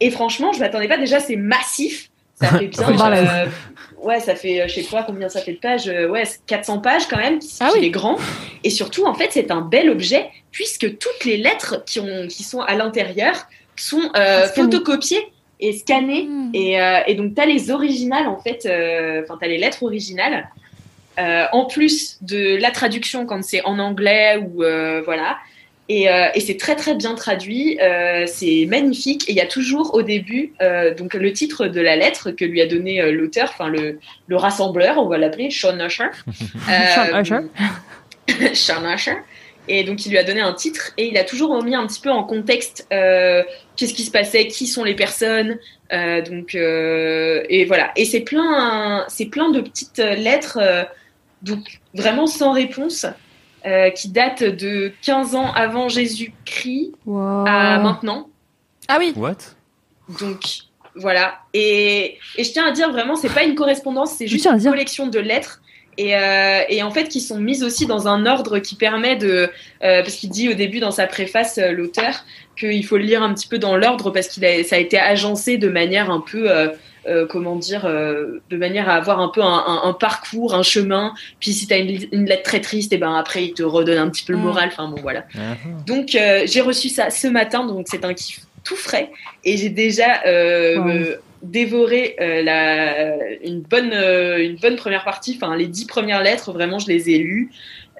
[0.00, 0.98] Et franchement, je m'attendais pas.
[0.98, 2.10] Déjà, c'est massif.
[2.40, 2.88] Ça fait bien.
[2.88, 3.18] Ouais.
[3.18, 3.46] euh,
[4.02, 5.88] ouais, ça fait, euh, je sais pas combien ça fait de pages.
[5.88, 7.38] euh, ouais, 400 pages quand même.
[7.60, 8.16] Ah il est grand.
[8.64, 12.42] Et surtout, en fait, c'est un bel objet puisque toutes les lettres qui, ont, qui
[12.42, 13.34] sont à l'intérieur
[13.76, 14.70] sont euh, Scannées.
[14.72, 15.26] photocopiées
[15.60, 16.24] et scannées.
[16.24, 16.50] Hmm.
[16.54, 18.60] Et, euh, et donc, tu as les originales, en fait,
[19.24, 20.48] enfin, tu as les lettres originales.
[21.16, 24.56] En plus de la traduction quand c'est en anglais ou
[25.04, 25.38] voilà.
[25.88, 29.28] Et, euh, et c'est très très bien traduit, euh, c'est magnifique.
[29.28, 32.44] Et il y a toujours au début euh, donc le titre de la lettre que
[32.44, 36.08] lui a donné l'auteur, enfin le, le rassembleur, on va l'appeler Sean Usher.
[36.94, 38.54] Sean Usher.
[38.54, 39.16] Sean Usher.
[39.66, 42.00] Et donc il lui a donné un titre et il a toujours remis un petit
[42.00, 45.58] peu en contexte qu'est-ce qui se passait, qui sont les personnes.
[45.90, 47.92] Donc et voilà.
[47.96, 50.58] Et c'est plein, c'est plein de petites lettres,
[51.42, 53.06] donc vraiment sans réponse.
[53.66, 57.44] Euh, qui datent de 15 ans avant Jésus-Christ Wow.
[57.46, 58.28] à maintenant.
[58.88, 59.12] Ah oui.
[59.16, 59.36] What?
[60.20, 60.40] Donc
[60.94, 61.38] voilà.
[61.54, 64.70] Et, et je tiens à dire vraiment, c'est pas une correspondance, c'est juste une dire.
[64.70, 65.60] collection de lettres.
[65.96, 69.48] Et, euh, et en fait, qui sont mises aussi dans un ordre qui permet de.
[69.84, 72.24] euh, parce qu'il dit au début dans sa préface, euh, l'auteur,
[72.58, 74.98] qu'il faut le lire un petit peu dans l'ordre parce qu'il a, ça a été
[74.98, 76.50] agencé de manière un peu.
[77.06, 80.62] Euh, comment dire, euh, de manière à avoir un peu un, un- un parcours, un
[80.62, 81.12] chemin.
[81.40, 83.98] Puis si tu as une, une lettre très triste, et ben après il te redonne
[83.98, 84.42] un petit peu le Mm.
[84.42, 84.68] moral.
[84.72, 85.24] Enfin bon voilà.
[85.36, 89.10] Ah, Donc euh, j'ai reçu ça ce matin, donc c'est un kiff tout frais
[89.44, 90.22] et j'ai déjà
[90.76, 91.16] Wow.
[91.42, 95.38] dévoré euh, la, une bonne euh, une bonne première partie.
[95.40, 97.50] Enfin les dix premières lettres, vraiment je les ai lues.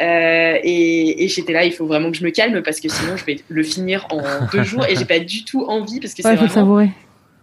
[0.00, 3.16] Euh, et, et j'étais là, il faut vraiment que je me calme parce que sinon
[3.16, 6.22] je vais le finir en deux jours et j'ai pas du tout envie parce que
[6.22, 6.88] Ouais, c'est faut le vraiment savourer.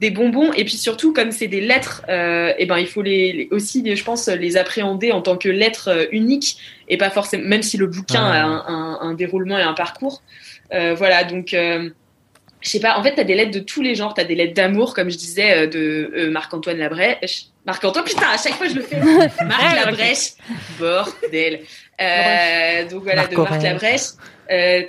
[0.02, 0.52] Des bonbons.
[0.54, 3.84] Et puis surtout comme c'est des lettres euh, et ben il faut les, les- aussi
[3.96, 6.58] je pense les appréhender en tant que lettres euh, uniques
[6.90, 8.42] et pas forcément même si le bouquin Ah.
[8.42, 10.24] a un, un- un déroulement et un parcours.
[10.74, 11.90] Euh, voilà donc euh,
[12.62, 14.14] je sais pas en fait t'as des lettres de tous les genres.
[14.16, 17.46] T'as des lettres d'amour comme je disais de Marc-Antoine Labrèche.
[17.68, 18.98] Marc-Antoine putain à chaque fois je le fais.
[19.46, 20.32] Marc Labrèche.
[20.80, 21.60] Bordel.
[22.92, 23.62] Donc voilà de Marc.
[23.62, 24.02] Labrèche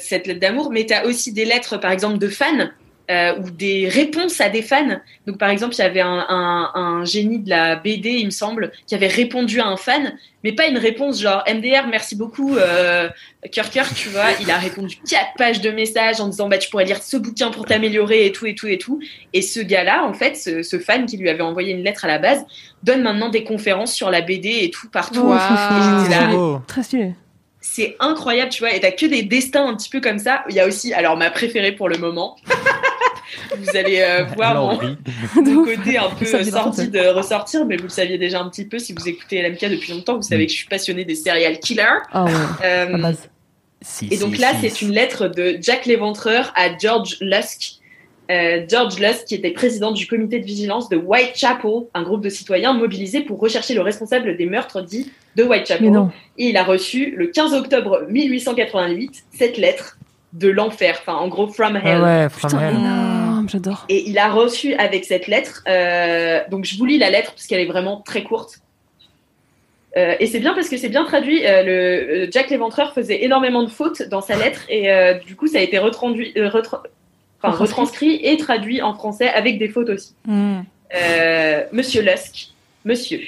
[0.00, 0.70] cette lettre d'amour.
[0.72, 2.68] Mais t'as aussi des lettres par exemple de fans
[3.12, 5.00] euh, ou des réponses à des fans.
[5.26, 8.30] Donc par exemple, il y avait un, un, un génie de la BD, il me
[8.30, 12.56] semble, qui avait répondu à un fan, mais pas une réponse genre MDR, merci beaucoup,
[12.56, 13.08] euh,
[13.52, 14.30] cœur cœur, tu vois.
[14.40, 17.50] Il a répondu quatre pages de messages en disant bah tu pourrais lire ce bouquin
[17.50, 19.00] pour t'améliorer et tout et tout et tout.
[19.32, 22.08] Et ce gars-là, en fait, ce, ce fan qui lui avait envoyé une lettre à
[22.08, 22.44] la base,
[22.82, 25.20] donne maintenant des conférences sur la BD et tout partout.
[25.20, 26.36] Wow.
[26.36, 26.60] Beau.
[26.66, 27.12] Très stylé.
[27.62, 30.44] C'est incroyable, tu vois, et t'as que des destins un petit peu comme ça.
[30.50, 32.36] Il y a aussi, alors ma préférée pour le moment,
[33.56, 34.76] vous allez euh, voir mon,
[35.64, 38.92] côté un peu sordide de ressortir, mais vous le saviez déjà un petit peu si
[38.92, 42.02] vous écoutez LMK depuis longtemps, vous savez que je suis passionnée des serial killers.
[42.12, 42.32] Ah ouais,
[42.64, 43.12] Euh.
[43.84, 44.84] Si, et donc si, là, si, c'est si.
[44.84, 47.80] une lettre de Jack l'Éventreur à George Lusk.
[48.30, 52.28] Euh, George Lusk, qui était président du comité de vigilance de Whitechapel, un groupe de
[52.30, 55.86] citoyens mobilisés pour rechercher le responsable des meurtres dits de Whitechapel.
[55.86, 56.10] Mais non.
[56.38, 59.98] Et il a reçu le 15 octobre 1888 cette lettre
[60.32, 61.82] de l'enfer, enfin en gros from hell.
[61.84, 62.76] Ah ouais, from Putain, hell.
[62.76, 63.84] énorme, j'adore.
[63.90, 67.46] Et il a reçu avec cette lettre, euh, donc je vous lis la lettre parce
[67.46, 68.60] qu'elle est vraiment très courte.
[69.98, 71.44] Euh, et c'est bien parce que c'est bien traduit.
[71.46, 75.36] euh, le, euh, Jack l'Éventreur faisait énormément de fautes dans sa lettre et euh, du
[75.36, 76.82] coup ça a été retransduit- euh, retra-
[77.42, 78.20] enfin, Retranscrit.
[78.22, 80.14] et traduit en français avec des fautes aussi.
[80.26, 80.60] Hmm.
[80.94, 82.48] Euh, Monsieur Lusk,
[82.84, 83.20] Monsieur,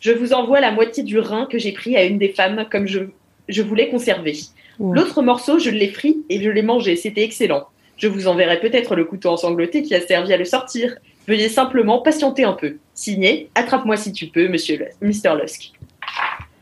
[0.00, 2.86] je vous envoie la moitié du rein que j'ai pris à une des femmes comme
[2.86, 3.00] je,
[3.48, 4.36] je voulais conserver.
[4.78, 6.96] L'autre morceau, je l'ai pris et je l'ai mangé.
[6.96, 7.64] C'était excellent.
[7.96, 10.96] Je vous enverrai peut-être le couteau ensanglanté qui a servi à le sortir.
[11.26, 12.76] Veuillez simplement patienter un peu.
[12.92, 15.34] Signé, attrape-moi si tu peux, Monsieur Lus- Mr.
[15.40, 15.72] Lusk.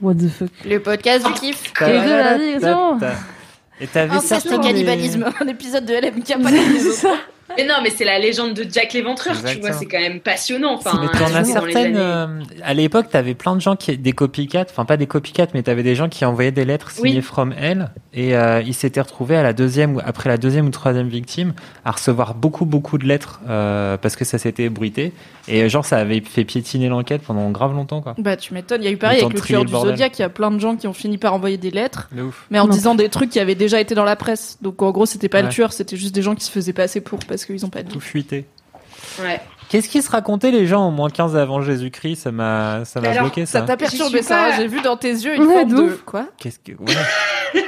[0.00, 0.50] What the fuck.
[0.64, 1.72] Le podcast du kiff.
[3.80, 5.24] Et t'avais et certainement des- cannibalisme.
[5.40, 7.06] Un épisode de LMK, pas comme les autres.
[7.56, 10.74] Mais non, mais c'est la légende de Jack l'Éventreur, tu vois, c'est quand même passionnant.
[10.74, 11.96] Enfin, mais t'en as dans les certaines.
[11.96, 12.26] euh,
[12.62, 15.82] à l'époque, t'avais plein de gens qui, des copycats, enfin pas des copycats, mais t'avais
[15.82, 17.22] des gens qui envoyaient des lettres signées Oui.
[17.22, 21.08] from hell, et euh, ils s'étaient retrouvés à la deuxième après la deuxième ou troisième
[21.08, 21.52] victime
[21.84, 25.12] à recevoir beaucoup beaucoup de lettres euh, parce que ça s'était ébruité,
[25.48, 28.14] et euh, genre ça avait fait piétiner l'enquête pendant grave longtemps quoi.
[28.18, 28.82] Bah, tu m'étonnes.
[28.82, 29.72] Il y a eu pareil avec le tueur du.
[29.72, 30.18] Zodiac.
[30.18, 32.58] Il y a plein de gens qui ont fini par envoyer des lettres, De mais
[32.58, 32.72] en Non.
[32.72, 34.58] disant des trucs qui avaient déjà été dans la presse.
[34.62, 37.00] Donc, en gros, c'était pas le tueur, c'était juste des gens qui se faisaient passer
[37.00, 37.92] pour parce qu'ils ont pas dit.
[37.92, 38.44] Tout fuité.
[39.20, 39.40] Ouais.
[39.68, 42.16] Qu'est-ce qui se racontait les gens au moins 15 avant Jésus-Christ?
[42.16, 43.64] Ça m'a ça m'a bloqué Ça ça.
[43.66, 44.36] t'a perturbé ça.
[44.36, 44.56] pas-.
[44.56, 45.92] J'ai vu dans tes yeux une Ouais, forme de de.
[46.06, 46.94] Quoi Qu'est-ce que ouais.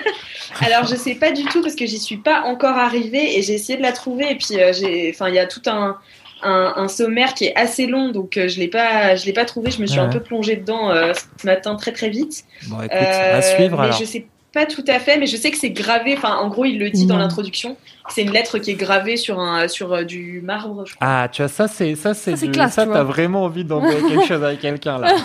[0.60, 3.54] Alors, je sais pas du tout parce que j'y suis pas encore arrivée et j'ai
[3.54, 4.30] essayé de la trouver.
[4.32, 5.98] Et puis, euh, j'ai, enfin, il y a tout un,
[6.42, 9.44] un, un sommaire qui est assez long, donc euh, je l'ai pas, je l'ai pas
[9.44, 9.70] trouvé.
[9.70, 10.06] Je me suis Ouais.
[10.06, 12.44] un peu plongée dedans euh, ce matin très très vite.
[12.68, 13.98] Bon écoute, Euh, à suivre mais alors.
[13.98, 14.26] je sais
[14.56, 16.14] pas tout à fait, mais je sais que c'est gravé.
[16.16, 17.76] Enfin, en gros, il le dit dans l'introduction.
[18.08, 20.86] C'est une lettre qui est gravée sur un, sur euh, du marbre.
[20.86, 21.06] Je crois.
[21.06, 23.12] Ah, tu vois, ça, c'est, ça, c'est, Ça, c'est du- classe, ça, tu t'as vois.
[23.12, 25.14] vraiment envie d'envoyer quelque chose avec quelqu'un, là.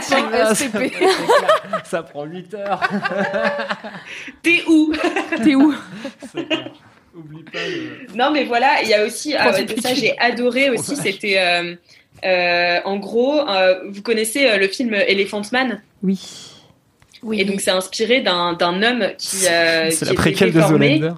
[1.84, 2.80] Ça prend 8 heures.
[4.42, 4.92] T'es où?
[5.44, 5.72] T'es où?
[6.32, 6.70] C'est clair.
[7.16, 8.16] Oublie pas le...
[8.16, 11.74] Non, mais voilà, il y a aussi, ah, ouais, ça j'ai adoré aussi, c'était, euh,
[12.24, 15.82] euh, en gros, euh, vous connaissez euh, le film Elephant Man?
[16.02, 16.18] Oui.
[17.32, 20.60] Et donc c'est inspiré d'un d'un homme qui euh, C'est la préquelle de.
[20.60, 21.12] Zoolander.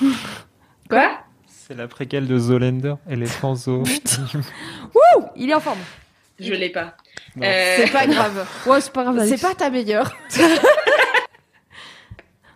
[0.88, 1.10] Quoi?
[1.46, 3.82] C'est la préquelle de Zoolander, éléphant zoo.
[5.36, 5.78] Il est en forme.
[6.38, 6.94] Je l'ai pas.
[7.42, 8.46] Euh, C'est pas grave.
[8.66, 9.24] Ouais, c'est pas grave.
[9.28, 10.16] C'est pas ta meilleure.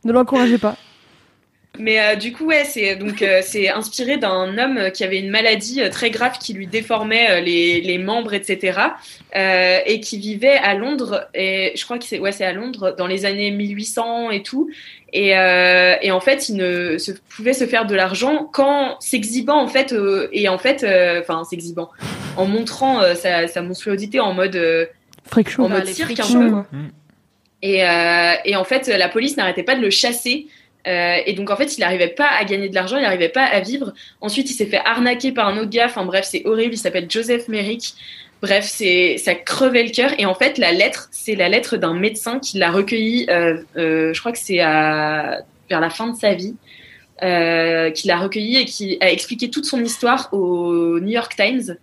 [0.05, 0.77] Ne l'encouragez pas.
[1.79, 5.31] Mais euh, du coup, ouais, c'est donc euh, c'est inspiré d'un homme qui avait une
[5.31, 8.79] maladie euh, très grave qui lui déformait euh, les, les membres, etc.
[9.35, 11.29] euh, et qui vivait à Londres.
[11.35, 14.71] Et je crois que c'est ouais, c'est à Londres dans les années 1800 et tout.
[15.13, 19.61] Et, euh, et en fait, il ne se, pouvait se faire de l'argent qu'en s'exhibant
[19.61, 21.91] en fait euh, et en fait, euh, enfin s'exhibant,
[22.37, 24.87] en montrant euh, sa, sa monstruosité en mode euh,
[25.27, 25.65] Freak show.
[25.65, 26.79] en Bah, mode les cirque un peu.
[27.63, 30.47] Et, euh, et en fait, la police n'arrêtait pas de le chasser.
[30.87, 33.45] Euh, et donc, en fait, il n'arrivait pas à gagner de l'argent, il n'arrivait pas
[33.45, 33.93] à vivre.
[34.21, 35.87] Ensuite, il s'est fait arnaquer par un autre gars.
[35.87, 36.75] Enfin, bref, c'est horrible.
[36.75, 37.95] Il s'appelle Joseph Merrick.
[38.43, 40.13] Bref, c'est ça crevait le cœur.
[40.19, 43.27] Et en fait, la lettre, c'est la lettre d'un médecin qui l'a recueillie.
[43.31, 46.55] Euh, euh, je crois que c'est vers la fin de sa vie,
[47.21, 51.77] qui l'a recueillie et qui a expliqué toute son histoire au New York Times.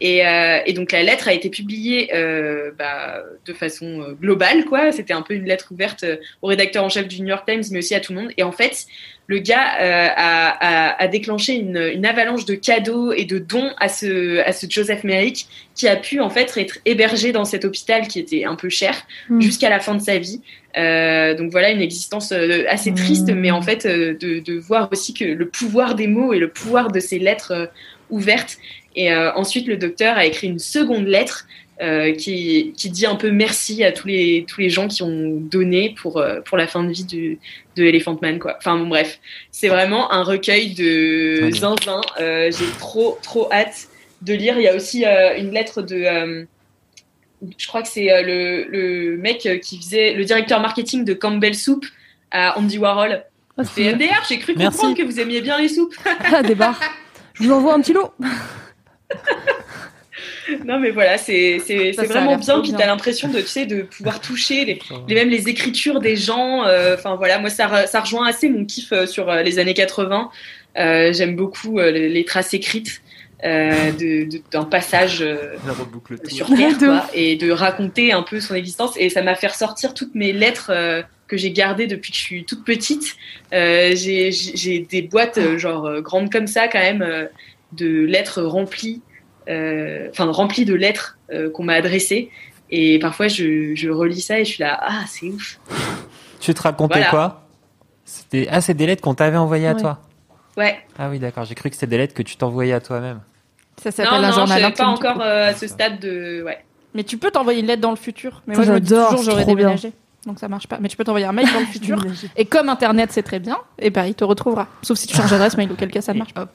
[0.00, 4.64] Et, euh, et donc la lettre a été publiée euh, bah, de façon euh, globale,
[4.64, 4.92] quoi.
[4.92, 7.64] C'était un peu une lettre ouverte euh, au rédacteur en chef du New York Times,
[7.70, 8.30] mais aussi à tout le monde.
[8.38, 8.86] Et en fait,
[9.26, 13.70] le gars euh, a, a, a déclenché une, une avalanche de cadeaux et de dons
[13.78, 17.64] à ce, à ce Joseph Merrick, qui a pu en fait être hébergé dans cet
[17.66, 18.94] hôpital qui était un peu cher
[19.28, 19.40] Mm.
[19.42, 20.40] jusqu'à la fin de sa vie.
[20.76, 23.34] Euh, donc voilà une existence assez triste, Mm.
[23.34, 26.90] mais en fait de, de voir aussi que le pouvoir des mots et le pouvoir
[26.90, 27.70] de ces lettres
[28.08, 28.56] ouvertes.
[28.96, 31.46] Et euh, ensuite, le docteur a écrit une seconde lettre
[31.80, 35.30] euh, qui, qui dit un peu merci à tous les, tous les gens qui ont
[35.40, 37.38] donné pour, euh, pour la fin de vie du,
[37.76, 38.38] de Elephant Man.
[38.38, 38.56] Quoi.
[38.58, 39.18] Enfin bon, bref,
[39.50, 41.50] c'est vraiment un recueil de bien.
[41.76, 42.00] zinzin.
[42.20, 43.88] Euh, J'ai trop, trop hâte
[44.22, 44.56] de lire.
[44.58, 45.96] Il y a aussi euh, une lettre de...
[45.96, 46.44] euh,
[47.56, 51.54] je crois que c'est euh, le, le mec qui faisait le directeur marketing de Campbell
[51.54, 51.86] Soup
[52.30, 53.24] à Andy Warhol.
[53.56, 54.76] Ah, C'est c'est MDR, j'ai cru Merci.
[54.76, 55.94] comprendre que vous aimiez bien les soupes.
[56.30, 56.54] Ah, des.
[57.34, 58.10] Je vous envoie un petit lot.
[60.64, 61.58] Non, mais voilà, c'est
[62.08, 62.60] vraiment bien.
[62.62, 64.78] Puis t'as l'impression de, tu sais, de pouvoir toucher les,
[65.08, 66.64] les même les écritures des gens.
[66.66, 69.58] euh, Enfin voilà, moi ça, re- ça rejoint assez mon kiff euh, sur euh, les
[69.60, 70.30] années 80.
[70.76, 73.00] Euh, J'aime beaucoup euh, les, les traces écrites
[73.44, 75.54] euh, de- de- d'un passage euh,
[76.34, 78.94] sur Terre, De quoi, et de raconter un peu son existence.
[78.96, 82.22] Et ça m'a fait ressortir toutes mes lettres euh, que j'ai gardées depuis que je
[82.22, 83.14] suis toute petite.
[83.52, 87.26] Euh, j'ai j'ai des boîtes euh, genre grandes comme ça quand même euh,
[87.72, 89.02] de lettres remplies,
[89.48, 92.30] euh, enfin remplies de lettres euh, qu'on m'a adressées.
[92.70, 95.58] Et parfois je, je relis ça et je suis là, ah c'est ouf.
[96.40, 97.10] Tu te racontais Voilà.
[97.10, 97.46] quoi?
[98.04, 99.80] C'était ah, c'est des lettres qu'on t'avait envoyées à Ouais.
[99.80, 99.98] toi.
[100.56, 100.78] Ouais.
[100.98, 101.44] Ah oui, d'accord.
[101.44, 103.20] J'ai cru que c'était des lettres que tu t'envoyais à toi-même.
[103.82, 105.20] Ça Non, s'appelle un non, je journal suis pas encore coup.
[105.20, 106.42] euh, à ce stade de.
[106.44, 106.64] Ouais.
[106.94, 108.42] Mais tu peux t'envoyer une lettre dans le futur.
[108.46, 109.66] Mais Ça, moi, je me dis j'adore, toujours, j'aurais trop bien.
[109.66, 109.92] déménagé.
[110.26, 110.78] Donc ça marche pas.
[110.80, 112.04] Mais tu peux t'envoyer un mail dans le futur.
[112.36, 114.66] Et comme Internet, c'est très bien, et ben il te retrouvera.
[114.82, 116.48] Sauf si tu changes d'adresse mail, auquel cas ça ne marche pas.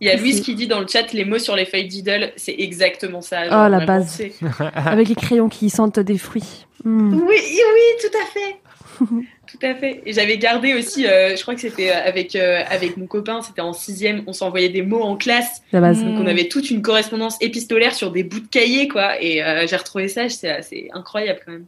[0.00, 2.32] Il y a Louise qui dit dans le chat les mots sur les feuilles Diddle,
[2.36, 3.42] c'est exactement ça.
[3.46, 4.22] Oh, la base.
[4.74, 6.66] Avec les crayons qui sentent des fruits.
[6.84, 7.14] Mm.
[7.14, 8.56] Oui, oui, tout à fait.
[9.46, 10.02] tout à fait.
[10.06, 13.42] Et j'avais gardé aussi, euh, je crois que c'était euh, avec, euh, avec mon copain,
[13.42, 15.62] c'était en sixième, on s'envoyait des mots en classe.
[15.72, 16.02] La base.
[16.02, 19.20] Donc on avait toute une correspondance épistolaire sur des bouts de cahiers, quoi.
[19.22, 21.66] Et euh, j'ai retrouvé ça, c'est c'est incroyable quand même.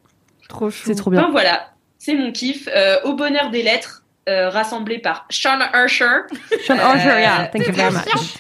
[0.49, 0.85] Trop chou.
[0.87, 1.31] C'est trop Enfin bien.
[1.31, 2.69] voilà, c'est mon kiff.
[2.75, 6.23] Euh, au bonheur des lettres, euh, rassemblé par Sean Ursher,
[6.67, 8.39] Sean Archer, Euh, yeah, thank you very much.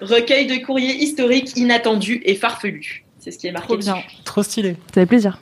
[0.00, 3.04] recueil de courriers historiques inattendus et farfelus.
[3.18, 3.94] C'est ce qui est marqué Trop bien.
[3.96, 4.06] dessus.
[4.24, 4.76] Trop stylé.
[4.94, 5.38] Ça fait plaisir.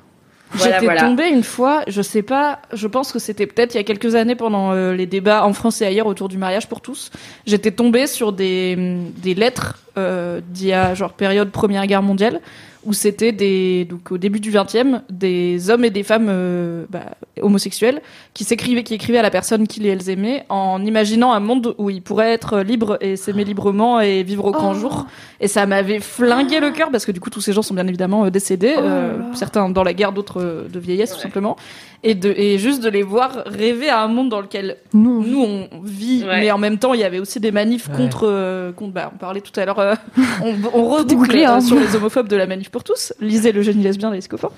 [0.51, 1.01] Voilà, J'étais voilà.
[1.03, 4.15] tombée une fois, je sais pas, je pense que c'était peut-être il y a quelques
[4.15, 7.11] années pendant euh, les débats en France et ailleurs autour du mariage pour tous.
[7.47, 8.75] J'étais tombée sur des,
[9.19, 12.41] des lettres euh, d'il y a genre période Première Guerre mondiale
[12.85, 17.17] où c'était des donc au début du 20e des hommes et des femmes euh, bah,
[17.41, 18.01] homosexuels
[18.35, 21.75] qui s'écrivaient qui écrivaient à la personne qu'ils et elles aimaient en imaginant un monde
[21.79, 25.07] où ils pourraient être libres et s'aimer librement et vivre au grand jour.
[25.41, 27.87] Et ça m'avait flingué le cœur parce que du coup tous ces gens sont bien
[27.87, 31.57] évidemment euh, décédés Oh euh, certains dans la guerre d'autres de vieillesse tout simplement
[32.05, 35.43] et de et juste de les voir rêver à un monde dans lequel Nous, nous
[35.43, 36.41] on vit Ouais.
[36.41, 37.97] mais en même temps il y avait aussi des manifs Ouais.
[37.97, 39.95] contre contre, contre bah, on parlait tout à l'heure euh,
[40.43, 41.59] on, on reboucle bouclé, hein.
[41.59, 44.51] euh, sur les homophobes de la manif pour tous lisez le génie lesbien des scopins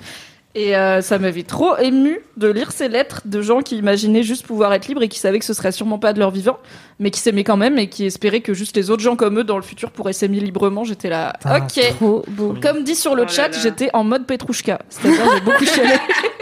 [0.57, 4.45] et euh, ça m'avait trop ému de lire ces lettres de gens qui imaginaient juste
[4.45, 6.59] pouvoir être libres et qui savaient que ce serait sûrement pas de leur vivant,
[6.99, 9.45] mais qui s'aimaient quand même et qui espéraient que juste les autres gens comme eux
[9.45, 10.83] dans le futur pourraient s'aimer librement.
[10.83, 11.81] J'étais là, Ah, ok.
[12.01, 12.57] trop beau.
[12.61, 14.81] Comme dit sur le Oh chat, j'étais en mode Petrouchka.
[14.89, 15.95] C'est-à-dire, j'ai beaucoup chialé.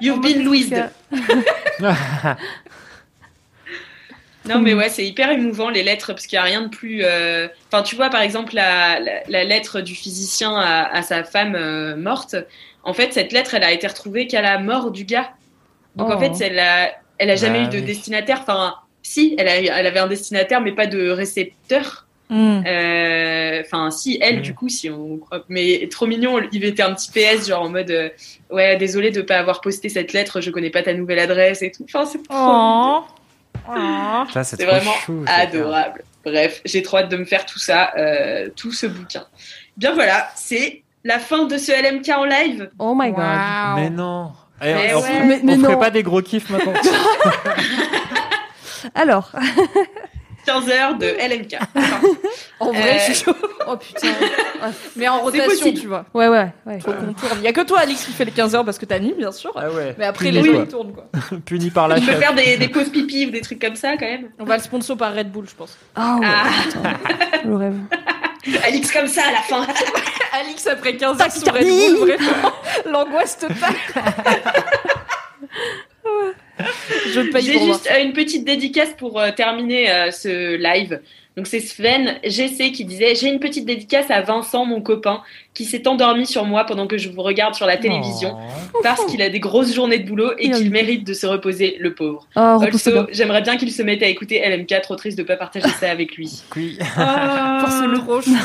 [0.00, 0.90] You've been Louised.
[4.44, 7.02] Non, mais ouais, c'est hyper émouvant les lettres parce qu'il n'y a rien de plus.
[7.04, 11.22] euh, Enfin, tu vois, par exemple, la, la, la lettre du physicien à, à sa
[11.22, 12.34] femme euh, morte.
[12.82, 15.30] En fait, cette lettre, elle a été retrouvée qu'à la mort du gars.
[15.94, 16.18] Donc, en Oh.
[16.18, 17.82] fait, elle a, elle a jamais Ah eu de oui.
[17.82, 18.40] destinataire.
[18.42, 18.74] Enfin,
[19.04, 22.08] si, elle, a, elle avait un destinataire, mais pas de récepteur.
[22.32, 22.62] Hmm.
[22.66, 24.42] Euh, Enfin, si, elle, Mm.
[24.42, 25.44] du coup, si on croit.
[25.48, 28.08] Mais trop mignon, il était un petit PS, genre en mode euh,
[28.50, 31.70] Ouais, désolé de pas avoir posté cette lettre, je connais pas ta nouvelle adresse et
[31.70, 31.84] tout.
[31.84, 32.34] Enfin, c'est trop.
[32.38, 33.04] Oh.
[33.68, 34.24] Oh.
[34.32, 36.02] Ça, c'est vraiment chou, adorable.
[36.24, 39.24] Bref, j'ai trop hâte de me faire tout ça, euh, tout ce bouquin.
[39.76, 42.70] Bien voilà, c'est la fin de ce LMK en live.
[42.78, 43.76] Oh my god.
[43.76, 44.32] Mais non.
[44.62, 45.02] Eh, Mais on ouais.
[45.06, 45.78] ferait- Mais- mais on ferait non.
[45.80, 46.72] pas des gros kiffs maintenant.
[48.94, 49.32] Alors,
[50.46, 51.56] 15 heures de LMK.
[52.60, 53.34] En vrai, Euh, je suis chaud.
[53.68, 54.08] Oh putain.
[54.96, 56.04] Mais en rotation, tu vois.
[56.14, 56.80] ouais, ouais, ouais.
[56.80, 57.38] Faut qu'on tourne.
[57.38, 59.30] Il y a que toi, Alix, qui fait les 15 heures parce que t'animes, bien
[59.32, 59.52] sûr.
[59.54, 59.94] ah ouais.
[59.98, 60.58] Mais après, Puni, les quoi.
[60.58, 61.04] gens ils tournent, quoi.
[61.46, 62.20] Puni par la Tu peux chef.
[62.20, 64.30] faire des, des pauses pipi ou des trucs comme ça quand même.
[64.40, 65.76] On va le sponsor par Red Bull, je pense.
[65.94, 67.74] Ah ouais, Ah, le rêve.
[68.64, 69.64] Alix comme ça à la fin.
[70.40, 71.64] Alix, après 15 heures sous Red.
[71.66, 72.52] Bull, vraiment,
[72.90, 73.74] l'angoisse totale.
[77.14, 81.00] Je paye J'ai pour juste euh, une petite dédicace pour euh, terminer euh, ce live.
[81.36, 85.22] Donc c'est Sven GC qui disait j'ai une petite dédicace à Vincent mon copain
[85.54, 88.36] qui s'est endormi sur moi pendant que je vous regarde sur la télévision
[88.74, 88.78] Oh.
[88.82, 91.94] parce qu'il a des grosses journées de boulot et qu'il mérite de se reposer le
[91.94, 92.26] pauvre.
[92.36, 95.68] Oh, Also, j'aimerais bien qu'il se mette à écouter LMK, trop triste de pas partager
[95.80, 96.42] ça avec lui.
[96.56, 96.78] Oui.
[96.78, 98.36] Pour ce trop chou.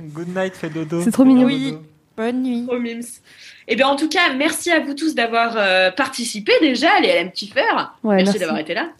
[0.00, 1.00] Good night, fais dodo.
[1.02, 1.44] C'est trop mignon.
[1.46, 1.74] Oui.
[2.16, 2.66] Bonne nuit.
[2.70, 3.20] Oh mims.
[3.68, 7.32] Eh bien en tout cas, merci à vous tous d'avoir euh, participé déjà, les LM
[7.32, 7.96] kiffeurs.
[8.02, 8.38] Ouais, merci, merci.
[8.40, 8.90] d'avoir été là.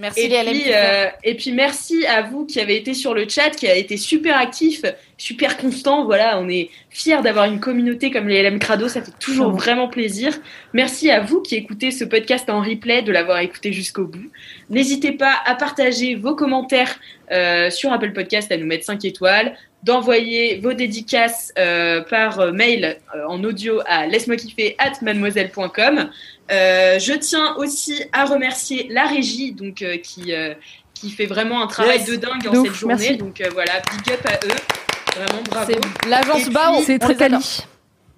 [0.00, 0.72] Merci Et les puis, LM.
[0.74, 3.96] euh, et puis merci à vous qui avez été sur le chat, qui a été
[3.96, 4.82] super actif,
[5.16, 6.04] super constant.
[6.04, 9.56] Voilà, on est fiers d'avoir une communauté comme les LM Crado, ça fait toujours Vraiment.
[9.58, 10.36] vraiment plaisir.
[10.72, 14.28] Merci à vous qui écoutez ce podcast en replay, de l'avoir écouté jusqu'au bout.
[14.68, 16.96] N'hésitez pas à partager vos commentaires
[17.30, 22.52] euh, sur Apple Podcast, à nous mettre 5 étoiles, d'envoyer vos dédicaces euh, par euh,
[22.52, 26.10] mail euh, en audio à laisse-moi kiffer at mademoiselle.com.
[26.52, 30.54] Euh, je tiens aussi à remercier la régie donc euh, qui euh,
[30.94, 32.08] qui fait vraiment un travail Yes.
[32.08, 32.94] de dingue De en ouf, cette journée.
[32.98, 33.16] merci.
[33.16, 35.16] Donc euh, voilà, big up à eux.
[35.16, 35.72] Vraiment bravo.
[35.72, 36.72] C'est l'agence Bao.
[36.76, 37.36] puis, C'est très quali.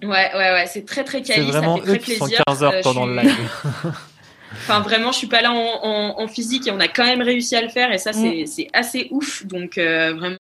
[0.03, 2.25] Ouais, ouais, ouais, c'est très très C'est quali, ça vraiment fait très eux qui sont
[2.25, 2.43] plaisir.
[2.47, 3.35] 15 heures pendant le live.
[4.53, 7.21] Enfin, vraiment, je suis pas là en, en- en physique et on a quand même
[7.21, 8.13] réussi à le faire et ça, Mm.
[8.13, 9.45] c'est c'est assez ouf.
[9.45, 10.37] Donc, euh, vraiment,